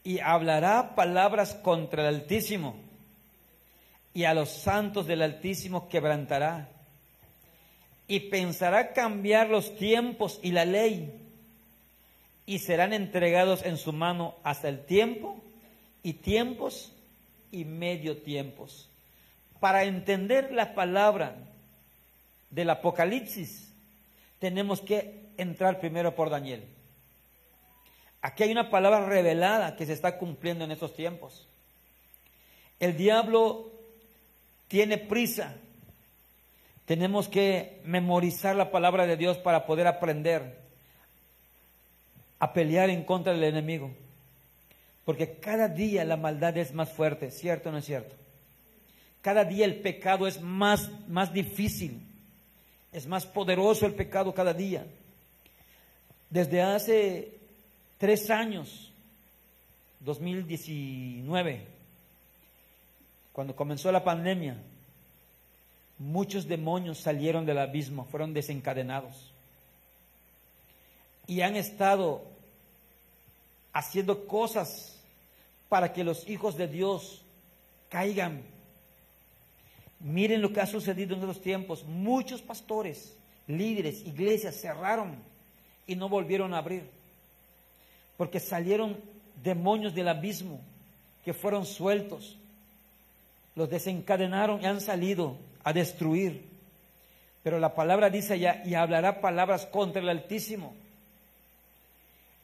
Y 0.04 0.20
hablará 0.20 0.94
palabras 0.94 1.54
contra 1.56 2.08
el 2.08 2.14
Altísimo, 2.14 2.87
y 4.14 4.24
a 4.24 4.34
los 4.34 4.48
santos 4.48 5.06
del 5.06 5.22
Altísimo 5.22 5.88
quebrantará, 5.88 6.68
y 8.06 8.20
pensará 8.20 8.92
cambiar 8.92 9.48
los 9.48 9.76
tiempos 9.76 10.40
y 10.42 10.52
la 10.52 10.64
ley, 10.64 11.12
y 12.46 12.60
serán 12.60 12.92
entregados 12.92 13.62
en 13.64 13.76
su 13.76 13.92
mano 13.92 14.34
hasta 14.42 14.68
el 14.68 14.84
tiempo 14.84 15.36
y 16.02 16.14
tiempos 16.14 16.92
y 17.52 17.64
medio 17.64 18.16
tiempos. 18.18 18.88
Para 19.60 19.84
entender 19.84 20.52
la 20.52 20.74
palabra 20.74 21.36
del 22.50 22.70
Apocalipsis, 22.70 23.72
tenemos 24.38 24.80
que 24.80 25.26
entrar 25.36 25.80
primero 25.80 26.14
por 26.14 26.30
Daniel. 26.30 26.64
Aquí 28.22 28.42
hay 28.42 28.52
una 28.52 28.70
palabra 28.70 29.06
revelada 29.06 29.76
que 29.76 29.86
se 29.86 29.92
está 29.92 30.18
cumpliendo 30.18 30.64
en 30.64 30.70
estos 30.70 30.94
tiempos. 30.94 31.46
El 32.80 32.96
diablo 32.96 33.70
tiene 34.68 34.98
prisa. 34.98 35.56
Tenemos 36.84 37.28
que 37.28 37.80
memorizar 37.84 38.54
la 38.56 38.70
palabra 38.70 39.06
de 39.06 39.16
Dios 39.16 39.38
para 39.38 39.66
poder 39.66 39.86
aprender 39.86 40.58
a 42.38 42.52
pelear 42.52 42.88
en 42.90 43.04
contra 43.04 43.32
del 43.32 43.44
enemigo. 43.44 43.90
Porque 45.04 45.38
cada 45.38 45.68
día 45.68 46.04
la 46.04 46.16
maldad 46.16 46.56
es 46.56 46.72
más 46.72 46.92
fuerte, 46.92 47.30
¿cierto 47.30 47.70
o 47.70 47.72
no 47.72 47.78
es 47.78 47.84
cierto? 47.84 48.14
Cada 49.22 49.44
día 49.44 49.64
el 49.64 49.80
pecado 49.80 50.26
es 50.26 50.40
más, 50.40 50.88
más 51.08 51.32
difícil, 51.32 52.00
es 52.92 53.06
más 53.06 53.26
poderoso 53.26 53.86
el 53.86 53.94
pecado 53.94 54.32
cada 54.32 54.54
día. 54.54 54.86
Desde 56.30 56.62
hace 56.62 57.34
tres 57.98 58.30
años, 58.30 58.92
2019, 60.00 61.77
cuando 63.38 63.54
comenzó 63.54 63.92
la 63.92 64.02
pandemia, 64.02 64.56
muchos 65.96 66.48
demonios 66.48 66.98
salieron 66.98 67.46
del 67.46 67.58
abismo, 67.58 68.04
fueron 68.04 68.34
desencadenados. 68.34 69.32
Y 71.28 71.42
han 71.42 71.54
estado 71.54 72.24
haciendo 73.72 74.26
cosas 74.26 75.00
para 75.68 75.92
que 75.92 76.02
los 76.02 76.28
hijos 76.28 76.56
de 76.56 76.66
Dios 76.66 77.22
caigan. 77.88 78.42
Miren 80.00 80.42
lo 80.42 80.52
que 80.52 80.60
ha 80.60 80.66
sucedido 80.66 81.14
en 81.14 81.20
estos 81.20 81.40
tiempos. 81.40 81.84
Muchos 81.84 82.42
pastores, 82.42 83.14
líderes, 83.46 84.04
iglesias 84.04 84.60
cerraron 84.60 85.14
y 85.86 85.94
no 85.94 86.08
volvieron 86.08 86.54
a 86.54 86.58
abrir 86.58 86.90
porque 88.16 88.40
salieron 88.40 88.96
demonios 89.44 89.94
del 89.94 90.08
abismo 90.08 90.58
que 91.24 91.32
fueron 91.32 91.64
sueltos. 91.64 92.36
Los 93.58 93.68
desencadenaron 93.68 94.62
y 94.62 94.66
han 94.66 94.80
salido 94.80 95.36
a 95.64 95.72
destruir. 95.72 96.48
Pero 97.42 97.58
la 97.58 97.74
palabra 97.74 98.08
dice 98.08 98.38
ya, 98.38 98.62
y 98.64 98.74
hablará 98.74 99.20
palabras 99.20 99.66
contra 99.66 100.00
el 100.00 100.08
Altísimo. 100.08 100.74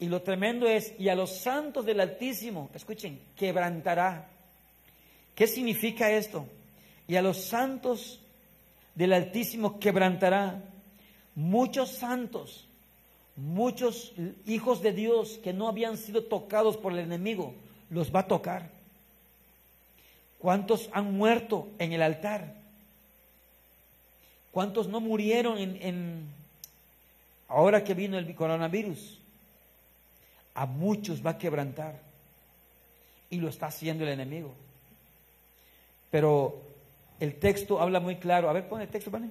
Y 0.00 0.08
lo 0.08 0.22
tremendo 0.22 0.66
es, 0.66 0.92
y 0.98 1.08
a 1.08 1.14
los 1.14 1.38
santos 1.38 1.86
del 1.86 2.00
Altísimo, 2.00 2.68
escuchen, 2.74 3.20
quebrantará. 3.36 4.28
¿Qué 5.34 5.46
significa 5.46 6.10
esto? 6.10 6.46
Y 7.06 7.14
a 7.14 7.22
los 7.22 7.44
santos 7.44 8.20
del 8.94 9.12
Altísimo 9.12 9.78
quebrantará. 9.78 10.60
Muchos 11.36 11.90
santos 11.90 12.66
muchos 13.36 14.12
hijos 14.46 14.82
de 14.82 14.92
Dios 14.92 15.38
que 15.42 15.52
no 15.52 15.68
habían 15.68 15.96
sido 15.96 16.24
tocados 16.24 16.76
por 16.76 16.92
el 16.92 17.00
enemigo, 17.00 17.54
los 17.90 18.14
va 18.14 18.20
a 18.20 18.28
tocar. 18.28 18.70
¿Cuántos 20.44 20.90
han 20.92 21.16
muerto 21.16 21.70
en 21.78 21.94
el 21.94 22.02
altar? 22.02 22.52
¿Cuántos 24.52 24.88
no 24.88 25.00
murieron 25.00 25.56
en, 25.56 26.28
ahora 27.48 27.82
que 27.82 27.94
vino 27.94 28.18
el 28.18 28.34
coronavirus? 28.34 29.18
A 30.52 30.66
muchos 30.66 31.24
va 31.24 31.30
a 31.30 31.38
quebrantar. 31.38 31.98
Y 33.30 33.38
lo 33.38 33.48
está 33.48 33.68
haciendo 33.68 34.04
el 34.04 34.10
enemigo. 34.10 34.52
Pero 36.10 36.60
el 37.20 37.36
texto 37.36 37.80
habla 37.80 37.98
muy 37.98 38.16
claro. 38.16 38.50
A 38.50 38.52
ver, 38.52 38.68
pon 38.68 38.82
el 38.82 38.88
texto, 38.88 39.10
¿vale? 39.10 39.30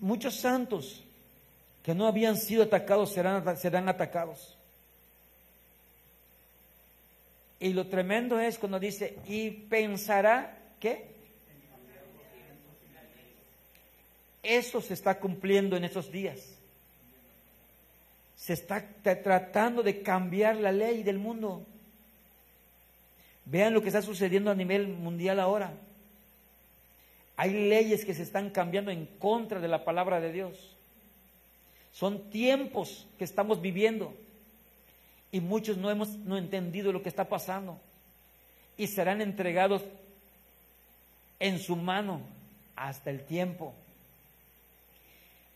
muchos 0.00 0.34
santos 0.34 1.02
que 1.86 1.94
no 1.94 2.08
habían 2.08 2.36
sido 2.36 2.64
atacados 2.64 3.12
serán, 3.12 3.56
serán 3.56 3.88
atacados. 3.88 4.58
Y 7.60 7.74
lo 7.74 7.86
tremendo 7.86 8.40
es 8.40 8.58
cuando 8.58 8.80
dice, 8.80 9.20
y 9.24 9.52
pensará 9.52 10.58
que 10.80 11.14
eso 14.42 14.80
se 14.80 14.94
está 14.94 15.20
cumpliendo 15.20 15.76
en 15.76 15.84
esos 15.84 16.10
días. 16.10 16.58
Se 18.34 18.54
está 18.54 18.84
tratando 19.22 19.84
de 19.84 20.02
cambiar 20.02 20.56
la 20.56 20.72
ley 20.72 21.04
del 21.04 21.18
mundo. 21.18 21.64
Vean 23.44 23.72
lo 23.72 23.80
que 23.80 23.90
está 23.90 24.02
sucediendo 24.02 24.50
a 24.50 24.56
nivel 24.56 24.88
mundial 24.88 25.38
ahora. 25.38 25.72
Hay 27.36 27.52
leyes 27.68 28.04
que 28.04 28.12
se 28.12 28.24
están 28.24 28.50
cambiando 28.50 28.90
en 28.90 29.06
contra 29.06 29.60
de 29.60 29.68
la 29.68 29.84
palabra 29.84 30.18
de 30.18 30.32
Dios. 30.32 30.75
Son 31.96 32.28
tiempos 32.28 33.06
que 33.16 33.24
estamos 33.24 33.62
viviendo 33.62 34.12
y 35.32 35.40
muchos 35.40 35.78
no 35.78 35.90
hemos 35.90 36.10
no 36.10 36.36
entendido 36.36 36.92
lo 36.92 37.02
que 37.02 37.08
está 37.08 37.26
pasando 37.26 37.80
y 38.76 38.86
serán 38.86 39.22
entregados 39.22 39.80
en 41.40 41.58
su 41.58 41.74
mano 41.74 42.20
hasta 42.76 43.08
el 43.08 43.24
tiempo. 43.24 43.72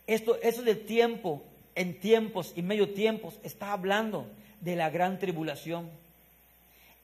Esto, 0.06 0.40
eso 0.40 0.62
del 0.62 0.86
tiempo, 0.86 1.42
en 1.74 2.00
tiempos 2.00 2.54
y 2.56 2.62
medio 2.62 2.94
tiempos, 2.94 3.34
está 3.42 3.72
hablando 3.72 4.26
de 4.62 4.76
la 4.76 4.88
gran 4.88 5.18
tribulación. 5.18 5.90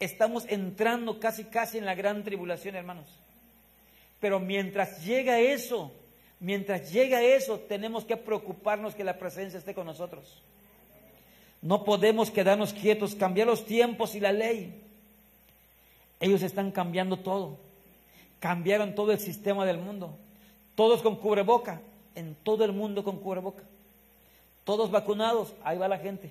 Estamos 0.00 0.46
entrando 0.48 1.20
casi 1.20 1.44
casi 1.44 1.76
en 1.76 1.84
la 1.84 1.94
gran 1.94 2.24
tribulación, 2.24 2.74
hermanos. 2.74 3.06
Pero 4.18 4.40
mientras 4.40 5.04
llega 5.04 5.40
eso, 5.40 5.92
mientras 6.40 6.92
llega 6.92 7.22
eso, 7.22 7.58
tenemos 7.60 8.04
que 8.04 8.16
preocuparnos 8.16 8.94
que 8.94 9.04
la 9.04 9.18
presencia 9.18 9.58
esté 9.58 9.74
con 9.74 9.86
nosotros. 9.86 10.42
No 11.62 11.84
podemos 11.84 12.30
quedarnos 12.30 12.72
quietos, 12.72 13.14
cambiar 13.14 13.46
los 13.46 13.64
tiempos 13.64 14.14
y 14.14 14.20
la 14.20 14.32
ley. 14.32 14.82
Ellos 16.20 16.42
están 16.42 16.70
cambiando 16.70 17.18
todo. 17.18 17.56
Cambiaron 18.40 18.94
todo 18.94 19.12
el 19.12 19.18
sistema 19.18 19.64
del 19.64 19.78
mundo. 19.78 20.16
Todos 20.74 21.02
con 21.02 21.16
cubreboca, 21.16 21.80
en 22.14 22.34
todo 22.42 22.64
el 22.64 22.72
mundo 22.72 23.02
con 23.02 23.18
cubreboca. 23.18 23.62
Todos 24.64 24.90
vacunados, 24.90 25.54
ahí 25.64 25.78
va 25.78 25.88
la 25.88 25.98
gente. 25.98 26.30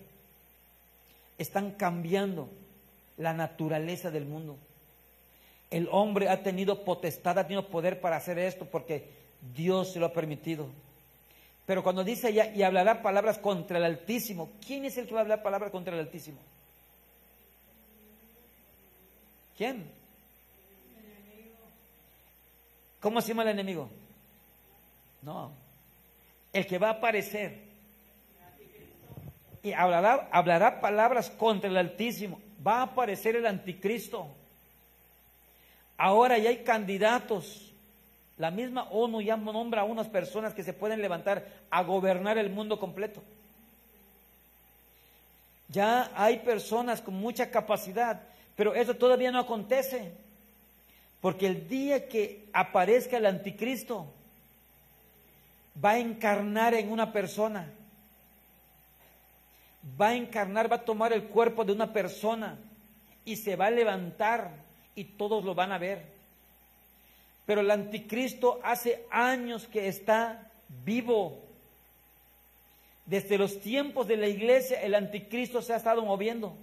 Están 1.37 1.71
cambiando 1.71 2.47
la 3.17 3.33
naturaleza 3.33 4.11
del 4.11 4.25
mundo. 4.25 4.57
El 5.71 5.89
hombre 5.91 6.29
ha 6.29 6.43
tenido 6.43 6.83
potestad, 6.83 7.39
ha 7.39 7.47
tenido 7.47 7.67
poder 7.67 7.99
para 7.99 8.17
hacer 8.17 8.37
esto 8.37 8.65
porque 8.65 9.09
Dios 9.53 9.93
se 9.93 9.99
lo 9.99 10.07
ha 10.07 10.13
permitido. 10.13 10.67
Pero 11.65 11.83
cuando 11.83 12.03
dice 12.03 12.31
ya, 12.31 12.53
y 12.53 12.63
hablará 12.63 13.01
palabras 13.01 13.39
contra 13.39 13.77
el 13.77 13.83
Altísimo, 13.83 14.51
¿quién 14.65 14.85
es 14.85 14.97
el 14.97 15.07
que 15.07 15.13
va 15.13 15.21
a 15.21 15.23
hablar 15.23 15.43
palabras 15.43 15.71
contra 15.71 15.93
el 15.93 15.99
Altísimo? 15.99 16.37
¿Quién? 19.57 19.89
¿Cómo 22.99 23.21
se 23.21 23.29
llama 23.29 23.43
el 23.43 23.49
enemigo? 23.49 23.89
No. 25.21 25.51
El 26.53 26.67
que 26.67 26.77
va 26.77 26.89
a 26.89 26.93
aparecer. 26.93 27.65
Y 29.63 29.73
hablará, 29.73 30.27
hablará 30.31 30.81
palabras 30.81 31.29
contra 31.31 31.69
el 31.69 31.77
Altísimo. 31.77 32.39
Va 32.65 32.79
a 32.79 32.83
aparecer 32.83 33.35
el 33.35 33.45
anticristo. 33.45 34.27
Ahora 35.97 36.37
ya 36.37 36.49
hay 36.49 36.63
candidatos. 36.63 37.71
La 38.37 38.51
misma 38.51 38.83
ONU 38.91 39.21
ya 39.21 39.37
nombra 39.37 39.81
a 39.81 39.85
unas 39.85 40.07
personas 40.07 40.53
que 40.53 40.63
se 40.63 40.73
pueden 40.73 41.01
levantar 41.01 41.45
a 41.69 41.83
gobernar 41.83 42.37
el 42.37 42.49
mundo 42.49 42.79
completo. 42.79 43.21
Ya 45.69 46.11
hay 46.15 46.39
personas 46.39 47.01
con 47.01 47.15
mucha 47.15 47.49
capacidad, 47.49 48.21
pero 48.55 48.75
eso 48.75 48.93
todavía 48.95 49.31
no 49.31 49.39
acontece. 49.39 50.11
Porque 51.21 51.47
el 51.47 51.67
día 51.67 52.07
que 52.07 52.45
aparezca 52.53 53.17
el 53.17 53.25
anticristo, 53.25 54.13
va 55.83 55.91
a 55.91 55.99
encarnar 55.99 56.73
en 56.73 56.91
una 56.91 57.11
persona. 57.11 57.71
Va 59.99 60.09
a 60.09 60.15
encarnar, 60.15 60.71
va 60.71 60.77
a 60.77 60.85
tomar 60.85 61.13
el 61.13 61.25
cuerpo 61.25 61.63
de 61.63 61.71
una 61.71 61.91
persona 61.91 62.57
y 63.23 63.35
se 63.35 63.55
va 63.55 63.67
a 63.67 63.71
levantar 63.71 64.51
y 64.95 65.03
todos 65.03 65.43
lo 65.43 65.55
van 65.55 65.71
a 65.71 65.77
ver. 65.77 66.14
Pero 67.45 67.61
el 67.61 67.71
anticristo 67.71 68.59
hace 68.63 69.05
años 69.11 69.67
que 69.67 69.87
está 69.87 70.51
vivo. 70.83 71.39
Desde 73.05 73.37
los 73.37 73.59
tiempos 73.59 74.07
de 74.07 74.17
la 74.17 74.27
iglesia 74.27 74.81
el 74.81 74.95
anticristo 74.95 75.61
se 75.61 75.73
ha 75.73 75.77
estado 75.77 76.03
moviendo. 76.03 76.55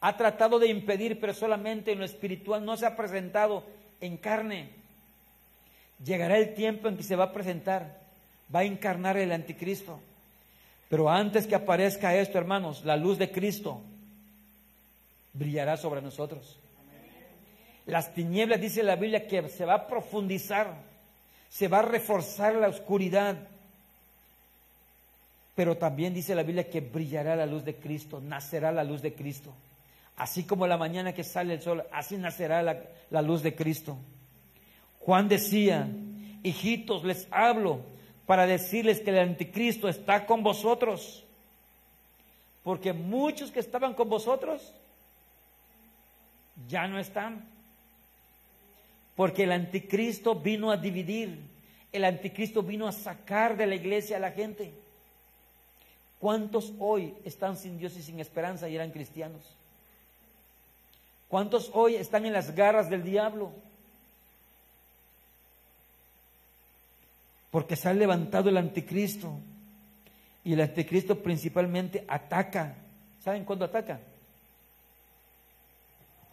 Ha 0.00 0.16
tratado 0.16 0.58
de 0.58 0.68
impedir, 0.68 1.20
pero 1.20 1.34
solamente 1.34 1.92
en 1.92 1.98
lo 1.98 2.04
espiritual 2.04 2.64
no 2.64 2.76
se 2.76 2.86
ha 2.86 2.96
presentado 2.96 3.64
en 4.00 4.16
carne. 4.16 4.70
Llegará 6.04 6.38
el 6.38 6.54
tiempo 6.54 6.88
en 6.88 6.96
que 6.96 7.02
se 7.02 7.16
va 7.16 7.24
a 7.24 7.32
presentar, 7.32 8.00
va 8.54 8.60
a 8.60 8.64
encarnar 8.64 9.16
el 9.16 9.32
anticristo. 9.32 10.00
Pero 10.88 11.08
antes 11.08 11.46
que 11.46 11.54
aparezca 11.54 12.14
esto, 12.14 12.38
hermanos, 12.38 12.84
la 12.84 12.96
luz 12.96 13.18
de 13.18 13.30
Cristo 13.30 13.80
brillará 15.32 15.76
sobre 15.76 16.02
nosotros. 16.02 16.58
Las 17.86 18.14
tinieblas, 18.14 18.60
dice 18.60 18.82
la 18.82 18.96
Biblia, 18.96 19.26
que 19.26 19.48
se 19.48 19.64
va 19.64 19.74
a 19.74 19.86
profundizar, 19.86 20.74
se 21.50 21.68
va 21.68 21.80
a 21.80 21.82
reforzar 21.82 22.54
la 22.54 22.68
oscuridad. 22.68 23.36
Pero 25.54 25.76
también 25.76 26.14
dice 26.14 26.34
la 26.34 26.42
Biblia 26.42 26.68
que 26.68 26.80
brillará 26.80 27.36
la 27.36 27.46
luz 27.46 27.64
de 27.64 27.76
Cristo, 27.76 28.20
nacerá 28.20 28.72
la 28.72 28.84
luz 28.84 29.02
de 29.02 29.14
Cristo. 29.14 29.52
Así 30.16 30.44
como 30.44 30.66
la 30.66 30.76
mañana 30.76 31.12
que 31.12 31.24
sale 31.24 31.54
el 31.54 31.62
sol, 31.62 31.84
así 31.92 32.16
nacerá 32.16 32.62
la, 32.62 32.80
la 33.10 33.22
luz 33.22 33.42
de 33.42 33.54
Cristo. 33.54 33.96
Juan 35.00 35.28
decía, 35.28 35.86
hijitos, 36.42 37.04
les 37.04 37.28
hablo 37.30 37.80
para 38.26 38.46
decirles 38.46 39.00
que 39.00 39.10
el 39.10 39.18
anticristo 39.18 39.88
está 39.88 40.24
con 40.24 40.42
vosotros. 40.42 41.24
Porque 42.62 42.92
muchos 42.92 43.50
que 43.50 43.60
estaban 43.60 43.92
con 43.94 44.08
vosotros 44.08 44.72
ya 46.68 46.86
no 46.86 46.98
están. 46.98 47.44
Porque 49.16 49.44
el 49.44 49.52
anticristo 49.52 50.34
vino 50.34 50.70
a 50.70 50.76
dividir, 50.76 51.38
el 51.92 52.04
anticristo 52.04 52.62
vino 52.62 52.88
a 52.88 52.92
sacar 52.92 53.56
de 53.56 53.66
la 53.66 53.76
iglesia 53.76 54.16
a 54.16 54.20
la 54.20 54.32
gente. 54.32 54.72
¿Cuántos 56.18 56.72
hoy 56.78 57.14
están 57.24 57.56
sin 57.56 57.78
Dios 57.78 57.96
y 57.96 58.02
sin 58.02 58.18
esperanza 58.18 58.68
y 58.68 58.74
eran 58.74 58.90
cristianos? 58.90 59.42
¿Cuántos 61.28 61.70
hoy 61.74 61.96
están 61.96 62.26
en 62.26 62.32
las 62.32 62.54
garras 62.54 62.88
del 62.90 63.02
diablo? 63.02 63.52
Porque 67.50 67.76
se 67.76 67.88
ha 67.88 67.92
levantado 67.92 68.48
el 68.48 68.56
anticristo. 68.56 69.32
Y 70.44 70.54
el 70.54 70.60
anticristo 70.60 71.22
principalmente 71.22 72.04
ataca. 72.08 72.74
¿Saben 73.22 73.44
cuándo 73.44 73.64
ataca? 73.64 74.00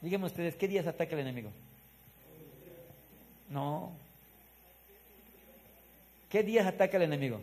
Díganme 0.02 0.26
ustedes, 0.26 0.56
¿qué 0.56 0.68
días 0.68 0.88
ataca 0.88 1.14
el 1.14 1.22
enemigo? 1.22 1.52
No. 3.52 3.92
¿Qué 6.30 6.42
días 6.42 6.66
ataca 6.66 6.96
el 6.96 7.04
enemigo? 7.04 7.42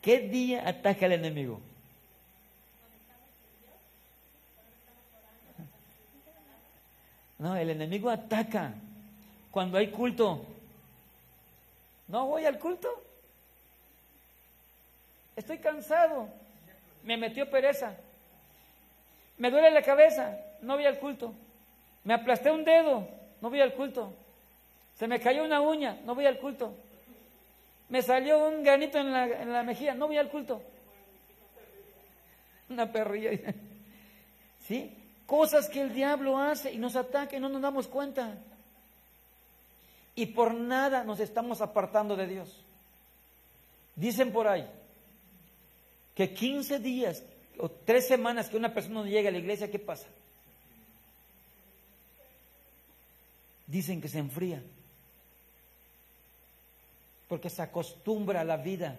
¿Qué 0.00 0.20
día 0.20 0.68
ataca 0.68 1.06
el 1.06 1.12
enemigo? 1.12 1.60
No, 7.38 7.56
el 7.56 7.70
enemigo 7.70 8.08
ataca 8.08 8.72
cuando 9.50 9.78
hay 9.78 9.90
culto. 9.90 10.44
No 12.06 12.26
voy 12.26 12.44
al 12.44 12.60
culto. 12.60 13.03
Estoy 15.36 15.58
cansado. 15.58 16.28
Me 17.02 17.16
metió 17.16 17.48
pereza. 17.50 17.94
Me 19.38 19.50
duele 19.50 19.70
la 19.70 19.82
cabeza. 19.82 20.36
No 20.62 20.74
voy 20.74 20.86
al 20.86 20.98
culto. 20.98 21.34
Me 22.04 22.14
aplasté 22.14 22.50
un 22.50 22.64
dedo. 22.64 23.06
No 23.40 23.50
voy 23.50 23.60
al 23.60 23.74
culto. 23.74 24.12
Se 24.96 25.06
me 25.06 25.20
cayó 25.20 25.44
una 25.44 25.60
uña. 25.60 25.98
No 26.04 26.14
voy 26.14 26.26
al 26.26 26.38
culto. 26.38 26.74
Me 27.88 28.02
salió 28.02 28.48
un 28.48 28.62
granito 28.62 28.98
en 28.98 29.12
la, 29.12 29.26
en 29.26 29.52
la 29.52 29.62
mejilla. 29.62 29.94
No 29.94 30.06
voy 30.06 30.18
al 30.18 30.30
culto. 30.30 30.62
Una 32.70 32.90
perrilla. 32.90 33.30
¿Sí? 34.66 34.96
Cosas 35.26 35.68
que 35.68 35.80
el 35.80 35.92
diablo 35.92 36.38
hace 36.38 36.72
y 36.72 36.78
nos 36.78 36.96
ataca 36.96 37.36
y 37.36 37.40
no 37.40 37.48
nos 37.48 37.62
damos 37.62 37.88
cuenta. 37.88 38.36
Y 40.14 40.26
por 40.26 40.54
nada 40.54 41.02
nos 41.04 41.20
estamos 41.20 41.60
apartando 41.60 42.14
de 42.14 42.26
Dios. 42.26 42.64
Dicen 43.96 44.32
por 44.32 44.48
ahí, 44.48 44.68
que 46.14 46.32
15 46.32 46.78
días 46.78 47.22
o 47.58 47.68
tres 47.68 48.06
semanas 48.06 48.48
que 48.48 48.56
una 48.56 48.72
persona 48.72 49.00
no 49.00 49.06
llega 49.06 49.28
a 49.28 49.32
la 49.32 49.38
iglesia, 49.38 49.70
¿qué 49.70 49.78
pasa? 49.78 50.06
Dicen 53.66 54.00
que 54.00 54.08
se 54.08 54.18
enfría. 54.18 54.62
Porque 57.28 57.50
se 57.50 57.62
acostumbra 57.62 58.42
a 58.42 58.44
la 58.44 58.56
vida. 58.56 58.96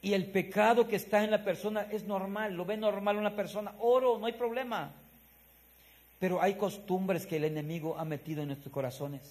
Y 0.00 0.14
el 0.14 0.26
pecado 0.26 0.88
que 0.88 0.96
está 0.96 1.22
en 1.24 1.30
la 1.30 1.44
persona 1.44 1.82
es 1.90 2.04
normal, 2.04 2.54
lo 2.54 2.64
ve 2.64 2.76
normal 2.76 3.16
una 3.16 3.34
persona. 3.34 3.74
Oro, 3.80 4.18
no 4.18 4.26
hay 4.26 4.32
problema. 4.32 4.92
Pero 6.18 6.40
hay 6.40 6.54
costumbres 6.54 7.26
que 7.26 7.36
el 7.36 7.44
enemigo 7.44 7.96
ha 7.98 8.04
metido 8.04 8.42
en 8.42 8.48
nuestros 8.48 8.72
corazones. 8.72 9.22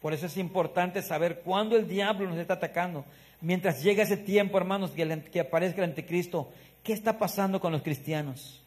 Por 0.00 0.12
eso 0.12 0.26
es 0.26 0.36
importante 0.36 1.02
saber 1.02 1.40
cuándo 1.40 1.76
el 1.76 1.88
diablo 1.88 2.28
nos 2.28 2.38
está 2.38 2.54
atacando. 2.54 3.04
Mientras 3.40 3.82
llega 3.82 4.02
ese 4.02 4.16
tiempo, 4.16 4.56
hermanos, 4.56 4.92
que, 4.92 5.40
aparezca 5.40 5.82
el 5.82 5.90
anticristo, 5.90 6.50
¿qué 6.82 6.92
está 6.92 7.18
pasando 7.18 7.60
con 7.60 7.72
los 7.72 7.82
cristianos? 7.82 8.62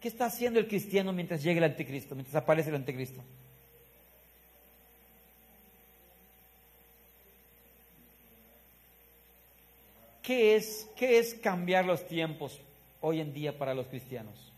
¿Qué 0.00 0.08
está 0.08 0.26
haciendo 0.26 0.58
el 0.58 0.68
cristiano 0.68 1.12
mientras 1.12 1.42
llega 1.42 1.58
el 1.58 1.70
anticristo, 1.70 2.14
mientras 2.14 2.36
aparece 2.36 2.70
el 2.70 2.76
anticristo? 2.76 3.22
¿Qué 10.22 10.56
es, 10.56 10.88
¿Qué 10.96 11.18
es 11.18 11.34
cambiar 11.34 11.84
los 11.84 12.06
tiempos 12.06 12.60
hoy 13.00 13.20
en 13.20 13.32
día 13.32 13.56
para 13.56 13.74
los 13.74 13.86
cristianos? 13.86 14.52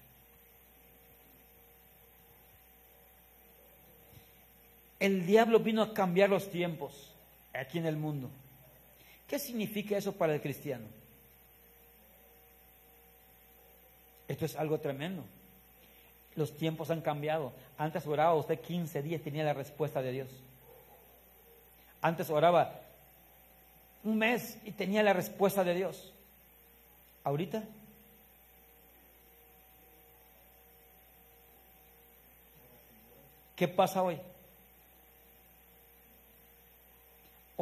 El 4.99 5.25
diablo 5.27 5.61
vino 5.61 5.83
a 5.83 5.95
cambiar 5.95 6.29
los 6.29 6.51
tiempos 6.51 7.10
aquí 7.53 7.79
en 7.79 7.87
el 7.87 7.97
mundo. 7.97 8.31
¿Qué 9.27 9.39
significa 9.39 9.97
eso 9.97 10.13
para 10.13 10.35
el 10.35 10.41
cristiano? 10.41 10.87
Esto 14.29 14.45
es 14.45 14.57
algo 14.57 14.79
tremendo. 14.79 15.25
Los 16.37 16.57
tiempos 16.57 16.91
han 16.91 17.01
cambiado. 17.01 17.53
Antes 17.79 18.07
oraba 18.07 18.35
usted 18.35 18.61
15 18.61 19.03
días, 19.03 19.23
tenía 19.23 19.45
la 19.45 19.55
respuesta 19.55 20.01
de 20.03 20.13
Dios. 20.13 20.29
Antes 22.03 22.31
oraba 22.31 22.81
un 24.05 24.17
mes 24.19 24.57
y 24.65 24.73
tenía 24.73 25.03
la 25.03 25.13
respuesta 25.13 25.65
de 25.65 25.75
Dios. 25.75 26.13
Ahorita 27.25 27.63
¿Qué 33.61 33.69
pasa 33.69 34.03
hoy? 34.03 34.19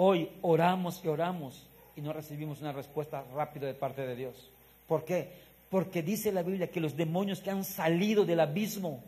Hoy 0.01 0.31
oramos 0.43 1.05
y 1.05 1.09
oramos 1.09 1.67
y 1.97 2.03
no 2.03 2.13
recibimos 2.13 2.61
una 2.61 2.71
respuesta 2.71 3.25
rápida 3.35 3.67
de 3.67 3.75
parte 3.75 4.07
de 4.07 4.15
Dios. 4.15 4.49
¿Por 4.87 5.05
qué? 5.05 5.33
Porque 5.71 6.05
dice 6.05 6.31
la 6.31 6.45
Biblia 6.45 6.71
que 6.71 6.79
los 6.79 6.97
demonios 6.97 7.41
que 7.41 7.51
han 7.51 7.65
salido 7.65 8.25
del 8.25 8.39
abismo 8.39 9.03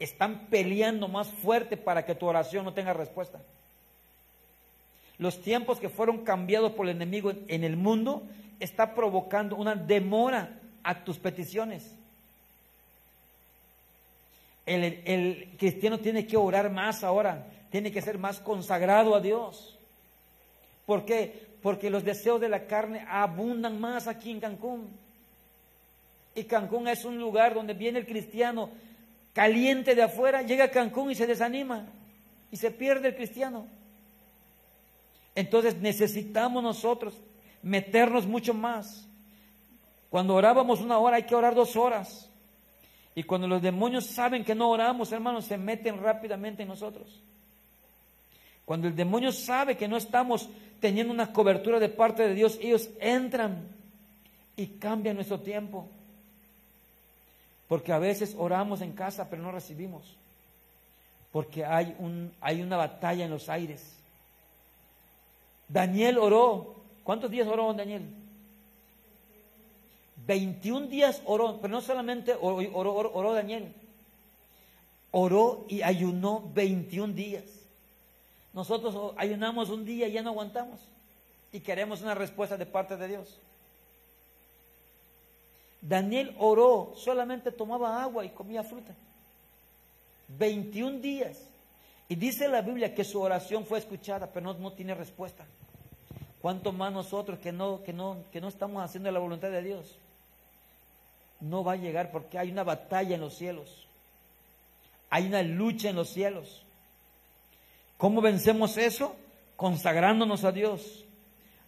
están 0.00 0.46
peleando 0.46 1.06
más 1.06 1.28
fuerte 1.28 1.76
para 1.76 2.04
que 2.04 2.16
tu 2.16 2.26
oración 2.26 2.64
no 2.64 2.74
tenga 2.74 2.92
respuesta. 2.92 3.40
Los 5.18 5.40
tiempos 5.40 5.78
que 5.78 5.88
fueron 5.88 6.24
cambiados 6.24 6.72
por 6.72 6.88
el 6.88 6.96
enemigo 6.96 7.32
en 7.46 7.62
el 7.62 7.76
mundo 7.76 8.24
está 8.58 8.96
provocando 8.96 9.54
una 9.54 9.76
demora 9.76 10.58
a 10.82 11.04
tus 11.04 11.18
peticiones. 11.18 11.94
El, 14.66 14.82
el, 15.04 15.56
cristiano 15.56 16.00
tiene 16.00 16.26
que 16.26 16.36
orar 16.36 16.68
más 16.68 17.04
ahora, 17.04 17.46
tiene 17.70 17.92
que 17.92 18.02
ser 18.02 18.18
más 18.18 18.40
consagrado 18.40 19.14
a 19.14 19.20
Dios. 19.20 19.73
¿Por 20.86 21.04
qué? 21.04 21.46
Porque 21.62 21.90
los 21.90 22.04
deseos 22.04 22.40
de 22.40 22.48
la 22.48 22.66
carne 22.66 23.04
abundan 23.08 23.80
más 23.80 24.06
aquí 24.06 24.30
en 24.30 24.40
Cancún. 24.40 24.88
Y 26.34 26.44
Cancún 26.44 26.88
es 26.88 27.04
un 27.04 27.18
lugar 27.18 27.54
donde 27.54 27.74
viene 27.74 28.00
el 28.00 28.06
cristiano 28.06 28.70
caliente 29.32 29.94
de 29.94 30.02
afuera, 30.02 30.42
llega 30.42 30.64
a 30.64 30.70
Cancún 30.70 31.10
y 31.10 31.14
se 31.14 31.26
desanima 31.26 31.86
y 32.50 32.56
se 32.56 32.70
pierde 32.70 33.08
el 33.08 33.16
cristiano. 33.16 33.66
Entonces 35.34 35.76
necesitamos 35.76 36.62
nosotros 36.62 37.14
meternos 37.62 38.26
mucho 38.26 38.54
más. 38.54 39.08
Cuando 40.10 40.34
orábamos 40.34 40.80
una 40.80 40.98
hora 40.98 41.16
hay 41.16 41.24
que 41.24 41.34
orar 41.34 41.54
dos 41.54 41.76
horas. 41.76 42.30
Y 43.16 43.22
cuando 43.22 43.46
los 43.48 43.62
demonios 43.62 44.06
saben 44.06 44.44
que 44.44 44.54
no 44.54 44.70
oramos, 44.70 45.12
hermanos, 45.12 45.44
se 45.44 45.58
meten 45.58 46.00
rápidamente 46.00 46.62
en 46.62 46.68
nosotros. 46.68 47.22
Cuando 48.64 48.88
el 48.88 48.96
demonio 48.96 49.32
sabe 49.32 49.76
que 49.76 49.88
no 49.88 49.96
estamos 49.96 50.48
teniendo 50.80 51.12
una 51.12 51.32
cobertura 51.32 51.78
de 51.78 51.88
parte 51.88 52.26
de 52.26 52.34
Dios, 52.34 52.58
ellos 52.60 52.88
entran 53.00 53.68
y 54.56 54.66
cambian 54.66 55.16
nuestro 55.16 55.40
tiempo. 55.40 55.88
Porque 57.68 57.92
a 57.92 57.98
veces 57.98 58.34
oramos 58.38 58.80
en 58.80 58.92
casa, 58.92 59.28
pero 59.28 59.42
no 59.42 59.52
recibimos. 59.52 60.16
Porque 61.32 61.64
hay, 61.64 61.96
un, 61.98 62.32
hay 62.40 62.62
una 62.62 62.76
batalla 62.76 63.24
en 63.24 63.30
los 63.30 63.48
aires. 63.48 63.96
Daniel 65.68 66.18
oró. 66.18 66.76
¿Cuántos 67.02 67.30
días 67.30 67.46
oró 67.48 67.72
Daniel? 67.74 68.02
21 70.26 70.86
días 70.86 71.22
oró, 71.26 71.58
pero 71.60 71.72
no 71.72 71.80
solamente 71.80 72.34
oró, 72.40 73.10
oró, 73.12 73.32
Daniel, 73.32 73.74
oró 75.10 75.66
y 75.68 75.82
ayunó 75.82 76.50
21 76.54 77.12
días. 77.12 77.44
Nosotros 78.54 79.14
ayunamos 79.16 79.68
un 79.68 79.84
día 79.84 80.06
y 80.08 80.12
ya 80.12 80.22
no 80.22 80.30
aguantamos 80.30 80.80
y 81.52 81.60
queremos 81.60 82.02
una 82.02 82.14
respuesta 82.14 82.56
de 82.56 82.66
parte 82.66 82.96
de 82.96 83.08
Dios. 83.08 83.38
Daniel 85.80 86.34
oró, 86.38 86.94
solamente 86.96 87.52
tomaba 87.52 88.02
agua 88.02 88.24
y 88.24 88.30
comía 88.30 88.62
fruta. 88.62 88.94
21 90.38 91.00
días. 91.00 91.38
Y 92.08 92.14
dice 92.14 92.48
la 92.48 92.62
Biblia 92.62 92.94
que 92.94 93.04
su 93.04 93.20
oración 93.20 93.66
fue 93.66 93.78
escuchada, 93.78 94.28
pero 94.32 94.46
no, 94.46 94.54
no 94.54 94.72
tiene 94.72 94.94
respuesta. 94.94 95.44
¿Cuánto 96.40 96.72
más 96.72 96.92
nosotros 96.92 97.38
que 97.38 97.52
no, 97.52 97.82
que, 97.82 97.92
no, 97.92 98.18
que 98.32 98.40
no 98.40 98.48
estamos 98.48 98.82
haciendo 98.82 99.10
la 99.10 99.18
voluntad 99.18 99.50
de 99.50 99.62
Dios? 99.62 99.96
No 101.40 101.64
va 101.64 101.72
a 101.72 101.76
llegar 101.76 102.10
porque 102.10 102.38
hay 102.38 102.50
una 102.50 102.64
batalla 102.64 103.14
en 103.14 103.20
los 103.20 103.34
cielos. 103.34 103.86
Hay 105.10 105.26
una 105.26 105.42
lucha 105.42 105.90
en 105.90 105.96
los 105.96 106.08
cielos. 106.08 106.63
¿Cómo 107.96 108.20
vencemos 108.20 108.76
eso? 108.76 109.16
Consagrándonos 109.56 110.44
a 110.44 110.52
Dios. 110.52 111.04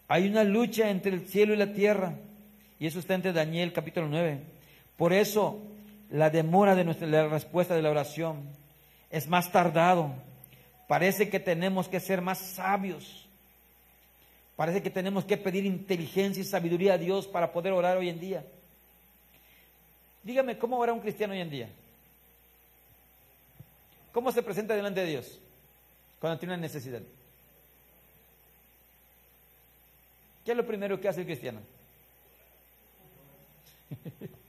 Hay 0.08 0.28
una 0.28 0.44
lucha 0.44 0.90
entre 0.90 1.12
el 1.12 1.26
cielo 1.28 1.54
y 1.54 1.56
la 1.56 1.72
tierra. 1.72 2.14
Y 2.78 2.86
eso 2.86 2.98
está 2.98 3.14
entre 3.14 3.32
Daniel 3.32 3.72
capítulo 3.72 4.08
9. 4.08 4.40
Por 4.96 5.12
eso 5.12 5.60
la 6.10 6.30
demora 6.30 6.74
de 6.74 6.84
nuestra 6.84 7.06
la 7.06 7.28
respuesta 7.28 7.74
de 7.74 7.82
la 7.82 7.90
oración 7.90 8.42
es 9.10 9.28
más 9.28 9.50
tardado. 9.50 10.14
Parece 10.88 11.28
que 11.28 11.40
tenemos 11.40 11.88
que 11.88 12.00
ser 12.00 12.20
más 12.20 12.38
sabios. 12.38 13.26
Parece 14.56 14.82
que 14.82 14.90
tenemos 14.90 15.24
que 15.24 15.36
pedir 15.36 15.64
inteligencia 15.66 16.40
y 16.40 16.44
sabiduría 16.44 16.94
a 16.94 16.98
Dios 16.98 17.26
para 17.26 17.52
poder 17.52 17.72
orar 17.72 17.96
hoy 17.96 18.08
en 18.08 18.20
día. 18.20 18.44
Dígame, 20.22 20.58
¿cómo 20.58 20.78
ora 20.78 20.92
un 20.92 21.00
cristiano 21.00 21.34
hoy 21.34 21.40
en 21.40 21.50
día? 21.50 21.68
¿Cómo 24.12 24.32
se 24.32 24.42
presenta 24.42 24.74
delante 24.74 25.00
de 25.00 25.06
Dios 25.06 25.40
cuando 26.20 26.38
tiene 26.38 26.54
una 26.54 26.62
necesidad? 26.62 27.02
¿Qué 30.44 30.50
es 30.52 30.56
lo 30.56 30.66
primero 30.66 31.00
que 31.00 31.08
hace 31.08 31.20
el 31.20 31.26
cristiano? 31.26 31.60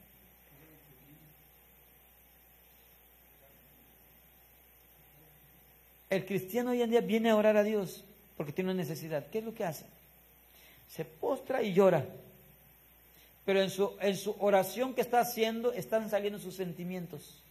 El 6.09 6.25
cristiano 6.25 6.71
hoy 6.71 6.81
en 6.81 6.89
día 6.89 7.01
viene 7.01 7.29
a 7.29 7.35
orar 7.35 7.57
a 7.57 7.63
Dios 7.63 8.03
porque 8.37 8.53
tiene 8.53 8.71
una 8.71 8.81
necesidad. 8.81 9.27
¿Qué 9.29 9.39
es 9.39 9.43
lo 9.43 9.53
que 9.53 9.65
hace? 9.65 9.85
Se 10.89 11.03
postra 11.03 11.61
y 11.61 11.73
llora. 11.73 12.05
Pero 13.45 13.61
en 13.61 13.69
su, 13.69 13.91
en 13.99 14.15
su 14.15 14.35
oración 14.39 14.93
que 14.93 15.01
está 15.01 15.19
haciendo 15.19 15.73
están 15.73 16.09
saliendo 16.09 16.39
sus 16.39 16.55
sentimientos. 16.55 17.43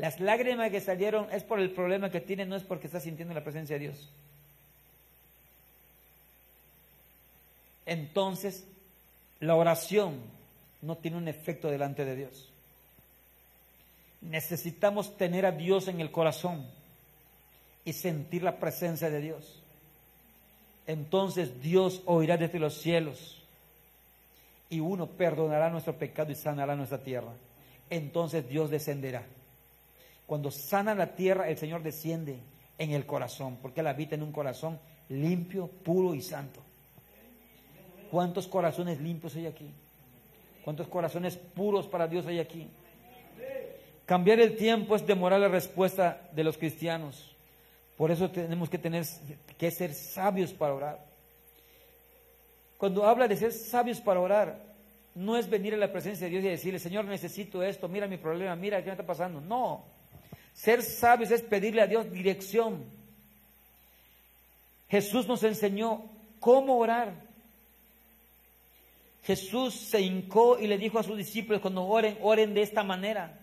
Las 0.00 0.18
lágrimas 0.18 0.70
que 0.70 0.80
salieron 0.80 1.28
es 1.30 1.44
por 1.44 1.60
el 1.60 1.72
problema 1.72 2.08
que 2.08 2.22
tiene, 2.22 2.46
no 2.46 2.56
es 2.56 2.62
porque 2.62 2.86
está 2.86 3.00
sintiendo 3.00 3.34
la 3.34 3.44
presencia 3.44 3.76
de 3.76 3.80
Dios. 3.80 4.08
Entonces, 7.84 8.64
la 9.40 9.56
oración 9.56 10.14
no 10.80 10.96
tiene 10.96 11.18
un 11.18 11.28
efecto 11.28 11.70
delante 11.70 12.06
de 12.06 12.16
Dios. 12.16 12.48
Necesitamos 14.22 15.18
tener 15.18 15.44
a 15.44 15.52
Dios 15.52 15.86
en 15.86 16.00
el 16.00 16.10
corazón 16.10 16.66
y 17.84 17.92
sentir 17.92 18.42
la 18.42 18.56
presencia 18.58 19.10
de 19.10 19.20
Dios. 19.20 19.60
Entonces 20.86 21.60
Dios 21.60 22.00
oirá 22.06 22.38
desde 22.38 22.58
los 22.58 22.80
cielos 22.80 23.42
y 24.70 24.80
uno 24.80 25.08
perdonará 25.08 25.68
nuestro 25.68 25.94
pecado 25.94 26.32
y 26.32 26.36
sanará 26.36 26.74
nuestra 26.74 27.02
tierra. 27.02 27.34
Entonces 27.90 28.48
Dios 28.48 28.70
descenderá. 28.70 29.26
Cuando 30.30 30.52
sana 30.52 30.94
la 30.94 31.16
tierra, 31.16 31.48
el 31.48 31.58
Señor 31.58 31.82
desciende 31.82 32.38
en 32.78 32.92
el 32.92 33.04
corazón, 33.04 33.58
porque 33.60 33.80
Él 33.80 33.88
habita 33.88 34.14
en 34.14 34.22
un 34.22 34.30
corazón 34.30 34.78
limpio, 35.08 35.66
puro 35.66 36.14
y 36.14 36.22
santo. 36.22 36.60
¿Cuántos 38.12 38.46
corazones 38.46 39.00
limpios 39.00 39.34
hay 39.34 39.48
aquí? 39.48 39.72
¿Cuántos 40.62 40.86
corazones 40.86 41.36
puros 41.36 41.88
para 41.88 42.06
Dios 42.06 42.28
hay 42.28 42.38
aquí? 42.38 42.70
Cambiar 44.06 44.38
el 44.38 44.54
tiempo 44.54 44.94
es 44.94 45.04
demorar 45.04 45.40
la 45.40 45.48
respuesta 45.48 46.28
de 46.30 46.44
los 46.44 46.56
cristianos. 46.56 47.34
Por 47.96 48.12
eso 48.12 48.30
tenemos 48.30 48.70
que 48.70 48.78
tener 48.78 49.04
que 49.58 49.70
ser 49.72 49.92
sabios 49.92 50.52
para 50.52 50.74
orar. 50.74 51.06
Cuando 52.78 53.04
habla 53.04 53.26
de 53.26 53.34
ser 53.34 53.50
sabios 53.50 54.00
para 54.00 54.20
orar, 54.20 54.62
no 55.16 55.36
es 55.36 55.50
venir 55.50 55.74
a 55.74 55.76
la 55.76 55.90
presencia 55.90 56.28
de 56.28 56.30
Dios 56.30 56.44
y 56.44 56.48
decirle, 56.50 56.78
Señor, 56.78 57.04
necesito 57.06 57.64
esto, 57.64 57.88
mira 57.88 58.06
mi 58.06 58.16
problema, 58.16 58.54
mira 58.54 58.78
qué 58.78 58.86
me 58.86 58.92
está 58.92 59.04
pasando. 59.04 59.40
No. 59.40 59.98
Ser 60.60 60.82
sabios 60.82 61.30
es 61.30 61.40
pedirle 61.40 61.80
a 61.80 61.86
Dios 61.86 62.12
dirección. 62.12 62.84
Jesús 64.90 65.26
nos 65.26 65.42
enseñó 65.42 66.02
cómo 66.38 66.76
orar. 66.76 67.14
Jesús 69.22 69.72
se 69.74 70.02
hincó 70.02 70.58
y 70.58 70.66
le 70.66 70.76
dijo 70.76 70.98
a 70.98 71.02
sus 71.02 71.16
discípulos 71.16 71.62
cuando 71.62 71.86
oren, 71.86 72.18
oren 72.20 72.52
de 72.52 72.60
esta 72.60 72.84
manera. 72.84 73.38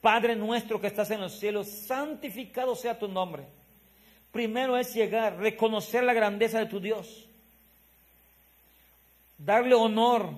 Padre 0.00 0.34
nuestro 0.34 0.80
que 0.80 0.86
estás 0.86 1.10
en 1.10 1.20
los 1.20 1.38
cielos, 1.38 1.68
santificado 1.68 2.74
sea 2.74 2.98
tu 2.98 3.06
nombre. 3.06 3.44
Primero 4.32 4.78
es 4.78 4.94
llegar, 4.94 5.36
reconocer 5.36 6.04
la 6.04 6.14
grandeza 6.14 6.58
de 6.58 6.66
tu 6.66 6.80
Dios, 6.80 7.28
darle 9.36 9.74
honor, 9.74 10.30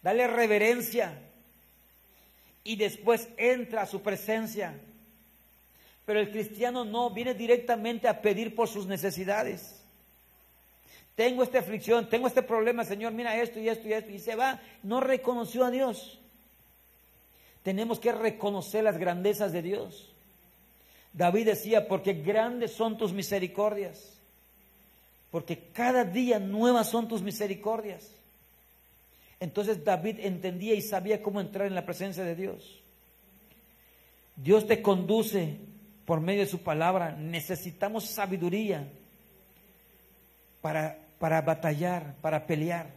darle 0.00 0.28
reverencia 0.28 1.25
y 2.66 2.76
después 2.76 3.28
entra 3.36 3.82
a 3.82 3.86
su 3.86 4.02
presencia. 4.02 4.74
Pero 6.04 6.20
el 6.20 6.30
cristiano 6.30 6.84
no 6.84 7.10
viene 7.10 7.34
directamente 7.34 8.08
a 8.08 8.20
pedir 8.20 8.54
por 8.54 8.68
sus 8.68 8.86
necesidades 8.86 9.76
tengo 11.16 11.42
esta 11.42 11.58
aflicción, 11.58 12.08
tengo 12.10 12.26
este 12.26 12.42
problema, 12.42 12.84
Señor, 12.84 13.12
mira 13.12 13.40
esto 13.40 13.58
y 13.58 13.68
esto 13.70 13.88
y 13.88 13.94
esto, 13.94 14.10
y 14.12 14.18
se 14.18 14.36
va, 14.36 14.60
no 14.82 15.00
reconoció 15.00 15.64
a 15.64 15.70
Dios. 15.70 16.20
Tenemos 17.62 17.98
que 17.98 18.12
reconocer 18.12 18.84
las 18.84 18.98
grandezas 18.98 19.50
de 19.50 19.62
Dios. 19.62 20.12
David 21.14 21.46
decía, 21.46 21.88
porque 21.88 22.12
grandes 22.12 22.72
son 22.72 22.98
tus 22.98 23.14
misericordias, 23.14 24.20
porque 25.30 25.70
cada 25.72 26.04
día 26.04 26.38
nuevas 26.38 26.90
son 26.90 27.08
tus 27.08 27.22
misericordias. 27.22 28.12
Entonces 29.40 29.84
David 29.84 30.20
entendía 30.20 30.74
y 30.74 30.82
sabía 30.82 31.22
cómo 31.22 31.40
entrar 31.40 31.66
en 31.66 31.74
la 31.74 31.86
presencia 31.86 32.24
de 32.24 32.34
Dios. 32.34 32.82
Dios 34.36 34.66
te 34.66 34.82
conduce 34.82 35.56
por 36.04 36.20
medio 36.20 36.40
de 36.40 36.50
su 36.50 36.60
palabra. 36.60 37.12
Necesitamos 37.12 38.04
sabiduría 38.06 38.88
para 40.60 41.06
para 41.18 41.40
batallar, 41.40 42.14
para 42.20 42.46
pelear, 42.46 42.90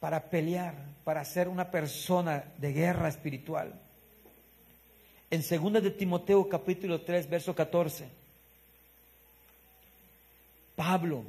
para 0.00 0.30
pelear, 0.30 0.74
para 1.04 1.24
ser 1.24 1.48
una 1.48 1.70
persona 1.70 2.44
de 2.58 2.72
guerra 2.72 3.08
espiritual. 3.08 3.72
En 5.30 5.42
2 5.42 5.82
de 5.82 5.90
Timoteo 5.90 6.48
capítulo 6.48 7.00
3, 7.00 7.28
verso 7.28 7.54
14, 7.54 8.08
Pablo 10.76 11.24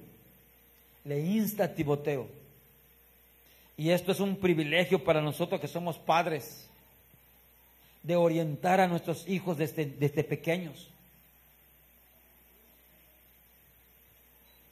le 1.03 1.19
insta 1.19 1.65
a 1.65 1.73
Timoteo, 1.73 2.27
y 3.77 3.89
esto 3.89 4.11
es 4.11 4.19
un 4.19 4.37
privilegio 4.37 5.03
para 5.03 5.21
nosotros 5.21 5.59
que 5.59 5.67
somos 5.67 5.97
padres, 5.97 6.67
de 8.03 8.15
orientar 8.15 8.79
a 8.79 8.87
nuestros 8.87 9.27
hijos 9.27 9.57
desde, 9.57 9.85
desde 9.85 10.23
pequeños. 10.23 10.89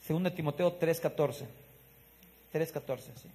Segunda 0.06 0.30
Timoteo 0.30 0.80
3:14. 0.80 1.46
3:14, 2.54 3.00
sí. 3.22 3.30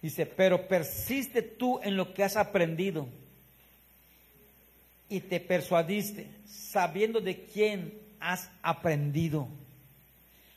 Dice, 0.00 0.26
pero 0.26 0.68
persiste 0.68 1.42
tú 1.42 1.80
en 1.82 1.96
lo 1.96 2.14
que 2.14 2.22
has 2.22 2.36
aprendido 2.36 3.08
y 5.08 5.20
te 5.20 5.40
persuadiste, 5.40 6.28
sabiendo 6.46 7.20
de 7.20 7.44
quién 7.44 7.92
has 8.20 8.50
aprendido. 8.62 9.48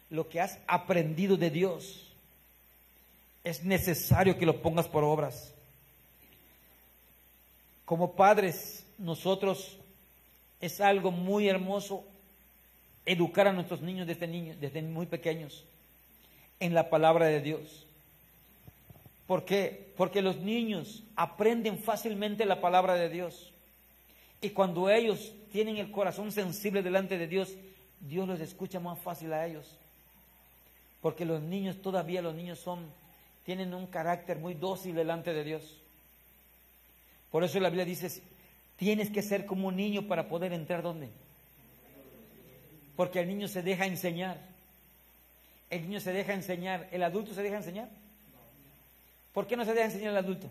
Lo 0.10 0.28
que 0.28 0.42
has 0.42 0.58
aprendido 0.68 1.38
de 1.38 1.50
Dios 1.50 2.08
es 3.44 3.64
necesario 3.64 4.38
que 4.38 4.46
lo 4.46 4.62
pongas 4.62 4.88
por 4.88 5.04
obras. 5.04 5.54
Como 7.86 8.14
padres, 8.14 8.86
nosotros 8.98 9.78
es 10.60 10.80
algo 10.80 11.12
muy 11.12 11.48
hermoso 11.48 12.06
educar 13.06 13.48
a 13.48 13.54
nuestros 13.54 13.82
niños 13.82 14.08
desde 14.08 14.28
niños, 14.28 14.60
desde 14.60 14.82
muy 14.82 15.06
pequeños, 15.06 15.64
en 16.60 16.74
la 16.74 16.90
palabra 16.90 17.26
de 17.26 17.42
Dios. 17.42 17.86
¿Por 19.28 19.46
qué? 19.46 19.92
Porque 19.98 20.22
los 20.22 20.38
niños 20.38 21.04
aprenden 21.16 21.80
fácilmente 21.80 22.46
la 22.46 22.62
palabra 22.62 22.96
de 22.96 23.10
Dios. 23.10 23.51
Y 24.42 24.50
cuando 24.50 24.90
ellos 24.90 25.34
tienen 25.52 25.78
el 25.78 25.92
corazón 25.92 26.32
sensible 26.32 26.82
delante 26.82 27.18
de 27.18 27.28
Dios, 27.28 27.56
Dios 28.00 28.28
los 28.28 28.40
escucha 28.40 28.80
más 28.80 28.98
fácil 29.00 29.32
a 29.34 29.46
ellos. 29.46 29.78
Porque 31.02 31.26
los 31.26 31.42
niños, 31.42 31.82
todavía 31.82 32.22
los 32.22 32.34
niños 32.34 32.60
son, 32.60 32.86
tienen 33.46 33.74
un 33.74 33.86
carácter 33.86 34.38
muy 34.38 34.56
dócil 34.56 34.96
delante 34.96 35.34
de 35.34 35.44
Dios. 35.44 35.78
Por 37.32 37.44
eso 37.44 37.60
la 37.60 37.70
Biblia 37.70 37.86
dice, 37.86 38.22
tienes 38.78 39.12
que 39.12 39.22
ser 39.22 39.46
como 39.46 39.68
un 39.68 39.76
niño 39.76 40.08
para 40.08 40.28
poder 40.28 40.54
entrar 40.54 40.82
donde. 40.82 41.10
Porque 42.96 43.20
el 43.20 43.28
niño 43.28 43.48
se 43.48 43.62
deja 43.62 43.86
enseñar. 43.86 44.38
El 45.70 45.84
niño 45.84 46.00
se 46.00 46.12
deja 46.12 46.34
enseñar. 46.34 46.88
¿El 46.92 47.04
adulto 47.04 47.34
se 47.34 47.44
deja 47.44 47.58
enseñar? 47.58 47.90
¿Por 49.34 49.48
qué 49.48 49.56
no 49.56 49.66
se 49.66 49.74
deja 49.74 49.86
enseñar 49.86 50.12
el 50.12 50.18
adulto? 50.18 50.48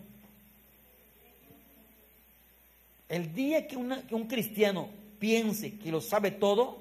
El 3.10 3.34
día 3.34 3.66
que, 3.66 3.76
un 3.76 4.26
cristiano 4.28 4.88
piense 5.18 5.76
que 5.78 5.90
lo 5.90 6.00
sabe 6.00 6.30
todo, 6.30 6.80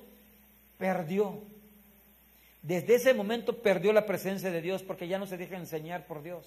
perdió. 0.78 1.40
Desde 2.62 2.96
ese 2.96 3.16
momento 3.16 3.58
perdió 3.58 3.92
la 3.92 4.06
presencia 4.06 4.52
de 4.52 4.62
Dios 4.62 4.84
porque 4.84 5.08
ya 5.08 5.18
no 5.18 5.26
se 5.26 5.38
deja 5.38 5.58
enseñar 5.58 6.06
por 6.06 6.22
Dios. 6.22 6.46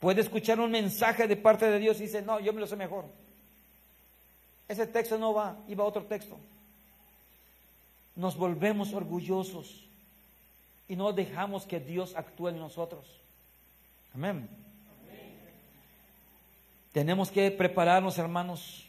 Puede 0.00 0.22
escuchar 0.22 0.58
un 0.60 0.70
mensaje 0.70 1.28
de 1.28 1.36
parte 1.36 1.70
de 1.70 1.78
Dios 1.78 2.00
y 2.00 2.04
dice, 2.04 2.22
no, 2.22 2.40
yo 2.40 2.54
me 2.54 2.60
lo 2.60 2.66
sé 2.66 2.74
mejor. 2.74 3.04
Ese 4.66 4.86
texto 4.86 5.18
no 5.18 5.34
va, 5.34 5.58
iba 5.68 5.84
otro 5.84 6.04
texto. 6.04 6.38
Nos 8.16 8.34
volvemos 8.34 8.94
orgullosos 8.94 9.84
y 10.88 10.96
no 10.96 11.12
dejamos 11.12 11.66
que 11.66 11.80
Dios 11.80 12.16
actúe 12.16 12.48
en 12.48 12.58
nosotros. 12.58 13.04
Amén. 14.14 14.48
Tenemos 16.98 17.30
que 17.30 17.48
prepararnos, 17.52 18.18
hermanos, 18.18 18.84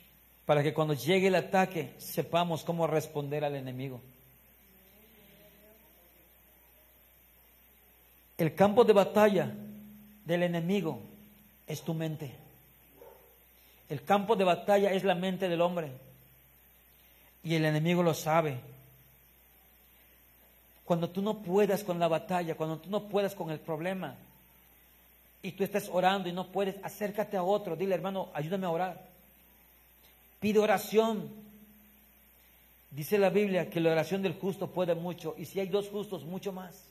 para 0.47 0.64
que 0.64 0.74
cuando 0.74 0.95
llegue 0.95 1.28
el 1.28 1.36
ataque 1.36 1.93
sepamos 1.99 2.64
cómo 2.64 2.88
responder 2.88 3.45
al 3.45 3.55
enemigo. 3.55 4.01
El 8.36 8.55
campo 8.55 8.84
de 8.84 8.93
batalla 8.93 9.53
del 10.26 10.41
enemigo 10.41 10.99
es 11.68 11.84
tu 11.84 11.93
mente. 11.93 12.36
El 13.89 14.03
campo 14.03 14.36
de 14.36 14.43
batalla 14.43 14.91
es 14.91 15.03
la 15.03 15.14
mente 15.14 15.47
del 15.47 15.62
hombre. 15.62 15.91
Y 17.43 17.53
el 17.53 17.64
enemigo 17.64 18.01
lo 18.01 18.16
sabe. 18.16 18.60
Cuando 20.84 21.12
tú 21.12 21.22
no 21.22 21.43
puedas 21.43 21.84
con 21.84 21.99
la 21.99 22.07
batalla, 22.07 22.57
cuando 22.57 22.80
tú 22.80 22.89
no 22.89 23.03
puedas 23.07 23.36
con 23.36 23.51
el 23.51 23.60
problema, 23.60 24.16
y 25.42 25.52
tú 25.54 25.64
estás 25.64 25.90
orando 25.92 26.28
y 26.28 26.34
no 26.34 26.48
puedes, 26.48 26.76
acércate 26.84 27.38
a 27.38 27.44
otro, 27.44 27.76
dile 27.76 27.96
hermano, 27.96 28.30
ayúdame 28.34 28.66
a 28.66 28.72
orar. 28.72 29.06
Pide 30.40 30.60
oración. 30.60 31.30
Dice 32.92 33.18
la 33.18 33.30
Biblia 33.30 33.70
que 33.70 33.80
la 33.80 33.92
oración 33.92 34.22
del 34.22 34.34
justo 34.34 34.68
puede 34.68 34.96
mucho, 34.96 35.36
y 35.38 35.46
si 35.46 35.60
hay 35.60 35.68
dos 35.68 35.90
justos, 35.90 36.24
mucho 36.24 36.52
más. 36.52 36.84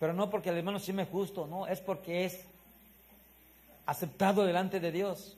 Pero 0.00 0.12
no 0.12 0.30
porque 0.30 0.50
el 0.50 0.56
hermano 0.56 0.78
sí 0.78 0.92
me 0.92 1.04
justo, 1.04 1.46
no, 1.46 1.66
es 1.66 1.80
porque 1.80 2.24
es 2.24 2.40
aceptado 3.86 4.44
delante 4.44 4.80
de 4.80 4.90
Dios. 4.90 5.36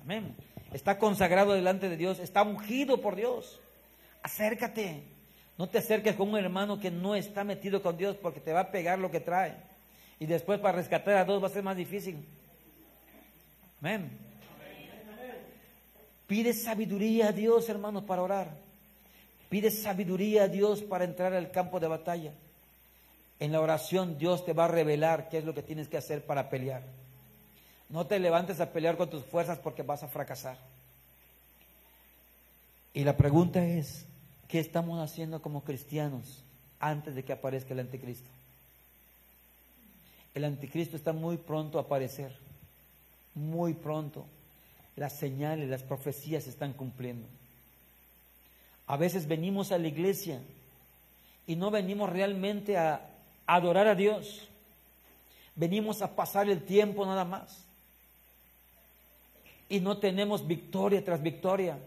Amén. 0.00 0.36
Está 0.72 0.98
consagrado 0.98 1.52
delante 1.54 1.88
de 1.88 1.96
Dios, 1.96 2.18
está 2.18 2.42
ungido 2.42 3.00
por 3.00 3.16
Dios. 3.16 3.58
Acércate. 4.22 5.02
No 5.56 5.68
te 5.68 5.78
acerques 5.78 6.16
con 6.16 6.30
un 6.30 6.36
hermano 6.36 6.80
que 6.80 6.90
no 6.90 7.14
está 7.14 7.44
metido 7.44 7.80
con 7.80 7.96
Dios 7.96 8.16
porque 8.16 8.40
te 8.40 8.52
va 8.52 8.60
a 8.60 8.70
pegar 8.72 8.98
lo 8.98 9.10
que 9.10 9.20
trae. 9.20 9.54
Y 10.18 10.26
después 10.26 10.60
para 10.60 10.76
rescatar 10.76 11.16
a 11.16 11.24
dos 11.24 11.42
va 11.42 11.48
a 11.48 11.50
ser 11.50 11.62
más 11.62 11.76
difícil. 11.76 12.24
Amén. 13.80 14.10
Pide 16.26 16.52
sabiduría 16.54 17.28
a 17.28 17.32
Dios, 17.32 17.68
hermanos, 17.68 18.04
para 18.04 18.22
orar. 18.22 18.48
Pide 19.48 19.70
sabiduría 19.70 20.44
a 20.44 20.48
Dios 20.48 20.82
para 20.82 21.04
entrar 21.04 21.32
al 21.34 21.50
campo 21.50 21.78
de 21.80 21.88
batalla. 21.88 22.32
En 23.40 23.52
la 23.52 23.60
oración 23.60 24.16
Dios 24.16 24.44
te 24.44 24.52
va 24.52 24.64
a 24.64 24.68
revelar 24.68 25.28
qué 25.28 25.38
es 25.38 25.44
lo 25.44 25.54
que 25.54 25.62
tienes 25.62 25.88
que 25.88 25.96
hacer 25.96 26.24
para 26.24 26.48
pelear. 26.48 26.82
No 27.88 28.06
te 28.06 28.18
levantes 28.18 28.60
a 28.60 28.72
pelear 28.72 28.96
con 28.96 29.10
tus 29.10 29.24
fuerzas 29.24 29.58
porque 29.58 29.82
vas 29.82 30.02
a 30.02 30.08
fracasar. 30.08 30.56
Y 32.94 33.04
la 33.04 33.16
pregunta 33.16 33.64
es, 33.64 34.06
¿qué 34.48 34.60
estamos 34.60 35.00
haciendo 35.00 35.42
como 35.42 35.62
cristianos 35.62 36.42
antes 36.80 37.14
de 37.14 37.24
que 37.24 37.32
aparezca 37.32 37.74
el 37.74 37.80
anticristo? 37.80 38.30
El 40.34 40.44
anticristo 40.44 40.96
está 40.96 41.12
muy 41.12 41.36
pronto 41.36 41.78
a 41.78 41.82
aparecer, 41.82 42.32
muy 43.34 43.72
pronto. 43.72 44.26
Las 44.96 45.12
señales, 45.12 45.68
las 45.68 45.82
profecías 45.82 46.44
se 46.44 46.50
están 46.50 46.72
cumpliendo. 46.72 47.26
A 48.86 48.96
veces 48.96 49.26
venimos 49.26 49.72
a 49.72 49.78
la 49.78 49.88
iglesia 49.88 50.40
y 51.46 51.56
no 51.56 51.70
venimos 51.70 52.10
realmente 52.10 52.76
a 52.76 53.00
adorar 53.46 53.86
a 53.86 53.94
Dios. 53.94 54.48
Venimos 55.54 56.02
a 56.02 56.14
pasar 56.14 56.48
el 56.48 56.62
tiempo 56.62 57.06
nada 57.06 57.24
más. 57.24 57.64
Y 59.68 59.80
no 59.80 59.98
tenemos 59.98 60.46
victoria 60.46 61.04
tras 61.04 61.22
victoria. 61.22 61.78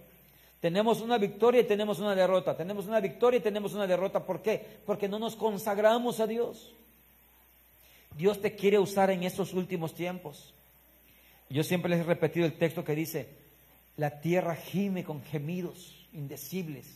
Tenemos 0.61 1.01
una 1.01 1.17
victoria 1.17 1.61
y 1.61 1.65
tenemos 1.65 1.99
una 1.99 2.15
derrota. 2.15 2.55
Tenemos 2.55 2.87
una 2.87 2.99
victoria 2.99 3.39
y 3.39 3.43
tenemos 3.43 3.73
una 3.73 3.85
derrota. 3.85 4.25
¿Por 4.25 4.41
qué? 4.41 4.79
Porque 4.85 5.07
no 5.07 5.19
nos 5.19 5.35
consagramos 5.35 6.19
a 6.19 6.27
Dios. 6.27 6.71
Dios 8.17 8.41
te 8.41 8.55
quiere 8.55 8.79
usar 8.79 9.11
en 9.11 9.23
estos 9.23 9.53
últimos 9.53 9.93
tiempos. 9.93 10.53
Yo 11.49 11.63
siempre 11.63 11.89
les 11.89 11.99
he 11.99 12.03
repetido 12.03 12.45
el 12.45 12.57
texto 12.57 12.83
que 12.83 12.95
dice, 12.95 13.29
la 13.95 14.19
tierra 14.19 14.55
gime 14.55 15.03
con 15.03 15.23
gemidos 15.23 16.07
indecibles, 16.13 16.87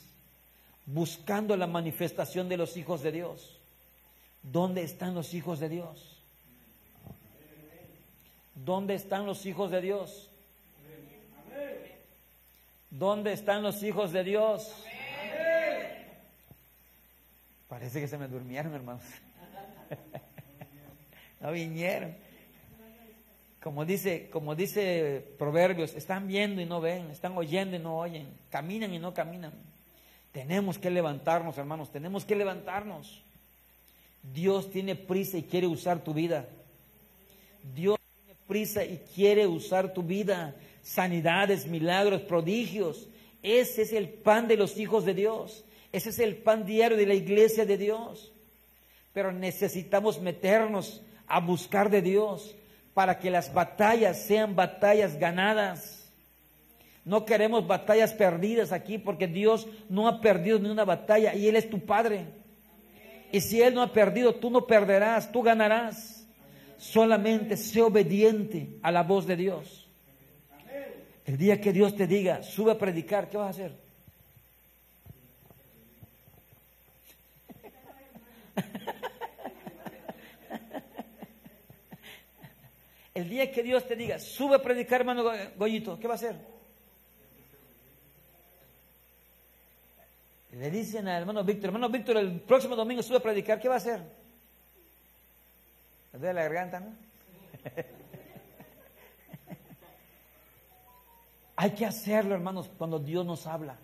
buscando 0.85 1.55
la 1.55 1.67
manifestación 1.67 2.49
de 2.49 2.57
los 2.57 2.75
hijos 2.75 3.01
de 3.03 3.11
Dios. 3.11 3.57
¿Dónde 4.43 4.83
están 4.83 5.13
los 5.13 5.33
hijos 5.33 5.59
de 5.59 5.69
Dios? 5.69 6.17
¿Dónde 8.55 8.95
están 8.95 9.25
los 9.25 9.45
hijos 9.45 9.71
de 9.71 9.81
Dios? 9.81 10.29
¿Dónde 12.89 13.33
están 13.33 13.63
los 13.63 13.81
hijos 13.83 14.11
de 14.11 14.23
Dios? 14.23 14.73
Parece 17.69 18.01
que 18.01 18.07
se 18.07 18.17
me 18.17 18.27
durmieron, 18.27 18.73
hermanos. 18.73 19.03
no 21.41 21.51
vinieron. 21.51 22.15
Como 23.61 23.85
dice, 23.85 24.29
como 24.31 24.55
dice 24.55 25.23
Proverbios, 25.37 25.93
están 25.93 26.27
viendo 26.27 26.61
y 26.61 26.65
no 26.65 26.81
ven, 26.81 27.11
están 27.11 27.37
oyendo 27.37 27.75
y 27.75 27.79
no 27.79 27.99
oyen, 27.99 28.27
caminan 28.49 28.93
y 28.93 28.99
no 28.99 29.13
caminan. 29.13 29.53
Tenemos 30.31 30.79
que 30.79 30.89
levantarnos, 30.89 31.57
hermanos, 31.57 31.91
tenemos 31.91 32.25
que 32.25 32.35
levantarnos. 32.35 33.21
Dios 34.33 34.71
tiene 34.71 34.95
prisa 34.95 35.37
y 35.37 35.43
quiere 35.43 35.67
usar 35.67 36.03
tu 36.03 36.13
vida. 36.13 36.47
Dios 37.75 37.99
tiene 38.23 38.39
prisa 38.47 38.83
y 38.83 38.97
quiere 39.13 39.45
usar 39.45 39.93
tu 39.93 40.03
vida. 40.03 40.55
Sanidades, 40.81 41.67
milagros, 41.67 42.21
prodigios. 42.21 43.07
Ese 43.43 43.83
es 43.83 43.93
el 43.93 44.09
pan 44.09 44.47
de 44.47 44.57
los 44.57 44.77
hijos 44.77 45.05
de 45.05 45.13
Dios. 45.13 45.65
Ese 45.91 46.09
es 46.09 46.19
el 46.19 46.37
pan 46.37 46.65
diario 46.65 46.97
de 46.97 47.05
la 47.05 47.13
iglesia 47.13 47.65
de 47.65 47.77
Dios. 47.77 48.31
Pero 49.13 49.31
necesitamos 49.31 50.21
meternos 50.21 51.01
a 51.35 51.39
buscar 51.39 51.89
de 51.89 52.01
Dios 52.01 52.55
para 52.93 53.19
que 53.19 53.31
las 53.31 53.53
batallas 53.53 54.21
sean 54.25 54.55
batallas 54.55 55.17
ganadas. 55.17 56.11
No 57.03 57.25
queremos 57.25 57.65
batallas 57.65 58.13
perdidas 58.13 58.71
aquí 58.71 58.97
porque 58.97 59.27
Dios 59.27 59.67
no 59.89 60.07
ha 60.07 60.21
perdido 60.21 60.59
ni 60.59 60.69
una 60.69 60.85
batalla 60.85 61.33
y 61.33 61.47
Él 61.47 61.55
es 61.55 61.69
tu 61.69 61.79
Padre. 61.85 62.25
Y 63.31 63.41
si 63.41 63.61
Él 63.61 63.73
no 63.73 63.81
ha 63.81 63.91
perdido, 63.91 64.35
tú 64.35 64.49
no 64.49 64.67
perderás, 64.67 65.31
tú 65.31 65.41
ganarás. 65.41 66.27
Solamente 66.77 67.57
sé 67.57 67.81
obediente 67.81 68.77
a 68.81 68.91
la 68.91 69.03
voz 69.03 69.25
de 69.25 69.35
Dios. 69.35 69.89
El 71.25 71.37
día 71.37 71.61
que 71.61 71.71
Dios 71.71 71.95
te 71.95 72.07
diga, 72.07 72.43
sube 72.43 72.71
a 72.71 72.77
predicar, 72.77 73.29
¿qué 73.29 73.37
vas 73.37 73.47
a 73.47 73.49
hacer? 73.51 73.80
El 83.21 83.29
día 83.29 83.51
que 83.51 83.61
Dios 83.61 83.87
te 83.87 83.95
diga, 83.95 84.17
sube 84.17 84.55
a 84.55 84.61
predicar, 84.63 85.01
hermano 85.01 85.23
Goyito, 85.55 85.99
¿qué 85.99 86.07
va 86.07 86.15
a 86.15 86.15
hacer? 86.15 86.35
Le 90.53 90.71
dicen 90.71 91.07
al 91.07 91.21
hermano 91.21 91.43
Víctor, 91.43 91.65
hermano 91.65 91.87
Víctor, 91.87 92.17
el 92.17 92.39
próximo 92.39 92.75
domingo 92.75 93.03
sube 93.03 93.17
a 93.17 93.21
predicar, 93.21 93.59
¿qué 93.61 93.67
va 93.67 93.75
a 93.75 93.77
hacer? 93.77 94.01
¿Le 96.19 96.33
la 96.33 96.41
garganta, 96.41 96.79
no? 96.79 96.95
Hay 101.57 101.69
que 101.75 101.85
hacerlo, 101.85 102.33
hermanos, 102.33 102.71
cuando 102.75 102.97
Dios 102.97 103.23
nos 103.23 103.45
habla. 103.45 103.77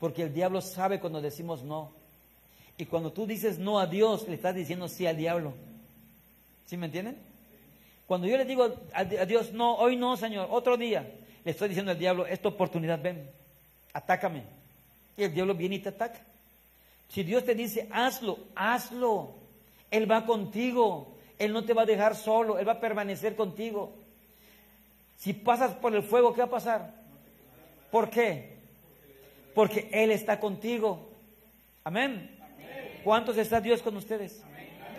Porque 0.00 0.22
el 0.22 0.32
diablo 0.32 0.62
sabe 0.62 0.98
cuando 0.98 1.20
decimos 1.20 1.62
no. 1.62 1.92
Y 2.78 2.86
cuando 2.86 3.12
tú 3.12 3.26
dices 3.26 3.58
no 3.58 3.78
a 3.78 3.86
Dios, 3.86 4.26
le 4.28 4.36
estás 4.36 4.54
diciendo 4.54 4.88
sí 4.88 5.06
al 5.06 5.18
diablo. 5.18 5.52
¿Sí 6.64 6.78
me 6.78 6.86
entienden? 6.86 7.33
Cuando 8.06 8.26
yo 8.26 8.36
le 8.36 8.44
digo 8.44 8.74
a 8.92 9.04
Dios, 9.04 9.52
no, 9.52 9.76
hoy 9.76 9.96
no, 9.96 10.16
Señor, 10.16 10.48
otro 10.50 10.76
día, 10.76 11.10
le 11.44 11.50
estoy 11.50 11.68
diciendo 11.68 11.92
al 11.92 11.98
diablo, 11.98 12.26
esta 12.26 12.48
oportunidad, 12.48 13.00
ven, 13.00 13.30
atácame. 13.92 14.42
Y 15.16 15.24
el 15.24 15.34
diablo 15.34 15.54
viene 15.54 15.76
y 15.76 15.78
te 15.78 15.90
ataca. 15.90 16.20
Si 17.08 17.22
Dios 17.22 17.44
te 17.44 17.54
dice, 17.54 17.88
hazlo, 17.92 18.38
hazlo. 18.54 19.34
Él 19.90 20.10
va 20.10 20.26
contigo. 20.26 21.14
Él 21.38 21.52
no 21.52 21.64
te 21.64 21.72
va 21.72 21.82
a 21.82 21.86
dejar 21.86 22.16
solo. 22.16 22.58
Él 22.58 22.66
va 22.66 22.72
a 22.72 22.80
permanecer 22.80 23.36
contigo. 23.36 23.92
Si 25.16 25.32
pasas 25.32 25.74
por 25.74 25.94
el 25.94 26.02
fuego, 26.02 26.34
¿qué 26.34 26.40
va 26.40 26.46
a 26.46 26.50
pasar? 26.50 26.94
¿Por 27.90 28.10
qué? 28.10 28.56
Porque 29.54 29.88
Él 29.92 30.10
está 30.10 30.40
contigo. 30.40 31.08
Amén. 31.84 32.36
¿Cuántos 33.04 33.36
está 33.36 33.60
Dios 33.60 33.82
con 33.82 33.96
ustedes? 33.96 34.42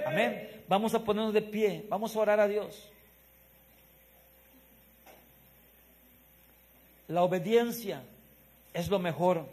Amén. 0.05 0.49
Vamos 0.69 0.93
a 0.93 1.03
ponernos 1.03 1.33
de 1.33 1.41
pie. 1.41 1.85
Vamos 1.89 2.15
a 2.15 2.19
orar 2.19 2.39
a 2.39 2.47
Dios. 2.47 2.89
La 7.07 7.23
obediencia 7.23 8.03
es 8.73 8.89
lo 8.89 8.99
mejor 8.99 9.45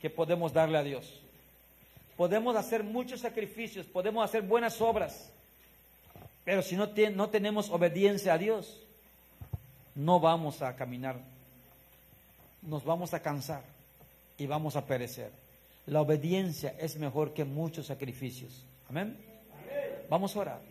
que 0.00 0.10
podemos 0.10 0.52
darle 0.52 0.78
a 0.78 0.82
Dios. 0.82 1.20
Podemos 2.16 2.56
hacer 2.56 2.84
muchos 2.84 3.20
sacrificios, 3.20 3.86
podemos 3.86 4.24
hacer 4.24 4.42
buenas 4.42 4.80
obras, 4.80 5.30
pero 6.44 6.62
si 6.62 6.76
no, 6.76 6.88
no 7.14 7.28
tenemos 7.30 7.70
obediencia 7.70 8.34
a 8.34 8.38
Dios, 8.38 8.80
no 9.94 10.20
vamos 10.20 10.62
a 10.62 10.76
caminar, 10.76 11.16
nos 12.62 12.84
vamos 12.84 13.14
a 13.14 13.20
cansar 13.20 13.62
y 14.36 14.46
vamos 14.46 14.76
a 14.76 14.84
perecer. 14.84 15.30
La 15.86 16.00
obediencia 16.00 16.74
es 16.78 16.96
mejor 16.96 17.32
que 17.32 17.44
muchos 17.44 17.86
sacrificios. 17.86 18.64
Amén. 18.88 19.16
Vamos 20.08 20.36
a 20.36 20.40
orar. 20.40 20.69